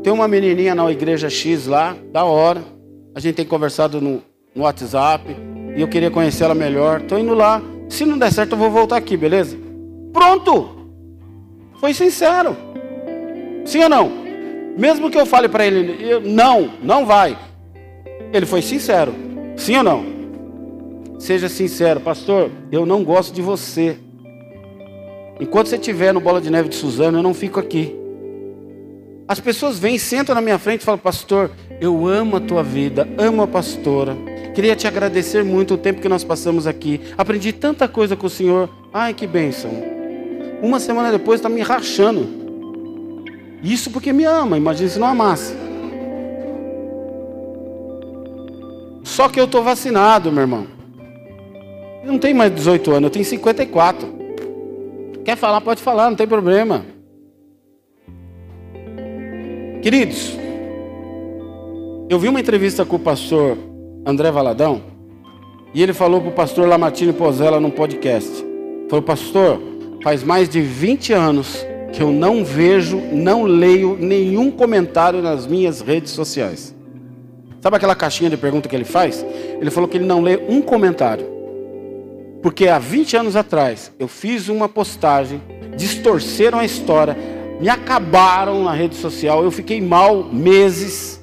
Tem 0.03 0.13
uma 0.13 0.27
menininha 0.27 0.75
na 0.75 0.91
igreja 0.91 1.31
X 1.31 1.65
lá, 1.65 1.97
da 2.11 2.25
hora. 2.25 2.63
A 3.15 3.19
gente 3.19 3.33
tem 3.33 3.45
conversado 3.47 3.99
no, 3.99 4.21
no 4.53 4.61
WhatsApp 4.61 5.35
e 5.75 5.81
eu 5.81 5.87
queria 5.87 6.11
conhecer 6.11 6.43
ela 6.43 6.55
melhor. 6.55 7.01
Estou 7.01 7.17
indo 7.19 7.33
lá. 7.33 7.61
Se 7.89 8.05
não 8.05 8.17
der 8.17 8.31
certo, 8.31 8.53
eu 8.53 8.57
vou 8.57 8.71
voltar 8.71 8.97
aqui, 8.97 9.17
beleza? 9.17 9.57
Pronto! 10.11 10.69
Foi 11.79 11.93
sincero. 11.93 12.55
Sim 13.65 13.83
ou 13.83 13.89
não? 13.89 14.11
Mesmo 14.77 15.09
que 15.09 15.17
eu 15.17 15.25
fale 15.25 15.47
para 15.47 15.65
ele, 15.65 15.97
eu, 15.99 16.21
não, 16.21 16.71
não 16.81 17.05
vai. 17.05 17.37
Ele 18.31 18.45
foi 18.45 18.61
sincero. 18.61 19.13
Sim 19.55 19.77
ou 19.77 19.83
não? 19.83 20.05
Seja 21.19 21.47
sincero, 21.47 21.99
pastor, 21.99 22.49
eu 22.71 22.85
não 22.85 23.03
gosto 23.03 23.33
de 23.33 23.41
você. 23.41 23.97
Enquanto 25.39 25.67
você 25.67 25.75
estiver 25.75 26.13
no 26.13 26.19
Bola 26.19 26.41
de 26.41 26.49
Neve 26.49 26.69
de 26.69 26.75
Suzano, 26.75 27.19
eu 27.19 27.23
não 27.23 27.33
fico 27.33 27.59
aqui. 27.59 27.95
As 29.27 29.39
pessoas 29.39 29.79
vêm, 29.79 29.97
sentam 29.97 30.35
na 30.35 30.41
minha 30.41 30.59
frente 30.59 30.81
e 30.81 30.83
falam, 30.83 30.99
pastor, 30.99 31.49
eu 31.79 32.07
amo 32.07 32.35
a 32.35 32.39
tua 32.41 32.61
vida, 32.61 33.07
amo 33.17 33.41
a 33.41 33.47
pastora, 33.47 34.17
Queria 34.53 34.75
te 34.75 34.87
agradecer 34.87 35.43
muito 35.43 35.73
o 35.73 35.77
tempo 35.77 35.99
que 35.99 36.07
nós 36.07 36.23
passamos 36.23 36.67
aqui. 36.67 37.01
Aprendi 37.17 37.51
tanta 37.51 37.87
coisa 37.87 38.15
com 38.15 38.27
o 38.27 38.29
Senhor. 38.29 38.69
Ai, 38.93 39.13
que 39.13 39.25
bênção. 39.25 39.71
Uma 40.61 40.79
semana 40.79 41.11
depois 41.11 41.39
está 41.39 41.49
me 41.49 41.61
rachando. 41.61 42.29
Isso 43.63 43.89
porque 43.89 44.13
me 44.13 44.25
ama. 44.25 44.57
Imagina 44.57 44.89
se 44.89 44.99
não 44.99 45.07
amasse. 45.07 45.55
Só 49.03 49.27
que 49.27 49.39
eu 49.39 49.45
estou 49.45 49.63
vacinado, 49.63 50.31
meu 50.31 50.41
irmão. 50.41 50.67
Eu 52.03 52.11
não 52.11 52.19
tenho 52.19 52.35
mais 52.35 52.53
18 52.53 52.91
anos, 52.91 53.03
eu 53.03 53.09
tenho 53.09 53.25
54. 53.25 54.07
Quer 55.25 55.37
falar, 55.37 55.61
pode 55.61 55.81
falar, 55.81 56.09
não 56.09 56.17
tem 56.17 56.27
problema. 56.27 56.85
Queridos, 59.81 60.37
eu 62.09 62.19
vi 62.19 62.27
uma 62.27 62.39
entrevista 62.39 62.85
com 62.85 62.97
o 62.97 62.99
pastor 62.99 63.57
André 64.05 64.31
Valadão 64.31 64.93
e 65.73 65.81
ele 65.81 65.93
falou 65.93 66.21
para 66.21 66.29
o 66.29 66.33
pastor 66.33 66.67
Lamartine 66.67 67.13
Pozella 67.13 67.59
num 67.59 67.71
podcast. 67.71 68.45
Falou, 68.89 69.01
pastor, 69.01 69.59
faz 70.03 70.23
mais 70.23 70.47
de 70.47 70.61
20 70.61 71.13
anos 71.13 71.65
que 71.91 72.03
eu 72.03 72.11
não 72.11 72.45
vejo, 72.45 72.97
não 73.11 73.43
leio 73.43 73.97
nenhum 73.99 74.51
comentário 74.51 75.21
nas 75.21 75.47
minhas 75.47 75.81
redes 75.81 76.11
sociais. 76.11 76.75
Sabe 77.59 77.77
aquela 77.77 77.95
caixinha 77.95 78.29
de 78.29 78.37
pergunta 78.37 78.69
que 78.69 78.75
ele 78.75 78.83
faz? 78.83 79.25
Ele 79.59 79.71
falou 79.71 79.89
que 79.89 79.97
ele 79.97 80.05
não 80.05 80.21
lê 80.21 80.37
um 80.47 80.61
comentário. 80.61 81.25
Porque 82.41 82.67
há 82.67 82.77
20 82.77 83.17
anos 83.17 83.35
atrás 83.35 83.91
eu 83.97 84.07
fiz 84.07 84.49
uma 84.49 84.67
postagem, 84.69 85.41
distorceram 85.77 86.59
a 86.59 86.65
história, 86.65 87.17
me 87.59 87.69
acabaram 87.69 88.63
na 88.63 88.73
rede 88.73 88.95
social, 88.95 89.43
eu 89.43 89.49
fiquei 89.49 89.79
mal 89.79 90.23
meses 90.25 91.22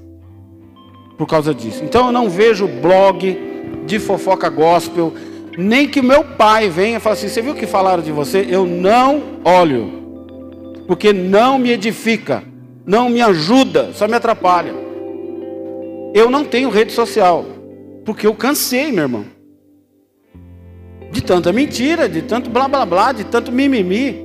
por 1.21 1.27
causa 1.27 1.55
disso. 1.55 1.85
Então 1.85 2.07
eu 2.07 2.13
não 2.13 2.31
vejo 2.31 2.67
blog 2.67 3.39
de 3.85 3.99
fofoca 3.99 4.49
gospel, 4.49 5.13
nem 5.59 5.87
que 5.87 6.01
meu 6.01 6.25
pai 6.25 6.71
venha 6.71 6.97
e 6.97 7.01
fale 7.01 7.13
assim: 7.13 7.29
você 7.29 7.43
viu 7.43 7.53
o 7.53 7.55
que 7.55 7.67
falaram 7.67 8.03
de 8.03 8.11
você? 8.11 8.47
Eu 8.49 8.65
não 8.65 9.23
olho, 9.45 10.83
porque 10.87 11.13
não 11.13 11.59
me 11.59 11.73
edifica, 11.73 12.43
não 12.87 13.11
me 13.11 13.21
ajuda, 13.21 13.91
só 13.93 14.09
me 14.09 14.15
atrapalha. 14.15 14.73
Eu 16.15 16.31
não 16.31 16.43
tenho 16.43 16.71
rede 16.71 16.93
social, 16.93 17.45
porque 18.03 18.27
eu 18.27 18.35
cansei, 18.35 18.91
meu 18.91 19.03
irmão. 19.03 19.27
De 21.13 21.21
tanta 21.21 21.53
mentira, 21.53 22.09
de 22.09 22.23
tanto 22.23 22.49
blá 22.49 22.67
blá 22.67 22.87
blá, 22.87 23.13
de 23.13 23.25
tanto 23.25 23.53
mimimi. 23.53 24.25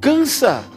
Cansa. 0.00 0.75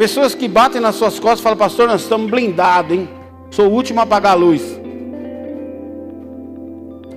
Pessoas 0.00 0.34
que 0.34 0.48
batem 0.48 0.80
nas 0.80 0.94
suas 0.94 1.20
costas 1.20 1.40
e 1.40 1.42
falam, 1.42 1.58
pastor, 1.58 1.86
nós 1.86 2.00
estamos 2.00 2.30
blindados, 2.30 2.96
hein? 2.96 3.06
Sou 3.50 3.66
o 3.66 3.70
último 3.70 4.00
a 4.00 4.04
apagar 4.04 4.32
a 4.32 4.34
luz. 4.34 4.62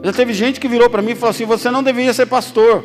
Já 0.03 0.11
teve 0.11 0.33
gente 0.33 0.59
que 0.59 0.67
virou 0.67 0.89
para 0.89 1.01
mim 1.01 1.11
e 1.11 1.15
falou 1.15 1.29
assim: 1.29 1.45
você 1.45 1.71
não 1.71 1.81
deveria 1.81 2.13
ser 2.13 2.25
pastor. 2.25 2.83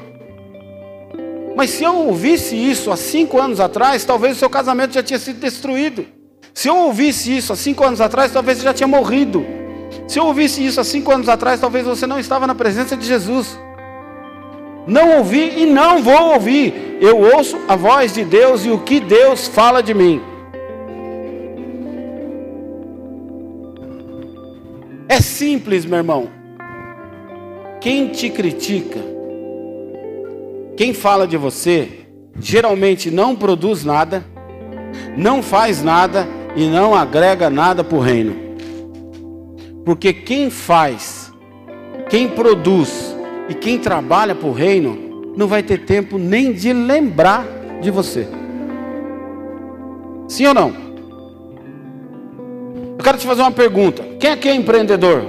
Mas 1.57 1.71
se 1.71 1.83
eu 1.83 1.97
ouvisse 1.97 2.55
isso 2.55 2.93
há 2.93 2.97
cinco 2.97 3.41
anos 3.41 3.59
atrás, 3.59 4.05
talvez 4.05 4.37
o 4.37 4.39
seu 4.39 4.49
casamento 4.49 4.95
já 4.95 5.03
tinha 5.03 5.19
sido 5.19 5.41
destruído. 5.41 6.07
Se 6.55 6.69
eu 6.69 6.77
ouvisse 6.77 7.37
isso 7.37 7.53
há 7.53 7.57
cinco 7.57 7.83
anos 7.83 8.01
atrás, 8.01 8.33
talvez 8.33 8.59
você 8.59 8.65
já 8.65 8.73
tinha 8.73 8.87
morrido. 8.87 9.45
Se 10.07 10.21
eu 10.21 10.27
ouvisse 10.27 10.65
isso 10.65 10.81
há 10.81 10.85
cinco 10.85 11.11
anos 11.11 11.29
atrás, 11.29 11.61
talvez 11.61 11.85
você 11.85 12.07
não 12.07 12.21
estava 12.21 12.47
na 12.47 12.55
presença 12.55 12.97
de 12.97 13.05
Jesus. 13.05 13.59
Não 14.89 15.19
ouvi 15.19 15.63
e 15.63 15.67
não 15.67 16.03
vou 16.03 16.33
ouvir. 16.33 16.97
Eu 16.99 17.19
ouço 17.19 17.59
a 17.69 17.77
voz 17.77 18.15
de 18.15 18.25
Deus 18.25 18.65
e 18.65 18.71
o 18.71 18.79
que 18.79 18.99
Deus 18.99 19.47
fala 19.47 19.83
de 19.83 19.93
mim. 19.93 20.21
É 25.07 25.21
simples, 25.21 25.85
meu 25.85 25.99
irmão. 25.99 26.29
Quem 27.83 28.09
te 28.09 28.31
critica, 28.31 28.99
quem 30.77 30.95
fala 30.95 31.27
de 31.27 31.37
você, 31.37 32.07
geralmente 32.41 33.11
não 33.11 33.37
produz 33.37 33.85
nada, 33.85 34.25
não 35.17 35.43
faz 35.43 35.83
nada 35.83 36.27
e 36.57 36.67
não 36.67 36.95
agrega 36.95 37.51
nada 37.51 37.85
para 37.85 37.97
o 37.97 38.01
reino. 38.01 38.35
Porque 39.85 40.13
quem 40.13 40.51
faz, 40.51 41.33
quem 42.09 42.29
produz, 42.29 43.18
e 43.49 43.55
quem 43.55 43.79
trabalha 43.79 44.35
para 44.35 44.49
o 44.49 44.53
reino 44.53 45.33
não 45.37 45.47
vai 45.47 45.63
ter 45.63 45.85
tempo 45.85 46.19
nem 46.19 46.53
de 46.53 46.73
lembrar 46.73 47.47
de 47.81 47.91
você. 47.91 48.27
Sim 50.29 50.47
ou 50.47 50.55
não? 50.55 50.89
Eu 52.99 53.05
quero 53.05 53.17
te 53.17 53.27
fazer 53.27 53.43
uma 53.43 53.53
pergunta. 53.53 54.03
Quem 54.19 54.31
aqui 54.31 54.49
é 54.49 54.55
empreendedor? 54.55 55.25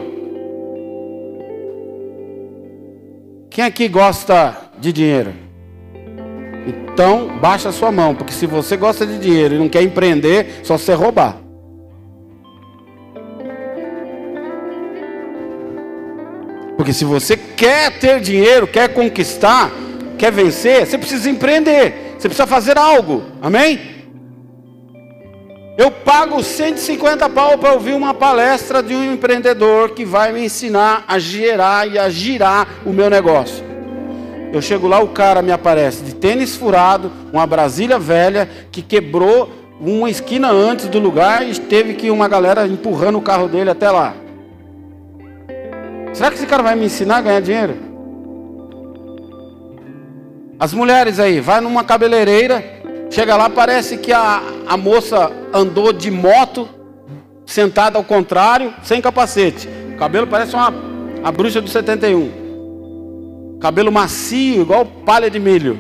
Quem 3.50 3.64
aqui 3.64 3.88
gosta 3.88 4.56
de 4.80 4.92
dinheiro? 4.92 5.32
Então, 6.68 7.40
baixa 7.40 7.70
a 7.70 7.72
sua 7.72 7.92
mão, 7.92 8.14
porque 8.14 8.34
se 8.34 8.46
você 8.46 8.76
gosta 8.76 9.06
de 9.06 9.18
dinheiro 9.20 9.56
e 9.56 9.58
não 9.58 9.70
quer 9.70 9.82
empreender, 9.84 10.62
só 10.64 10.78
você 10.78 10.94
roubar. 10.94 11.38
Porque 16.90 16.98
se 16.98 17.06
você 17.06 17.38
quer 17.38 18.00
ter 18.00 18.20
dinheiro, 18.20 18.66
quer 18.66 18.92
conquistar, 18.92 19.70
quer 20.18 20.32
vencer, 20.32 20.88
você 20.88 20.98
precisa 20.98 21.30
empreender, 21.30 22.16
você 22.18 22.28
precisa 22.28 22.48
fazer 22.48 22.80
algo, 22.80 23.22
amém? 23.40 23.80
Eu 25.78 25.92
pago 25.92 26.44
150 26.44 27.30
pau 27.30 27.60
para 27.60 27.74
ouvir 27.74 27.94
uma 27.94 28.12
palestra 28.12 28.82
de 28.82 28.96
um 28.96 29.14
empreendedor 29.14 29.92
que 29.92 30.04
vai 30.04 30.32
me 30.32 30.44
ensinar 30.44 31.06
a 31.08 31.20
gerar 31.20 31.88
e 31.88 32.00
a 32.00 32.10
girar 32.10 32.68
o 32.84 32.90
meu 32.90 33.08
negócio. 33.08 33.64
Eu 34.52 34.60
chego 34.60 34.88
lá, 34.88 35.00
o 35.00 35.10
cara 35.10 35.44
me 35.44 35.52
aparece 35.52 36.02
de 36.02 36.16
tênis 36.16 36.56
furado, 36.56 37.12
uma 37.32 37.46
Brasília 37.46 38.00
velha 38.00 38.50
que 38.72 38.82
quebrou 38.82 39.48
uma 39.80 40.10
esquina 40.10 40.50
antes 40.50 40.88
do 40.88 40.98
lugar 40.98 41.48
e 41.48 41.54
teve 41.54 41.94
que 41.94 42.10
uma 42.10 42.28
galera 42.28 42.66
empurrando 42.66 43.20
o 43.20 43.22
carro 43.22 43.48
dele 43.48 43.70
até 43.70 43.92
lá. 43.92 44.16
Será 46.14 46.30
que 46.30 46.36
esse 46.38 46.46
cara 46.46 46.64
vai 46.64 46.76
me 46.76 46.86
ensinar 46.86 47.18
a 47.18 47.22
ganhar 47.22 47.42
dinheiro? 47.42 47.78
As 50.60 50.74
mulheres 50.74 51.20
aí, 51.20 51.40
vai 51.40 51.62
numa 51.62 51.84
cabeleireira, 51.84 52.64
chega 53.10 53.38
lá, 53.38 53.50
parece 53.50 53.98
que 53.98 54.12
a, 54.12 54.42
a 54.68 54.76
moça 54.76 55.32
andou 55.54 55.94
de 55.94 56.12
moto, 56.12 56.68
sentada 57.46 57.98
ao 57.98 58.04
contrário, 58.04 58.74
sem 58.84 59.00
capacete. 59.00 59.70
O 59.94 59.98
cabelo 59.98 60.28
parece 60.28 60.56
uma 60.56 60.74
a 61.24 61.32
bruxa 61.32 61.62
do 61.62 61.70
71. 61.70 63.58
Cabelo 63.62 63.92
macio, 63.92 64.62
igual 64.62 64.86
palha 64.86 65.30
de 65.30 65.40
milho. 65.40 65.80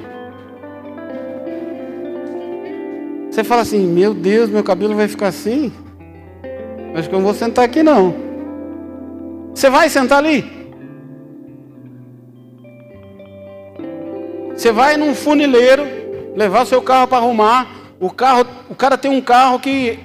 Você 3.30 3.44
fala 3.44 3.62
assim: 3.62 3.86
Meu 3.88 4.14
Deus, 4.14 4.50
meu 4.50 4.64
cabelo 4.64 4.96
vai 4.96 5.08
ficar 5.08 5.28
assim? 5.28 5.72
Acho 6.96 7.08
que 7.08 7.16
eu 7.16 7.20
não 7.20 7.26
vou 7.26 7.34
sentar 7.34 7.64
aqui 7.66 7.84
não. 7.84 8.29
Você 9.60 9.70
vai 9.70 9.89
sentar 9.89 10.20
ali? 10.20 10.49
Você 14.55 14.72
vai 14.72 14.95
num 14.95 15.14
funileiro, 15.14 15.86
levar 16.34 16.66
seu 16.66 16.82
carro 16.82 17.10
para 17.10 17.18
arrumar. 17.18 17.68
O 17.99 18.10
carro, 18.10 18.45
o 18.70 18.74
cara 18.74 18.97
tem 18.97 19.12
um 19.12 19.20
carro 19.20 19.60
que 19.60 19.99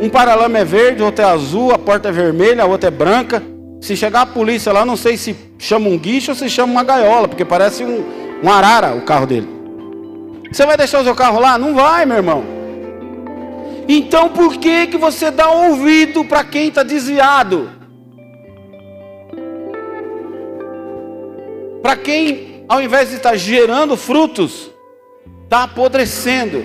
um 0.00 0.08
paralama 0.08 0.56
é 0.56 0.64
verde, 0.64 1.02
outro 1.02 1.24
é 1.24 1.28
azul, 1.28 1.72
a 1.74 1.78
porta 1.80 2.10
é 2.10 2.12
vermelha, 2.12 2.62
a 2.62 2.66
outra 2.66 2.86
é 2.86 2.92
branca. 2.92 3.42
Se 3.80 3.96
chegar 3.96 4.20
a 4.20 4.26
polícia 4.26 4.72
lá, 4.72 4.84
não 4.84 4.96
sei 4.96 5.16
se 5.16 5.34
chama 5.58 5.88
um 5.88 5.98
guicho 5.98 6.30
ou 6.30 6.36
se 6.36 6.48
chama 6.48 6.70
uma 6.70 6.84
gaiola, 6.84 7.26
porque 7.26 7.44
parece 7.44 7.82
um, 7.82 8.04
um 8.40 8.48
arara 8.48 8.94
o 8.94 9.02
carro 9.02 9.26
dele. 9.26 9.48
Você 10.52 10.64
vai 10.64 10.76
deixar 10.76 11.00
o 11.00 11.04
seu 11.04 11.16
carro 11.16 11.40
lá? 11.40 11.58
Não 11.58 11.74
vai, 11.74 12.06
meu 12.06 12.18
irmão. 12.18 12.44
Então 13.88 14.28
por 14.28 14.58
que, 14.58 14.86
que 14.86 14.96
você 14.96 15.28
dá 15.28 15.50
ouvido 15.50 16.24
para 16.24 16.44
quem 16.44 16.68
está 16.68 16.84
desviado? 16.84 17.77
Para 21.82 21.96
quem, 21.96 22.64
ao 22.68 22.82
invés 22.82 23.10
de 23.10 23.16
estar 23.16 23.36
gerando 23.36 23.96
frutos, 23.96 24.70
está 25.44 25.64
apodrecendo. 25.64 26.62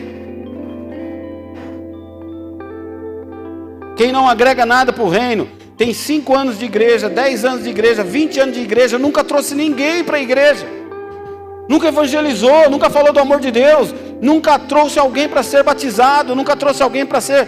Quem 3.95 4.11
não 4.11 4.27
agrega 4.27 4.65
nada 4.65 4.91
para 4.91 5.03
o 5.03 5.09
reino, 5.09 5.47
tem 5.77 5.93
cinco 5.93 6.35
anos 6.35 6.57
de 6.57 6.65
igreja, 6.65 7.09
dez 7.09 7.45
anos 7.45 7.63
de 7.63 7.69
igreja, 7.69 8.03
vinte 8.03 8.39
anos 8.39 8.55
de 8.55 8.61
igreja, 8.61 8.97
nunca 8.97 9.23
trouxe 9.23 9.55
ninguém 9.55 10.03
para 10.03 10.17
a 10.17 10.21
igreja, 10.21 10.65
nunca 11.69 11.87
evangelizou, 11.87 12.69
nunca 12.69 12.89
falou 12.89 13.13
do 13.13 13.19
amor 13.19 13.39
de 13.39 13.51
Deus, 13.51 13.93
nunca 14.21 14.57
trouxe 14.57 14.97
alguém 14.97 15.29
para 15.29 15.43
ser 15.43 15.63
batizado, 15.63 16.35
nunca 16.35 16.55
trouxe 16.55 16.81
alguém 16.81 17.05
para 17.05 17.21
ser 17.21 17.47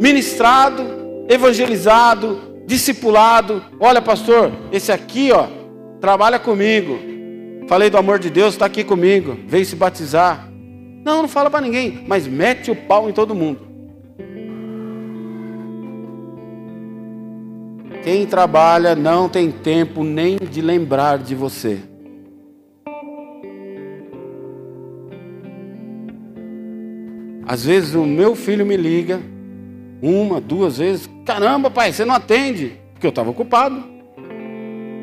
ministrado, 0.00 0.84
evangelizado, 1.28 2.45
discipulado. 2.66 3.64
Olha, 3.78 4.02
pastor, 4.02 4.52
esse 4.72 4.92
aqui, 4.92 5.30
ó, 5.32 5.46
trabalha 6.00 6.38
comigo. 6.38 6.98
Falei 7.68 7.88
do 7.88 7.96
amor 7.96 8.18
de 8.18 8.28
Deus, 8.28 8.54
está 8.54 8.66
aqui 8.66 8.84
comigo. 8.84 9.38
Veio 9.46 9.64
se 9.64 9.76
batizar. 9.76 10.48
Não, 11.04 11.22
não 11.22 11.28
fala 11.28 11.48
para 11.48 11.60
ninguém, 11.60 12.04
mas 12.06 12.26
mete 12.26 12.70
o 12.70 12.76
pau 12.76 13.08
em 13.08 13.12
todo 13.12 13.34
mundo. 13.34 13.60
Quem 18.02 18.26
trabalha 18.26 18.94
não 18.94 19.28
tem 19.28 19.50
tempo 19.50 20.04
nem 20.04 20.36
de 20.36 20.60
lembrar 20.60 21.18
de 21.18 21.34
você. 21.34 21.80
Às 27.44 27.64
vezes 27.64 27.94
o 27.94 28.04
meu 28.04 28.34
filho 28.34 28.66
me 28.66 28.76
liga 28.76 29.20
uma, 30.02 30.40
duas 30.40 30.78
vezes. 30.78 31.08
Caramba, 31.24 31.70
pai, 31.70 31.92
você 31.92 32.04
não 32.04 32.14
atende. 32.14 32.78
Porque 32.92 33.06
eu 33.06 33.10
estava 33.10 33.30
ocupado. 33.30 33.82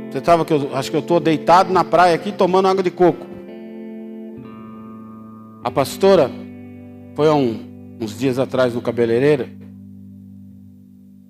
Você 0.09 0.19
estava 0.19 0.45
que 0.45 0.53
eu 0.53 0.75
acho 0.75 0.91
que 0.91 0.97
eu 0.97 1.01
estou 1.01 1.19
deitado 1.19 1.73
na 1.73 1.83
praia 1.83 2.15
aqui 2.15 2.31
tomando 2.31 2.67
água 2.67 2.83
de 2.83 2.91
coco. 2.91 3.25
A 5.63 5.71
pastora 5.71 6.29
foi 7.15 7.27
há 7.27 7.33
um, 7.33 7.97
uns 7.99 8.17
dias 8.17 8.37
atrás 8.37 8.73
no 8.73 8.81
cabeleireiro. 8.81 9.49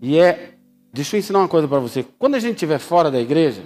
E 0.02 0.20
é. 0.20 0.50
Deixa 0.92 1.16
eu 1.16 1.20
ensinar 1.20 1.40
uma 1.40 1.48
coisa 1.48 1.68
para 1.68 1.80
você. 1.80 2.06
Quando 2.20 2.36
a 2.36 2.40
gente 2.40 2.54
estiver 2.54 2.78
fora 2.78 3.10
da 3.10 3.20
igreja, 3.20 3.64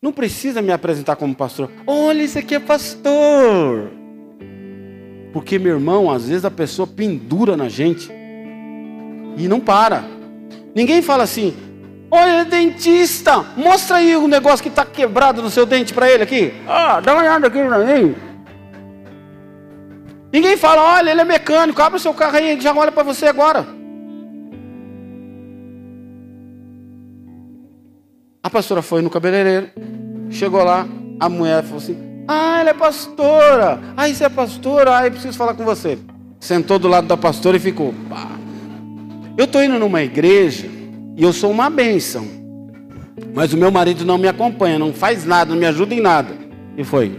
não 0.00 0.12
precisa 0.12 0.62
me 0.62 0.70
apresentar 0.70 1.16
como 1.16 1.34
pastor. 1.34 1.68
Olha, 1.86 2.22
esse 2.22 2.38
aqui 2.38 2.54
é 2.54 2.60
pastor. 2.60 3.90
Porque, 5.32 5.58
meu 5.58 5.74
irmão, 5.74 6.10
às 6.10 6.28
vezes 6.28 6.44
a 6.44 6.50
pessoa 6.50 6.86
pendura 6.86 7.56
na 7.56 7.68
gente 7.68 8.19
e 9.44 9.48
não 9.48 9.60
para. 9.60 10.04
Ninguém 10.74 11.02
fala 11.02 11.24
assim: 11.24 11.54
Olha, 12.10 12.44
dentista, 12.44 13.38
mostra 13.56 13.96
aí 13.96 14.16
o 14.16 14.28
negócio 14.28 14.62
que 14.62 14.68
está 14.68 14.84
quebrado 14.84 15.42
no 15.42 15.50
seu 15.50 15.64
dente 15.64 15.94
para 15.94 16.10
ele 16.10 16.22
aqui. 16.22 16.52
Ah, 16.68 17.00
dá 17.00 17.12
uma 17.12 17.22
olhada 17.22 17.46
aqui 17.46 17.62
para 17.62 17.78
mim. 17.78 18.14
Ninguém 20.32 20.56
fala: 20.56 20.82
Olha, 20.98 21.10
ele 21.10 21.20
é 21.20 21.24
mecânico, 21.24 21.80
abre 21.80 21.96
o 21.96 22.00
seu 22.00 22.14
carro 22.14 22.36
aí, 22.36 22.50
ele 22.50 22.60
já 22.60 22.74
olha 22.74 22.92
para 22.92 23.02
você 23.02 23.26
agora. 23.26 23.66
A 28.42 28.48
pastora 28.48 28.82
foi 28.82 29.02
no 29.02 29.10
cabeleireiro, 29.10 29.70
chegou 30.30 30.64
lá, 30.64 30.86
a 31.20 31.28
mulher 31.28 31.62
falou 31.62 31.78
assim: 31.78 32.10
ah, 32.32 32.60
ela 32.60 32.70
é 32.70 32.74
pastora. 32.74 33.80
Ah, 33.96 34.08
isso 34.08 34.22
é 34.22 34.28
pastora. 34.28 34.96
Ah, 34.96 35.06
eu 35.06 35.10
preciso 35.10 35.36
falar 35.36 35.54
com 35.54 35.64
você. 35.64 35.98
Sentou 36.38 36.78
do 36.78 36.86
lado 36.86 37.08
da 37.08 37.16
pastora 37.16 37.56
e 37.56 37.60
ficou. 37.60 37.92
Pá. 38.08 38.39
Eu 39.36 39.44
estou 39.44 39.62
indo 39.62 39.78
numa 39.78 40.02
igreja 40.02 40.66
e 41.16 41.22
eu 41.22 41.32
sou 41.32 41.50
uma 41.50 41.70
bênção. 41.70 42.26
Mas 43.34 43.52
o 43.52 43.56
meu 43.56 43.70
marido 43.70 44.04
não 44.04 44.18
me 44.18 44.28
acompanha, 44.28 44.78
não 44.78 44.92
faz 44.92 45.24
nada, 45.24 45.50
não 45.50 45.60
me 45.60 45.66
ajuda 45.66 45.94
em 45.94 46.00
nada. 46.00 46.34
E 46.76 46.84
foi. 46.84 47.18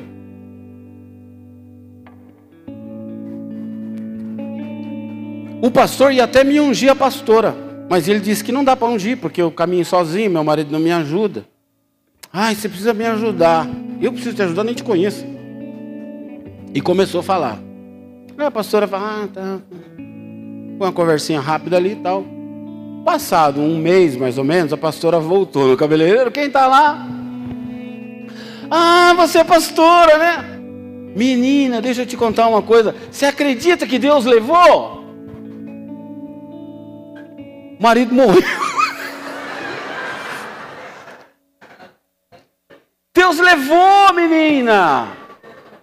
O 5.61 5.69
pastor 5.69 6.11
ia 6.11 6.23
até 6.23 6.43
me 6.43 6.59
ungir 6.59 6.89
a 6.89 6.95
pastora. 6.95 7.55
Mas 7.89 8.07
ele 8.07 8.19
disse 8.19 8.43
que 8.43 8.51
não 8.51 8.63
dá 8.63 8.75
para 8.75 8.87
ungir, 8.87 9.17
porque 9.17 9.41
eu 9.41 9.51
caminho 9.51 9.85
sozinho, 9.85 10.31
meu 10.31 10.43
marido 10.43 10.71
não 10.71 10.79
me 10.79 10.91
ajuda. 10.91 11.45
Ai, 12.31 12.55
você 12.55 12.69
precisa 12.69 12.93
me 12.93 13.05
ajudar. 13.05 13.67
Eu 14.01 14.11
preciso 14.13 14.35
te 14.35 14.41
ajudar, 14.41 14.63
nem 14.63 14.73
te 14.73 14.83
conheço. 14.83 15.25
E 16.73 16.81
começou 16.81 17.19
a 17.19 17.23
falar. 17.23 17.59
A 18.37 18.49
pastora 18.49 18.87
fala, 18.87 19.23
ah, 19.23 19.27
tá. 19.27 19.59
Uma 20.79 20.91
conversinha 20.91 21.39
rápida 21.39 21.77
ali 21.77 21.93
e 21.93 21.95
tal. 21.95 22.25
Passado 23.05 23.61
um 23.61 23.77
mês 23.77 24.15
mais 24.15 24.37
ou 24.37 24.43
menos, 24.43 24.71
a 24.71 24.77
pastora 24.77 25.19
voltou 25.19 25.67
no 25.67 25.77
cabeleireiro. 25.77 26.31
Quem 26.31 26.45
está 26.45 26.67
lá? 26.67 27.07
Ah, 28.69 29.13
você 29.15 29.39
é 29.39 29.43
pastora, 29.43 30.17
né? 30.17 30.45
Menina, 31.15 31.81
deixa 31.81 32.03
eu 32.03 32.05
te 32.05 32.15
contar 32.15 32.47
uma 32.47 32.61
coisa. 32.61 32.95
Você 33.11 33.25
acredita 33.25 33.85
que 33.85 33.99
Deus 33.99 34.23
levou? 34.25 35.03
O 37.77 37.83
marido 37.83 38.13
morreu. 38.13 38.41
Deus 43.13 43.39
levou, 43.39 44.13
menina. 44.13 45.09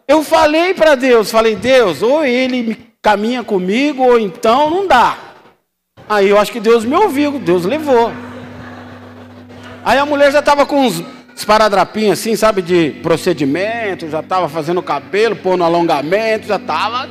Eu 0.06 0.22
falei 0.22 0.72
para 0.72 0.94
Deus, 0.94 1.30
falei, 1.30 1.54
Deus, 1.54 2.02
ou 2.02 2.24
ele 2.24 2.87
caminha 3.02 3.42
comigo, 3.44 4.02
ou 4.02 4.18
então 4.18 4.70
não 4.70 4.86
dá. 4.86 5.16
Aí 6.08 6.28
eu 6.28 6.38
acho 6.38 6.52
que 6.52 6.60
Deus 6.60 6.84
me 6.84 6.94
ouviu, 6.94 7.38
Deus 7.38 7.64
levou. 7.64 8.10
Aí 9.84 9.98
a 9.98 10.06
mulher 10.06 10.32
já 10.32 10.40
estava 10.40 10.66
com 10.66 10.86
uns 10.86 11.02
esparadrapinhos 11.34 12.18
assim, 12.18 12.34
sabe, 12.34 12.62
de 12.62 12.90
procedimento, 13.02 14.08
já 14.08 14.20
estava 14.20 14.48
fazendo 14.48 14.82
cabelo, 14.82 15.36
pondo 15.36 15.62
alongamento, 15.62 16.46
já 16.46 16.56
estava 16.56 17.08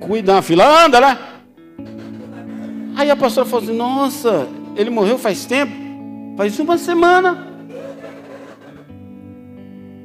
cuidando, 0.00 0.38
a 0.38 0.42
fila 0.42 0.84
anda, 0.84 1.00
né? 1.00 1.18
Aí 2.96 3.10
a 3.10 3.16
pastora 3.16 3.46
falou 3.46 3.64
assim, 3.64 3.76
nossa, 3.76 4.48
ele 4.76 4.90
morreu 4.90 5.18
faz 5.18 5.44
tempo? 5.44 5.72
Faz 6.36 6.58
uma 6.58 6.76
semana. 6.76 7.48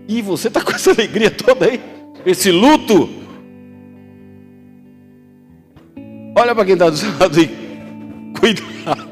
E 0.07 0.21
você 0.21 0.47
está 0.47 0.61
com 0.61 0.71
essa 0.71 0.91
alegria 0.91 1.29
toda 1.29 1.65
aí? 1.65 1.81
Esse 2.25 2.51
luto? 2.51 3.18
Olha 6.39 6.55
para 6.55 6.63
quem 6.63 6.73
está 6.73 6.89
do 6.89 6.95
seu 6.95 7.11
lado 7.19 7.37
aí. 7.37 7.47
Cuidado. 8.39 9.09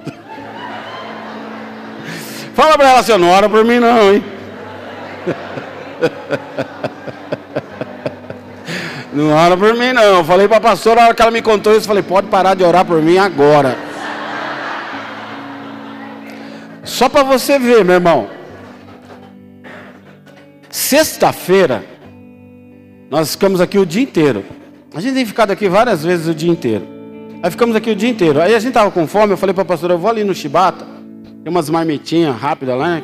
Fala 2.56 2.78
para 2.78 2.90
ela 2.90 3.00
assim, 3.00 3.18
não 3.18 3.30
ora 3.30 3.50
por 3.50 3.66
mim 3.66 3.80
não, 3.80 4.14
hein? 4.14 4.24
Não 9.14 9.32
ora 9.32 9.58
por 9.58 9.74
mim 9.74 9.94
não. 9.94 10.24
Falei 10.24 10.48
para 10.48 10.58
a 10.58 10.62
pastora, 10.62 11.02
na 11.02 11.08
hora 11.08 11.16
que 11.16 11.22
ela 11.24 11.32
me 11.32 11.42
contou 11.42 11.72
isso, 11.74 11.86
eu 11.86 11.88
falei, 11.88 12.04
pode 12.04 12.28
parar 12.28 12.54
de 12.54 12.64
orar 12.64 12.86
por 12.86 13.02
mim 13.02 13.18
agora. 13.18 13.76
Só 16.84 17.10
para 17.10 17.24
você 17.24 17.58
ver, 17.58 17.84
meu 17.84 17.96
irmão. 17.96 18.30
Sexta-feira, 20.70 21.84
nós 23.10 23.32
ficamos 23.32 23.60
aqui 23.60 23.80
o 23.80 23.86
dia 23.88 24.04
inteiro. 24.04 24.46
A 24.94 25.02
gente 25.02 25.16
tem 25.16 25.26
ficado 25.26 25.50
aqui 25.50 25.68
várias 25.68 26.04
vezes 26.04 26.28
o 26.28 26.36
dia 26.36 26.52
inteiro. 26.52 26.97
Aí 27.42 27.52
ficamos 27.52 27.76
aqui 27.76 27.92
o 27.92 27.96
dia 27.96 28.10
inteiro. 28.10 28.42
Aí 28.42 28.56
a 28.56 28.60
gente 28.60 28.70
estava 28.70 28.90
com 28.90 29.06
fome, 29.06 29.34
eu 29.34 29.38
falei 29.38 29.54
para 29.54 29.62
a 29.62 29.66
pastora, 29.66 29.94
eu 29.94 30.00
vou 30.00 30.10
ali 30.10 30.24
no 30.24 30.34
Chibata, 30.34 30.86
tem 31.44 31.52
umas 31.52 31.70
marmitinhas 31.70 32.36
rápidas 32.36 32.78
lá, 32.78 32.96
né? 32.96 33.04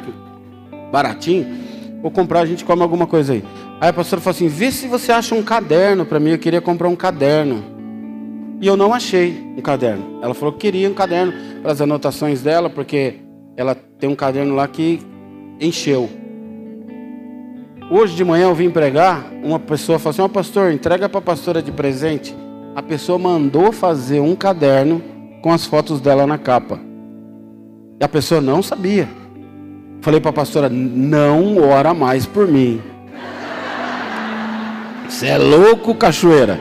Baratinho. 0.92 1.64
Vou 2.02 2.12
comprar, 2.12 2.42
a 2.42 2.46
gente 2.46 2.66
come 2.66 2.82
alguma 2.82 3.08
coisa 3.08 3.34
aí. 3.34 3.44
Aí 3.80 3.90
a 3.90 3.94
pastora 3.94 4.22
falou 4.22 4.36
assim: 4.36 4.48
vê 4.48 4.72
se 4.72 4.88
você 4.88 5.12
acha 5.12 5.34
um 5.36 5.44
caderno 5.44 6.06
para 6.06 6.20
mim. 6.20 6.32
Eu 6.32 6.40
queria 6.40 6.62
comprar 6.62 6.90
um 6.90 6.96
caderno. 6.96 7.64
E 8.60 8.68
eu 8.68 8.76
não 8.76 8.94
achei 8.94 9.54
um 9.58 9.62
caderno. 9.62 10.20
Ela 10.22 10.34
falou 10.34 10.54
que 10.54 10.60
queria 10.60 10.90
um 10.90 10.94
caderno 10.94 11.34
para 11.62 11.72
as 11.72 11.82
anotações 11.82 12.42
dela, 12.42 12.70
porque 12.70 13.16
ela 13.56 13.76
tem 13.76 14.10
um 14.10 14.16
caderno 14.16 14.56
lá 14.56 14.68
que 14.68 15.00
encheu. 15.60 16.10
Hoje 17.90 18.16
de 18.16 18.24
manhã 18.24 18.46
eu 18.46 18.56
vim 18.56 18.70
pregar, 18.70 19.32
uma 19.44 19.60
pessoa 19.60 20.00
falou 20.00 20.12
assim: 20.12 20.22
Ó 20.22 20.26
oh, 20.26 20.30
pastor, 20.30 20.72
entrega 20.72 21.08
para 21.08 21.20
a 21.20 21.22
pastora 21.22 21.62
de 21.62 21.72
presente. 21.72 22.36
A 22.76 22.82
pessoa 22.82 23.20
mandou 23.20 23.72
fazer 23.72 24.20
um 24.20 24.36
caderno 24.36 25.02
com 25.42 25.52
as 25.52 25.66
fotos 25.66 26.02
dela 26.02 26.26
na 26.26 26.40
capa. 26.40 26.80
E 28.00 28.04
a 28.04 28.08
pessoa 28.08 28.42
não 28.42 28.64
sabia. 28.64 29.08
Falei 30.02 30.20
para 30.20 30.32
a 30.32 30.34
pastora: 30.34 30.70
não 30.70 31.58
ora 31.62 31.94
mais 31.94 32.26
por 32.26 32.48
mim. 32.48 32.82
Você 35.08 35.28
é 35.28 35.38
louco, 35.38 35.94
cachoeira. 35.94 36.60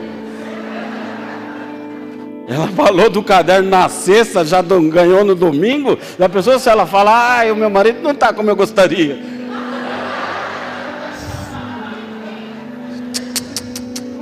Ela 2.47 2.67
falou 2.77 3.09
do 3.09 3.23
caderno 3.23 3.69
na 3.69 3.89
sexta, 3.89 4.45
já 4.45 4.61
ganhou 4.61 5.25
no 5.25 5.33
domingo. 5.33 5.97
E 6.19 6.23
a 6.23 6.29
pessoa, 6.29 6.59
se 6.59 6.69
ela 6.69 6.85
fala, 6.85 7.41
ah, 7.41 7.51
o 7.51 7.55
meu 7.55 7.71
marido 7.71 8.01
não 8.03 8.11
está 8.11 8.31
como 8.31 8.51
eu 8.51 8.55
gostaria. 8.55 9.19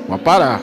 Vamos 0.07 0.23
parar. 0.23 0.61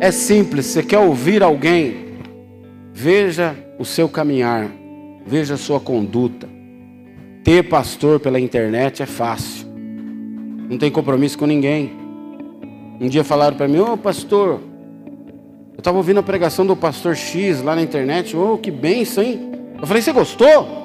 É 0.00 0.12
simples, 0.12 0.66
você 0.66 0.80
quer 0.80 0.98
ouvir 0.98 1.42
alguém? 1.42 2.08
Veja 2.92 3.56
o 3.80 3.84
seu 3.84 4.08
caminhar, 4.08 4.70
veja 5.26 5.54
a 5.54 5.56
sua 5.56 5.80
conduta. 5.80 6.48
Ter 7.42 7.64
pastor 7.68 8.20
pela 8.20 8.38
internet 8.38 9.02
é 9.02 9.06
fácil, 9.06 9.66
não 10.70 10.78
tem 10.78 10.88
compromisso 10.88 11.36
com 11.36 11.46
ninguém. 11.46 11.90
Um 13.00 13.08
dia 13.08 13.24
falaram 13.24 13.56
para 13.56 13.66
mim: 13.66 13.78
Ô 13.78 13.94
oh, 13.94 13.96
pastor, 13.96 14.60
eu 15.72 15.78
estava 15.78 15.96
ouvindo 15.96 16.20
a 16.20 16.22
pregação 16.22 16.64
do 16.64 16.76
pastor 16.76 17.16
X 17.16 17.60
lá 17.60 17.74
na 17.74 17.82
internet, 17.82 18.36
ô 18.36 18.54
oh, 18.54 18.58
que 18.58 18.70
benção, 18.70 19.24
hein? 19.24 19.50
Eu 19.80 19.86
falei: 19.86 20.00
Você 20.00 20.12
gostou? 20.12 20.78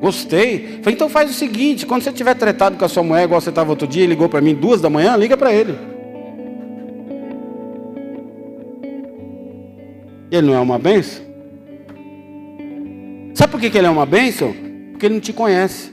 Gostei. 0.00 0.80
Falei, 0.82 0.94
então 0.94 1.08
faz 1.08 1.30
o 1.30 1.34
seguinte: 1.34 1.86
quando 1.86 2.02
você 2.02 2.10
tiver 2.10 2.34
tretado 2.34 2.76
com 2.76 2.84
a 2.84 2.88
sua 2.88 3.04
mulher, 3.04 3.24
igual 3.24 3.40
você 3.40 3.50
estava 3.50 3.70
outro 3.70 3.86
dia, 3.86 4.06
ligou 4.06 4.28
para 4.28 4.40
mim 4.40 4.54
duas 4.54 4.80
da 4.80 4.90
manhã, 4.90 5.16
liga 5.16 5.36
para 5.36 5.52
ele. 5.52 5.95
Ele 10.30 10.46
não 10.46 10.54
é 10.54 10.60
uma 10.60 10.78
benção? 10.78 11.24
Sabe 13.34 13.50
por 13.50 13.60
que 13.60 13.76
ele 13.76 13.86
é 13.86 13.90
uma 13.90 14.06
benção? 14.06 14.54
Porque 14.90 15.06
ele 15.06 15.14
não 15.14 15.20
te 15.20 15.32
conhece. 15.32 15.92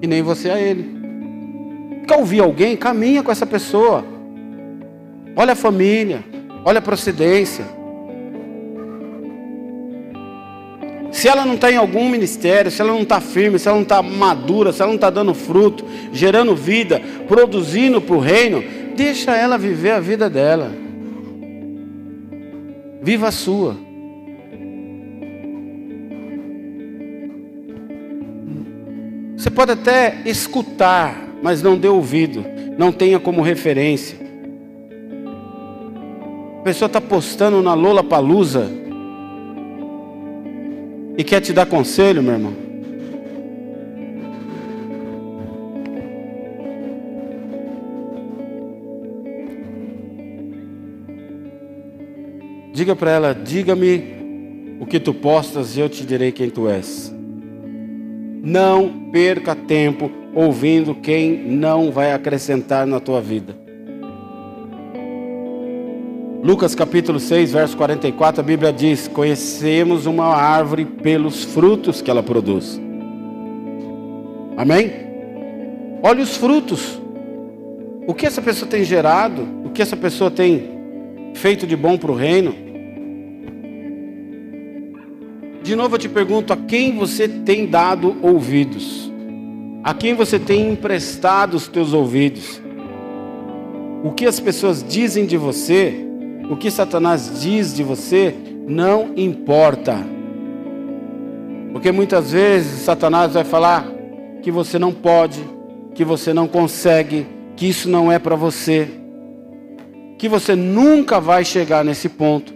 E 0.00 0.06
nem 0.06 0.22
você 0.22 0.50
a 0.50 0.60
ele. 0.60 0.98
Quer 2.06 2.18
ouvir 2.18 2.40
alguém? 2.40 2.76
Caminha 2.76 3.22
com 3.22 3.32
essa 3.32 3.46
pessoa. 3.46 4.04
Olha 5.34 5.54
a 5.54 5.56
família. 5.56 6.22
Olha 6.64 6.78
a 6.78 6.82
procedência. 6.82 7.64
Se 11.10 11.26
ela 11.26 11.44
não 11.44 11.54
está 11.54 11.72
em 11.72 11.76
algum 11.76 12.08
ministério, 12.08 12.70
se 12.70 12.80
ela 12.80 12.92
não 12.92 13.02
está 13.02 13.20
firme, 13.20 13.58
se 13.58 13.66
ela 13.66 13.76
não 13.76 13.82
está 13.82 14.00
madura, 14.02 14.72
se 14.72 14.82
ela 14.82 14.90
não 14.90 14.96
está 14.96 15.10
dando 15.10 15.34
fruto, 15.34 15.84
gerando 16.12 16.54
vida, 16.54 17.02
produzindo 17.26 18.00
para 18.00 18.14
o 18.14 18.20
reino, 18.20 18.62
deixa 18.94 19.34
ela 19.34 19.58
viver 19.58 19.92
a 19.92 20.00
vida 20.00 20.30
dela. 20.30 20.70
Viva 23.02 23.28
a 23.28 23.32
sua. 23.32 23.76
Você 29.36 29.50
pode 29.50 29.72
até 29.72 30.20
escutar, 30.24 31.28
mas 31.42 31.62
não 31.62 31.78
dê 31.78 31.88
ouvido, 31.88 32.44
não 32.76 32.90
tenha 32.90 33.20
como 33.20 33.40
referência. 33.40 34.18
A 36.58 36.62
pessoa 36.62 36.86
está 36.86 37.00
postando 37.00 37.62
na 37.62 37.72
Lola 37.72 38.02
Palusa 38.02 38.68
e 41.16 41.24
quer 41.24 41.40
te 41.40 41.52
dar 41.52 41.66
conselho, 41.66 42.22
meu 42.22 42.34
irmão. 42.34 42.67
Diga 52.78 52.94
para 52.94 53.10
ela: 53.10 53.34
diga-me 53.34 54.04
o 54.78 54.86
que 54.86 55.00
tu 55.00 55.12
postas 55.12 55.76
e 55.76 55.80
eu 55.80 55.88
te 55.88 56.06
direi 56.06 56.30
quem 56.30 56.48
tu 56.48 56.68
és. 56.68 57.12
Não 58.40 59.10
perca 59.10 59.56
tempo 59.56 60.08
ouvindo 60.32 60.94
quem 60.94 61.42
não 61.42 61.90
vai 61.90 62.12
acrescentar 62.12 62.86
na 62.86 63.00
tua 63.00 63.20
vida. 63.20 63.56
Lucas 66.40 66.76
capítulo 66.76 67.18
6, 67.18 67.50
verso 67.50 67.76
44, 67.76 68.42
a 68.42 68.44
Bíblia 68.44 68.72
diz: 68.72 69.08
Conhecemos 69.08 70.06
uma 70.06 70.26
árvore 70.26 70.84
pelos 70.84 71.42
frutos 71.42 72.00
que 72.00 72.08
ela 72.08 72.22
produz. 72.22 72.80
Amém? 74.56 74.92
Olha 76.00 76.22
os 76.22 76.36
frutos. 76.36 77.02
O 78.06 78.14
que 78.14 78.24
essa 78.24 78.40
pessoa 78.40 78.70
tem 78.70 78.84
gerado? 78.84 79.48
O 79.64 79.70
que 79.70 79.82
essa 79.82 79.96
pessoa 79.96 80.30
tem 80.30 80.78
feito 81.34 81.66
de 81.66 81.74
bom 81.74 81.98
para 81.98 82.12
o 82.12 82.14
reino? 82.14 82.67
De 85.68 85.76
novo 85.76 85.96
eu 85.96 85.98
te 85.98 86.08
pergunto: 86.08 86.50
a 86.50 86.56
quem 86.56 86.96
você 86.96 87.28
tem 87.28 87.66
dado 87.66 88.16
ouvidos? 88.22 89.12
A 89.84 89.92
quem 89.92 90.14
você 90.14 90.38
tem 90.38 90.70
emprestado 90.70 91.58
os 91.58 91.68
teus 91.68 91.92
ouvidos? 91.92 92.58
O 94.02 94.12
que 94.12 94.24
as 94.24 94.40
pessoas 94.40 94.82
dizem 94.82 95.26
de 95.26 95.36
você 95.36 96.06
o 96.48 96.56
que 96.56 96.70
Satanás 96.70 97.42
diz 97.42 97.74
de 97.74 97.82
você 97.82 98.34
não 98.66 99.12
importa. 99.14 99.98
Porque 101.70 101.92
muitas 101.92 102.32
vezes 102.32 102.80
Satanás 102.80 103.34
vai 103.34 103.44
falar 103.44 103.86
que 104.40 104.50
você 104.50 104.78
não 104.78 104.94
pode, 104.94 105.44
que 105.94 106.02
você 106.02 106.32
não 106.32 106.48
consegue, 106.48 107.26
que 107.54 107.68
isso 107.68 107.90
não 107.90 108.10
é 108.10 108.18
para 108.18 108.36
você, 108.36 108.88
que 110.16 110.30
você 110.30 110.56
nunca 110.56 111.20
vai 111.20 111.44
chegar 111.44 111.84
nesse 111.84 112.08
ponto, 112.08 112.54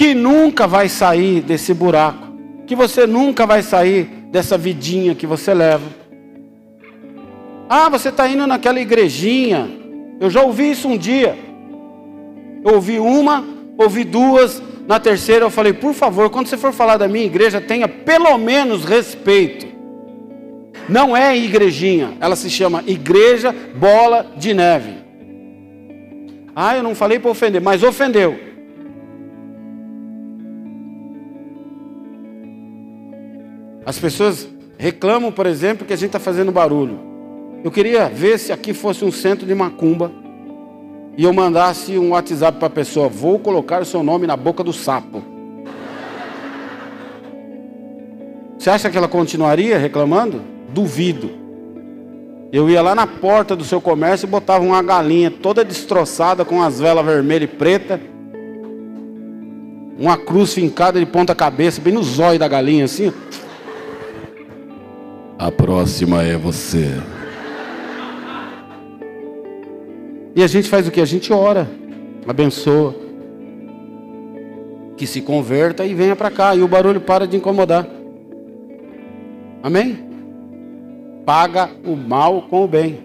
que 0.00 0.14
nunca 0.14 0.66
vai 0.66 0.88
sair 0.88 1.42
desse 1.42 1.74
buraco, 1.74 2.26
que 2.66 2.74
você 2.74 3.06
nunca 3.06 3.44
vai 3.44 3.62
sair 3.62 4.04
dessa 4.30 4.56
vidinha 4.56 5.14
que 5.14 5.26
você 5.26 5.52
leva. 5.52 5.84
Ah, 7.68 7.90
você 7.90 8.08
está 8.08 8.26
indo 8.26 8.46
naquela 8.46 8.80
igrejinha. 8.80 9.68
Eu 10.18 10.30
já 10.30 10.40
ouvi 10.40 10.70
isso 10.70 10.88
um 10.88 10.96
dia. 10.96 11.36
Eu 12.64 12.76
ouvi 12.76 12.98
uma, 12.98 13.44
ouvi 13.76 14.02
duas, 14.02 14.62
na 14.88 14.98
terceira 14.98 15.44
eu 15.44 15.50
falei, 15.50 15.74
por 15.74 15.92
favor, 15.92 16.30
quando 16.30 16.46
você 16.46 16.56
for 16.56 16.72
falar 16.72 16.96
da 16.96 17.06
minha 17.06 17.26
igreja, 17.26 17.60
tenha 17.60 17.86
pelo 17.86 18.38
menos 18.38 18.86
respeito. 18.86 19.66
Não 20.88 21.14
é 21.14 21.36
igrejinha, 21.36 22.14
ela 22.22 22.36
se 22.36 22.48
chama 22.48 22.82
Igreja 22.86 23.54
Bola 23.74 24.32
de 24.34 24.54
Neve. 24.54 24.94
Ah, 26.56 26.74
eu 26.74 26.82
não 26.82 26.94
falei 26.94 27.18
para 27.18 27.30
ofender, 27.30 27.60
mas 27.60 27.82
ofendeu. 27.82 28.49
As 33.84 33.98
pessoas 33.98 34.48
reclamam, 34.78 35.32
por 35.32 35.46
exemplo, 35.46 35.86
que 35.86 35.92
a 35.92 35.96
gente 35.96 36.08
está 36.08 36.18
fazendo 36.18 36.52
barulho. 36.52 36.98
Eu 37.64 37.70
queria 37.70 38.08
ver 38.08 38.38
se 38.38 38.52
aqui 38.52 38.72
fosse 38.72 39.04
um 39.04 39.12
centro 39.12 39.46
de 39.46 39.54
macumba 39.54 40.10
e 41.16 41.24
eu 41.24 41.32
mandasse 41.32 41.98
um 41.98 42.10
WhatsApp 42.10 42.58
para 42.58 42.68
a 42.68 42.70
pessoa: 42.70 43.08
Vou 43.08 43.38
colocar 43.38 43.82
o 43.82 43.84
seu 43.84 44.02
nome 44.02 44.26
na 44.26 44.36
boca 44.36 44.64
do 44.64 44.72
sapo. 44.72 45.22
Você 48.58 48.68
acha 48.68 48.90
que 48.90 48.98
ela 48.98 49.08
continuaria 49.08 49.78
reclamando? 49.78 50.42
Duvido. 50.68 51.30
Eu 52.52 52.68
ia 52.68 52.82
lá 52.82 52.94
na 52.94 53.06
porta 53.06 53.54
do 53.54 53.64
seu 53.64 53.80
comércio 53.80 54.26
e 54.26 54.30
botava 54.30 54.64
uma 54.64 54.82
galinha 54.82 55.30
toda 55.30 55.64
destroçada 55.64 56.44
com 56.44 56.62
as 56.62 56.80
velas 56.80 57.06
vermelha 57.06 57.44
e 57.44 57.46
preta, 57.46 58.00
uma 59.98 60.16
cruz 60.16 60.52
fincada 60.52 60.98
de 60.98 61.06
ponta 61.06 61.34
cabeça, 61.34 61.80
bem 61.80 61.92
no 61.92 62.02
zóio 62.02 62.38
da 62.38 62.48
galinha 62.48 62.86
assim. 62.86 63.12
A 65.40 65.50
próxima 65.50 66.22
é 66.22 66.36
você. 66.36 67.00
E 70.36 70.42
a 70.42 70.46
gente 70.46 70.68
faz 70.68 70.86
o 70.86 70.90
que? 70.90 71.00
A 71.00 71.06
gente 71.06 71.32
ora, 71.32 71.66
abençoa, 72.28 72.94
que 74.98 75.06
se 75.06 75.22
converta 75.22 75.86
e 75.86 75.94
venha 75.94 76.14
para 76.14 76.30
cá, 76.30 76.54
e 76.54 76.60
o 76.60 76.68
barulho 76.68 77.00
para 77.00 77.26
de 77.26 77.38
incomodar. 77.38 77.88
Amém? 79.62 79.98
Paga 81.24 81.70
o 81.86 81.96
mal 81.96 82.42
com 82.42 82.62
o 82.62 82.68
bem. 82.68 82.98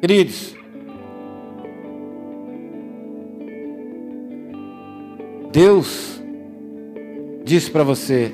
Queridos, 0.00 0.56
Deus 5.52 6.18
disse 7.44 7.70
para 7.70 7.84
você: 7.84 8.32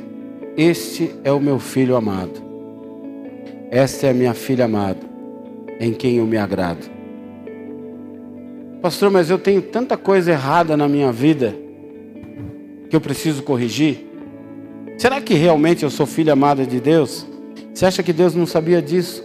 Este 0.56 1.10
é 1.24 1.32
o 1.32 1.40
meu 1.40 1.58
filho 1.58 1.96
amado. 1.96 2.40
Esta 3.72 4.06
é 4.06 4.10
a 4.10 4.14
minha 4.14 4.32
filha 4.32 4.66
amada, 4.66 5.00
em 5.80 5.92
quem 5.92 6.18
eu 6.18 6.26
me 6.26 6.36
agrado. 6.36 6.88
Pastor, 8.80 9.10
mas 9.10 9.28
eu 9.28 9.38
tenho 9.38 9.60
tanta 9.60 9.96
coisa 9.96 10.30
errada 10.30 10.76
na 10.76 10.88
minha 10.88 11.10
vida 11.10 11.54
que 12.88 12.94
eu 12.94 13.00
preciso 13.00 13.42
corrigir. 13.42 14.06
Será 14.96 15.20
que 15.20 15.34
realmente 15.34 15.82
eu 15.82 15.90
sou 15.90 16.06
filha 16.06 16.34
amada 16.34 16.64
de 16.64 16.80
Deus? 16.80 17.26
Você 17.74 17.84
acha 17.84 18.02
que 18.02 18.12
Deus 18.12 18.34
não 18.34 18.46
sabia 18.46 18.80
disso? 18.80 19.24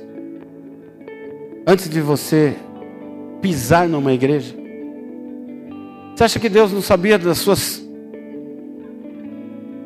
Antes 1.65 1.87
de 1.87 2.01
você 2.01 2.55
pisar 3.39 3.87
numa 3.87 4.11
igreja? 4.11 4.55
Você 6.15 6.23
acha 6.23 6.39
que 6.39 6.49
Deus 6.49 6.71
não 6.71 6.81
sabia 6.81 7.17
das 7.17 7.37
suas 7.37 7.82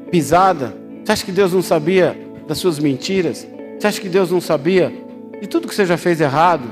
pisada? 0.10 0.76
Você 1.04 1.12
acha 1.12 1.26
que 1.26 1.32
Deus 1.32 1.54
não 1.54 1.62
sabia 1.62 2.18
das 2.48 2.58
suas 2.58 2.80
mentiras? 2.80 3.48
Você 3.78 3.88
acha 3.88 4.02
que 4.02 4.10
Deus 4.10 4.32
não 4.32 4.42
sabia 4.42 4.92
de 5.40 5.48
tudo 5.48 5.68
que 5.68 5.76
você 5.76 5.86
já 5.86 5.98
fez 5.98 6.20
errado? 6.20 6.68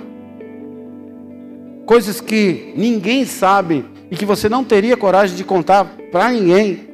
Coisas 1.85 2.19
que 2.19 2.73
ninguém 2.75 3.25
sabe 3.25 3.85
e 4.09 4.15
que 4.15 4.25
você 4.25 4.49
não 4.49 4.63
teria 4.63 4.97
coragem 4.97 5.35
de 5.35 5.43
contar 5.43 5.85
para 6.11 6.31
ninguém. 6.31 6.87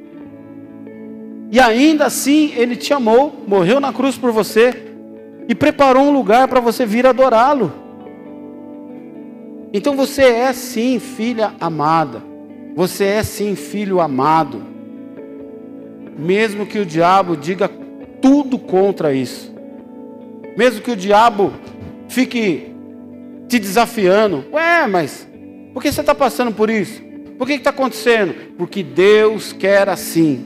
E 1.52 1.60
ainda 1.60 2.06
assim 2.06 2.54
Ele 2.56 2.76
te 2.76 2.94
amou, 2.94 3.44
morreu 3.48 3.80
na 3.80 3.92
cruz 3.92 4.18
por 4.18 4.32
você 4.32 4.94
e 5.48 5.56
preparou 5.56 6.04
um 6.04 6.14
lugar 6.14 6.48
para 6.48 6.60
você 6.60 6.86
vir 6.86 7.06
adorá-lo. 7.06 7.74
Então 9.74 9.96
você 9.96 10.24
é 10.24 10.54
sim 10.54 11.00
filha 11.00 11.54
amada. 11.60 12.22
Você 12.76 13.06
é 13.06 13.24
sim 13.24 13.56
filho 13.56 14.00
amado 14.00 14.71
mesmo 16.18 16.66
que 16.66 16.80
o 16.80 16.86
diabo 16.86 17.36
diga 17.36 17.70
tudo 18.22 18.58
contra 18.58 19.14
isso, 19.14 19.54
mesmo 20.58 20.82
que 20.82 20.92
o 20.92 20.96
diabo 20.96 21.54
fique 22.08 22.72
te 23.48 23.60
desafiando, 23.60 24.46
ué, 24.52 24.88
mas 24.88 25.28
por 25.74 25.82
que 25.82 25.92
você 25.92 26.02
está 26.02 26.14
passando 26.14 26.52
por 26.52 26.70
isso? 26.70 27.02
Por 27.38 27.48
que 27.48 27.54
está 27.54 27.70
acontecendo? 27.72 28.36
Porque 28.58 28.84
Deus 28.84 29.52
quer 29.52 29.90
assim. 29.90 30.46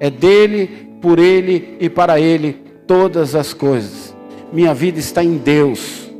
É 0.00 0.08
dele, 0.08 0.88
por 1.00 1.18
ele 1.18 1.76
e 1.78 1.90
para 1.90 2.20
ele 2.20 2.54
todas 2.86 3.34
as 3.34 3.52
coisas. 3.52 4.16
Minha 4.52 4.72
vida 4.72 4.98
está 4.98 5.22
em 5.22 5.36
Deus. 5.36 6.10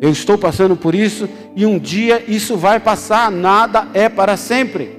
Eu 0.00 0.10
estou 0.10 0.38
passando 0.38 0.76
por 0.76 0.94
isso 0.94 1.28
e 1.56 1.66
um 1.66 1.78
dia 1.78 2.22
isso 2.28 2.56
vai 2.56 2.78
passar, 2.78 3.30
nada 3.32 3.88
é 3.92 4.08
para 4.08 4.36
sempre. 4.36 4.97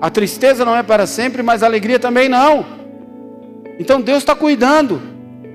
A 0.00 0.10
tristeza 0.10 0.64
não 0.64 0.76
é 0.76 0.82
para 0.82 1.06
sempre, 1.06 1.42
mas 1.42 1.62
a 1.62 1.66
alegria 1.66 1.98
também 1.98 2.28
não. 2.28 2.64
Então 3.78 4.00
Deus 4.00 4.18
está 4.18 4.34
cuidando. 4.34 5.00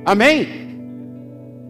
Amém? 0.05 0.61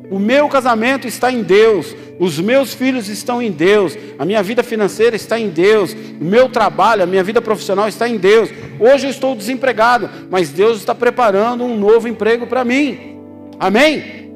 O 0.09 0.19
meu 0.19 0.49
casamento 0.49 1.07
está 1.07 1.31
em 1.31 1.41
Deus. 1.41 1.95
Os 2.19 2.39
meus 2.39 2.73
filhos 2.73 3.07
estão 3.07 3.41
em 3.41 3.51
Deus. 3.51 3.97
A 4.19 4.25
minha 4.25 4.43
vida 4.43 4.61
financeira 4.61 5.15
está 5.15 5.39
em 5.39 5.49
Deus. 5.49 5.95
O 6.19 6.23
meu 6.23 6.49
trabalho, 6.49 7.03
a 7.03 7.05
minha 7.05 7.23
vida 7.23 7.41
profissional 7.41 7.87
está 7.87 8.07
em 8.07 8.17
Deus. 8.17 8.49
Hoje 8.79 9.07
eu 9.07 9.09
estou 9.09 9.35
desempregado, 9.35 10.09
mas 10.29 10.49
Deus 10.49 10.77
está 10.77 10.93
preparando 10.93 11.63
um 11.63 11.77
novo 11.77 12.07
emprego 12.07 12.45
para 12.45 12.65
mim. 12.65 13.17
Amém? 13.59 14.29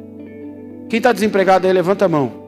Quem 0.90 0.98
está 0.98 1.12
desempregado 1.12 1.68
aí, 1.68 1.74
levanta 1.74 2.06
a 2.06 2.10
mão. 2.10 2.45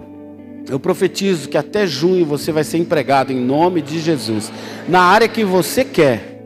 Eu 0.69 0.79
profetizo 0.79 1.47
que 1.47 1.57
até 1.57 1.87
junho 1.87 2.25
você 2.25 2.51
vai 2.51 2.63
ser 2.63 2.77
empregado 2.77 3.31
em 3.31 3.39
nome 3.39 3.81
de 3.81 3.99
Jesus, 3.99 4.51
na 4.87 5.01
área 5.01 5.27
que 5.27 5.43
você 5.43 5.85
quer. 5.85 6.41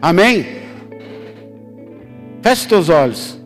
Amém? 0.00 0.46
Feche 2.40 2.68
teus 2.68 2.88
olhos. 2.88 3.36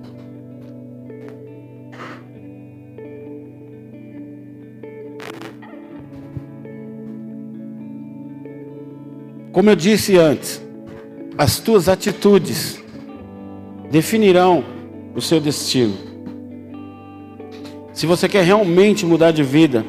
Como 9.52 9.68
eu 9.68 9.74
disse 9.74 10.16
antes, 10.18 10.62
as 11.36 11.58
tuas 11.58 11.88
atitudes 11.88 12.82
definirão 13.90 14.64
o 15.14 15.20
seu 15.20 15.40
destino. 15.40 16.09
Se 18.00 18.06
você 18.06 18.26
quer 18.30 18.42
realmente 18.42 19.04
mudar 19.04 19.30
de 19.30 19.42
vida, 19.42 19.84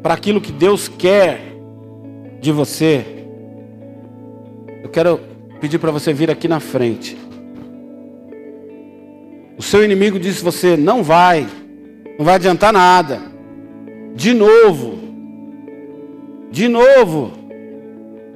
para 0.00 0.14
aquilo 0.14 0.40
que 0.40 0.52
Deus 0.52 0.86
quer 0.86 1.40
de 2.40 2.52
você, 2.52 3.04
eu 4.80 4.88
quero 4.88 5.18
pedir 5.60 5.80
para 5.80 5.90
você 5.90 6.12
vir 6.12 6.30
aqui 6.30 6.46
na 6.46 6.60
frente. 6.60 7.18
O 9.58 9.62
seu 9.62 9.84
inimigo 9.84 10.20
disse: 10.20 10.44
você 10.44 10.76
não 10.76 11.02
vai, 11.02 11.48
não 12.16 12.24
vai 12.24 12.36
adiantar 12.36 12.72
nada. 12.72 13.20
De 14.14 14.32
novo, 14.32 15.00
de 16.48 16.68
novo, 16.68 17.32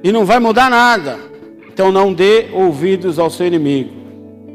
e 0.03 0.11
não 0.11 0.25
vai 0.25 0.37
mudar 0.37 0.69
nada. 0.69 1.17
Então 1.65 1.93
não 1.93 2.13
dê 2.13 2.47
ouvidos 2.51 3.17
ao 3.17 3.29
seu 3.29 3.47
inimigo. 3.47 3.93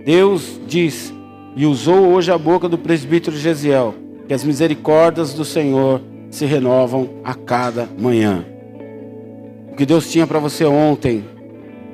Deus 0.04 0.60
diz 0.66 1.15
e 1.56 1.64
usou 1.64 2.12
hoje 2.12 2.30
a 2.30 2.36
boca 2.36 2.68
do 2.68 2.76
presbítero 2.76 3.36
Gesiel 3.36 3.94
que 4.28 4.34
as 4.34 4.44
misericórdias 4.44 5.32
do 5.32 5.44
Senhor 5.44 6.02
se 6.30 6.44
renovam 6.44 7.08
a 7.24 7.34
cada 7.34 7.88
manhã. 7.98 8.44
O 9.72 9.76
que 9.76 9.86
Deus 9.86 10.10
tinha 10.10 10.26
para 10.26 10.38
você 10.38 10.64
ontem 10.64 11.24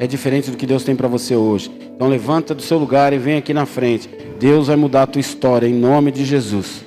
é 0.01 0.07
diferente 0.07 0.51
do 0.51 0.57
que 0.57 0.67
Deus 0.67 0.83
tem 0.83 0.97
para 0.97 1.09
você 1.09 1.37
hoje. 1.37 1.71
Então 1.95 2.09
levanta 2.09 2.55
do 2.55 2.63
seu 2.63 2.79
lugar 2.79 3.13
e 3.13 3.19
vem 3.19 3.37
aqui 3.37 3.53
na 3.55 3.67
frente. 3.67 4.09
Deus 4.41 4.67
vai 4.67 4.77
mudar 4.77 5.03
a 5.03 5.07
tua 5.07 5.21
história 5.21 5.69
em 5.69 5.75
nome 5.75 6.11
de 6.11 6.25
Jesus. 6.25 6.85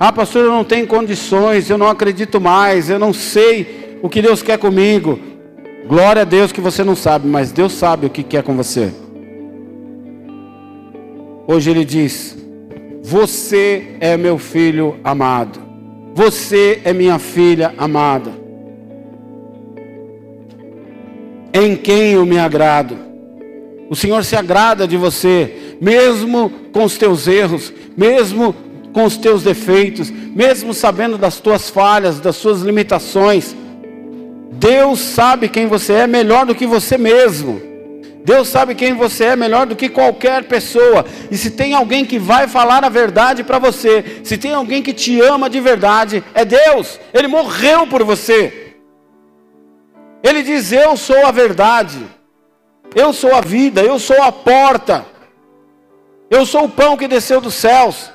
Ah, 0.00 0.10
pastor, 0.10 0.44
eu 0.44 0.50
não 0.50 0.64
tenho 0.64 0.86
condições, 0.86 1.70
eu 1.70 1.78
não 1.78 1.86
acredito 1.86 2.40
mais, 2.40 2.90
eu 2.90 2.98
não 2.98 3.12
sei 3.12 3.98
o 4.02 4.08
que 4.08 4.22
Deus 4.22 4.42
quer 4.42 4.58
comigo. 4.58 5.18
Glória 5.86 6.22
a 6.22 6.24
Deus 6.24 6.50
que 6.50 6.60
você 6.60 6.82
não 6.82 6.96
sabe, 6.96 7.28
mas 7.28 7.52
Deus 7.52 7.72
sabe 7.72 8.06
o 8.06 8.10
que 8.10 8.22
quer 8.22 8.42
com 8.42 8.56
você. 8.56 8.90
Hoje 11.46 11.70
Ele 11.70 11.84
diz: 11.84 12.36
Você 13.02 13.96
é 14.00 14.16
meu 14.16 14.38
filho 14.38 14.96
amado, 15.02 15.60
você 16.14 16.80
é 16.84 16.92
minha 16.92 17.18
filha 17.18 17.74
amada, 17.76 18.30
em 21.52 21.76
quem 21.76 22.12
eu 22.12 22.24
me 22.24 22.38
agrado. 22.38 22.96
O 23.90 23.96
Senhor 23.96 24.24
se 24.24 24.36
agrada 24.36 24.86
de 24.86 24.96
você, 24.96 25.76
mesmo 25.80 26.50
com 26.72 26.84
os 26.84 26.96
teus 26.96 27.26
erros, 27.26 27.72
mesmo 27.96 28.54
com 28.92 29.04
os 29.04 29.16
teus 29.16 29.42
defeitos, 29.42 30.10
mesmo 30.10 30.72
sabendo 30.72 31.18
das 31.18 31.40
tuas 31.40 31.68
falhas, 31.68 32.20
das 32.20 32.36
suas 32.36 32.60
limitações. 32.60 33.54
Deus 34.52 35.00
sabe 35.00 35.48
quem 35.48 35.66
você 35.66 35.94
é 35.94 36.06
melhor 36.06 36.46
do 36.46 36.54
que 36.54 36.66
você 36.66 36.96
mesmo. 36.96 37.71
Deus 38.24 38.48
sabe 38.48 38.74
quem 38.74 38.94
você 38.94 39.24
é 39.24 39.36
melhor 39.36 39.66
do 39.66 39.74
que 39.74 39.88
qualquer 39.88 40.44
pessoa. 40.44 41.04
E 41.30 41.36
se 41.36 41.50
tem 41.50 41.74
alguém 41.74 42.04
que 42.04 42.18
vai 42.18 42.46
falar 42.46 42.84
a 42.84 42.88
verdade 42.88 43.42
para 43.42 43.58
você, 43.58 44.20
se 44.22 44.38
tem 44.38 44.54
alguém 44.54 44.82
que 44.82 44.92
te 44.92 45.20
ama 45.20 45.50
de 45.50 45.60
verdade, 45.60 46.22
é 46.32 46.44
Deus. 46.44 47.00
Ele 47.12 47.26
morreu 47.26 47.86
por 47.86 48.04
você. 48.04 48.74
Ele 50.22 50.42
diz: 50.42 50.70
Eu 50.70 50.96
sou 50.96 51.26
a 51.26 51.32
verdade. 51.32 51.98
Eu 52.94 53.12
sou 53.12 53.34
a 53.34 53.40
vida, 53.40 53.82
eu 53.82 53.98
sou 53.98 54.22
a 54.22 54.30
porta. 54.30 55.04
Eu 56.30 56.46
sou 56.46 56.64
o 56.64 56.68
pão 56.68 56.96
que 56.96 57.08
desceu 57.08 57.40
dos 57.40 57.54
céus. 57.54 58.10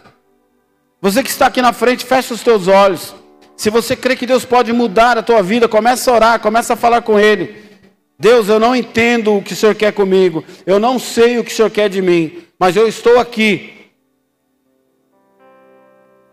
Você 1.02 1.22
que 1.22 1.30
está 1.30 1.48
aqui 1.48 1.62
na 1.62 1.74
frente, 1.74 2.06
fecha 2.06 2.34
os 2.34 2.42
teus 2.42 2.68
olhos. 2.68 3.14
Se 3.56 3.70
você 3.70 3.96
crê 3.96 4.16
que 4.16 4.26
Deus 4.26 4.46
pode 4.46 4.72
mudar 4.72 5.18
a 5.18 5.24
tua 5.24 5.42
vida, 5.44 5.68
começa 5.68 6.10
a 6.10 6.14
orar, 6.14 6.40
começa 6.40 6.74
a 6.74 6.78
falar 6.78 7.02
com 7.02 7.20
Ele. 7.20 7.67
Deus, 8.20 8.50
eu 8.50 8.60
não 8.60 8.76
entendo 8.76 9.36
o 9.36 9.42
que 9.44 9.54
o 9.54 9.56
Senhor 9.56 9.76
quer 9.76 9.94
comigo, 9.94 10.44
eu 10.66 10.80
não 10.80 10.98
sei 10.98 11.38
o 11.38 11.44
que 11.44 11.52
o 11.52 11.56
Senhor 11.56 11.70
quer 11.70 11.88
de 11.88 12.02
mim, 12.02 12.44
mas 12.58 12.76
eu 12.76 12.88
estou 12.88 13.20
aqui. 13.20 13.74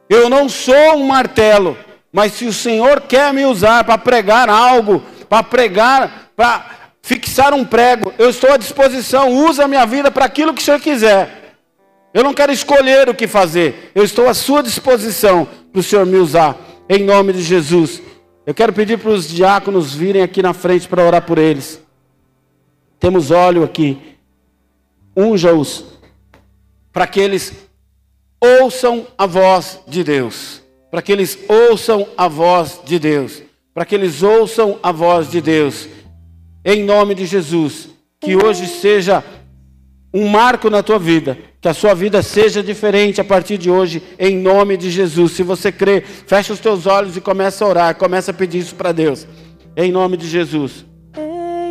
Eu 0.09 0.31
não 0.31 0.49
sou 0.49 0.97
um 0.97 1.07
martelo, 1.07 1.77
mas 2.11 2.33
se 2.33 2.47
o 2.47 2.53
Senhor 2.53 3.03
quer 3.03 3.35
me 3.35 3.45
usar 3.45 3.85
para 3.85 3.99
pregar 3.99 4.49
algo, 4.49 5.03
para 5.29 5.43
pregar, 5.43 6.31
para 6.35 6.71
fixar 7.03 7.53
um 7.53 7.65
prego, 7.65 8.15
eu 8.19 8.31
estou 8.31 8.51
à 8.51 8.57
disposição, 8.57 9.31
usa 9.33 9.65
a 9.65 9.69
minha 9.69 9.85
vida 9.85 10.11
para 10.11 10.25
aquilo 10.25 10.55
que 10.55 10.63
o 10.63 10.65
Senhor 10.65 10.81
quiser. 10.81 11.57
Eu 12.15 12.25
não 12.25 12.33
quero 12.33 12.53
escolher 12.53 13.09
o 13.09 13.15
que 13.15 13.27
fazer, 13.27 13.91
eu 13.95 14.05
estou 14.05 14.27
à 14.29 14.33
sua 14.33 14.63
disposição 14.63 15.47
para 15.71 15.81
o 15.81 15.83
Senhor 15.83 16.07
me 16.07 16.17
usar 16.17 16.57
em 16.89 17.03
nome 17.03 17.33
de 17.33 17.43
Jesus. 17.43 18.01
Eu 18.47 18.53
quero 18.53 18.73
pedir 18.73 18.99
para 18.99 19.11
os 19.11 19.29
diáconos 19.29 19.95
virem 19.95 20.23
aqui 20.23 20.43
na 20.43 20.53
frente 20.53 20.87
para 20.87 21.05
orar 21.05 21.25
por 21.25 21.39
eles. 21.39 21.81
Temos 23.01 23.31
óleo 23.31 23.65
aqui. 23.65 24.17
Unja-os 25.17 25.85
para 26.93 27.07
que 27.07 27.21
eles 27.21 27.53
ouçam 28.41 29.07
a 29.17 29.27
voz 29.27 29.81
de 29.89 30.05
Deus. 30.05 30.63
Para 30.91 31.01
que 31.01 31.11
eles 31.11 31.39
ouçam 31.49 32.07
a 32.17 32.29
voz 32.29 32.81
de 32.85 32.99
Deus. 32.99 33.43
Para 33.73 33.85
que 33.87 33.95
eles 33.95 34.23
ouçam 34.23 34.79
a 34.83 34.93
voz 34.93 35.31
de 35.31 35.41
Deus. 35.41 35.89
Em 36.65 36.85
nome 36.85 37.15
de 37.15 37.25
Jesus. 37.25 37.89
Que 38.21 38.37
hoje 38.37 38.67
seja 38.67 39.25
um 40.15 40.29
marco 40.29 40.71
na 40.71 40.81
tua 40.81 40.99
vida. 40.99 41.37
Que 41.61 41.67
a 41.67 41.75
sua 41.75 41.93
vida 41.93 42.23
seja 42.23 42.63
diferente 42.63 43.21
a 43.21 43.25
partir 43.25 43.59
de 43.59 43.69
hoje, 43.69 44.01
em 44.17 44.37
nome 44.37 44.77
de 44.77 44.91
Jesus. 44.91 45.33
Se 45.33 45.43
você 45.43 45.73
crê, 45.73 46.03
fecha 46.03 46.53
os 46.53 46.61
teus 46.61 46.87
olhos 46.87 47.17
e 47.17 47.21
começa 47.21 47.65
a 47.65 47.69
orar, 47.69 47.95
começa 47.97 48.31
a 48.31 48.35
pedir 48.35 48.59
isso 48.59 48.77
para 48.77 48.93
Deus. 48.93 49.27
Em 49.77 49.91
nome 49.91 50.17
de 50.17 50.29
Jesus. 50.29 50.87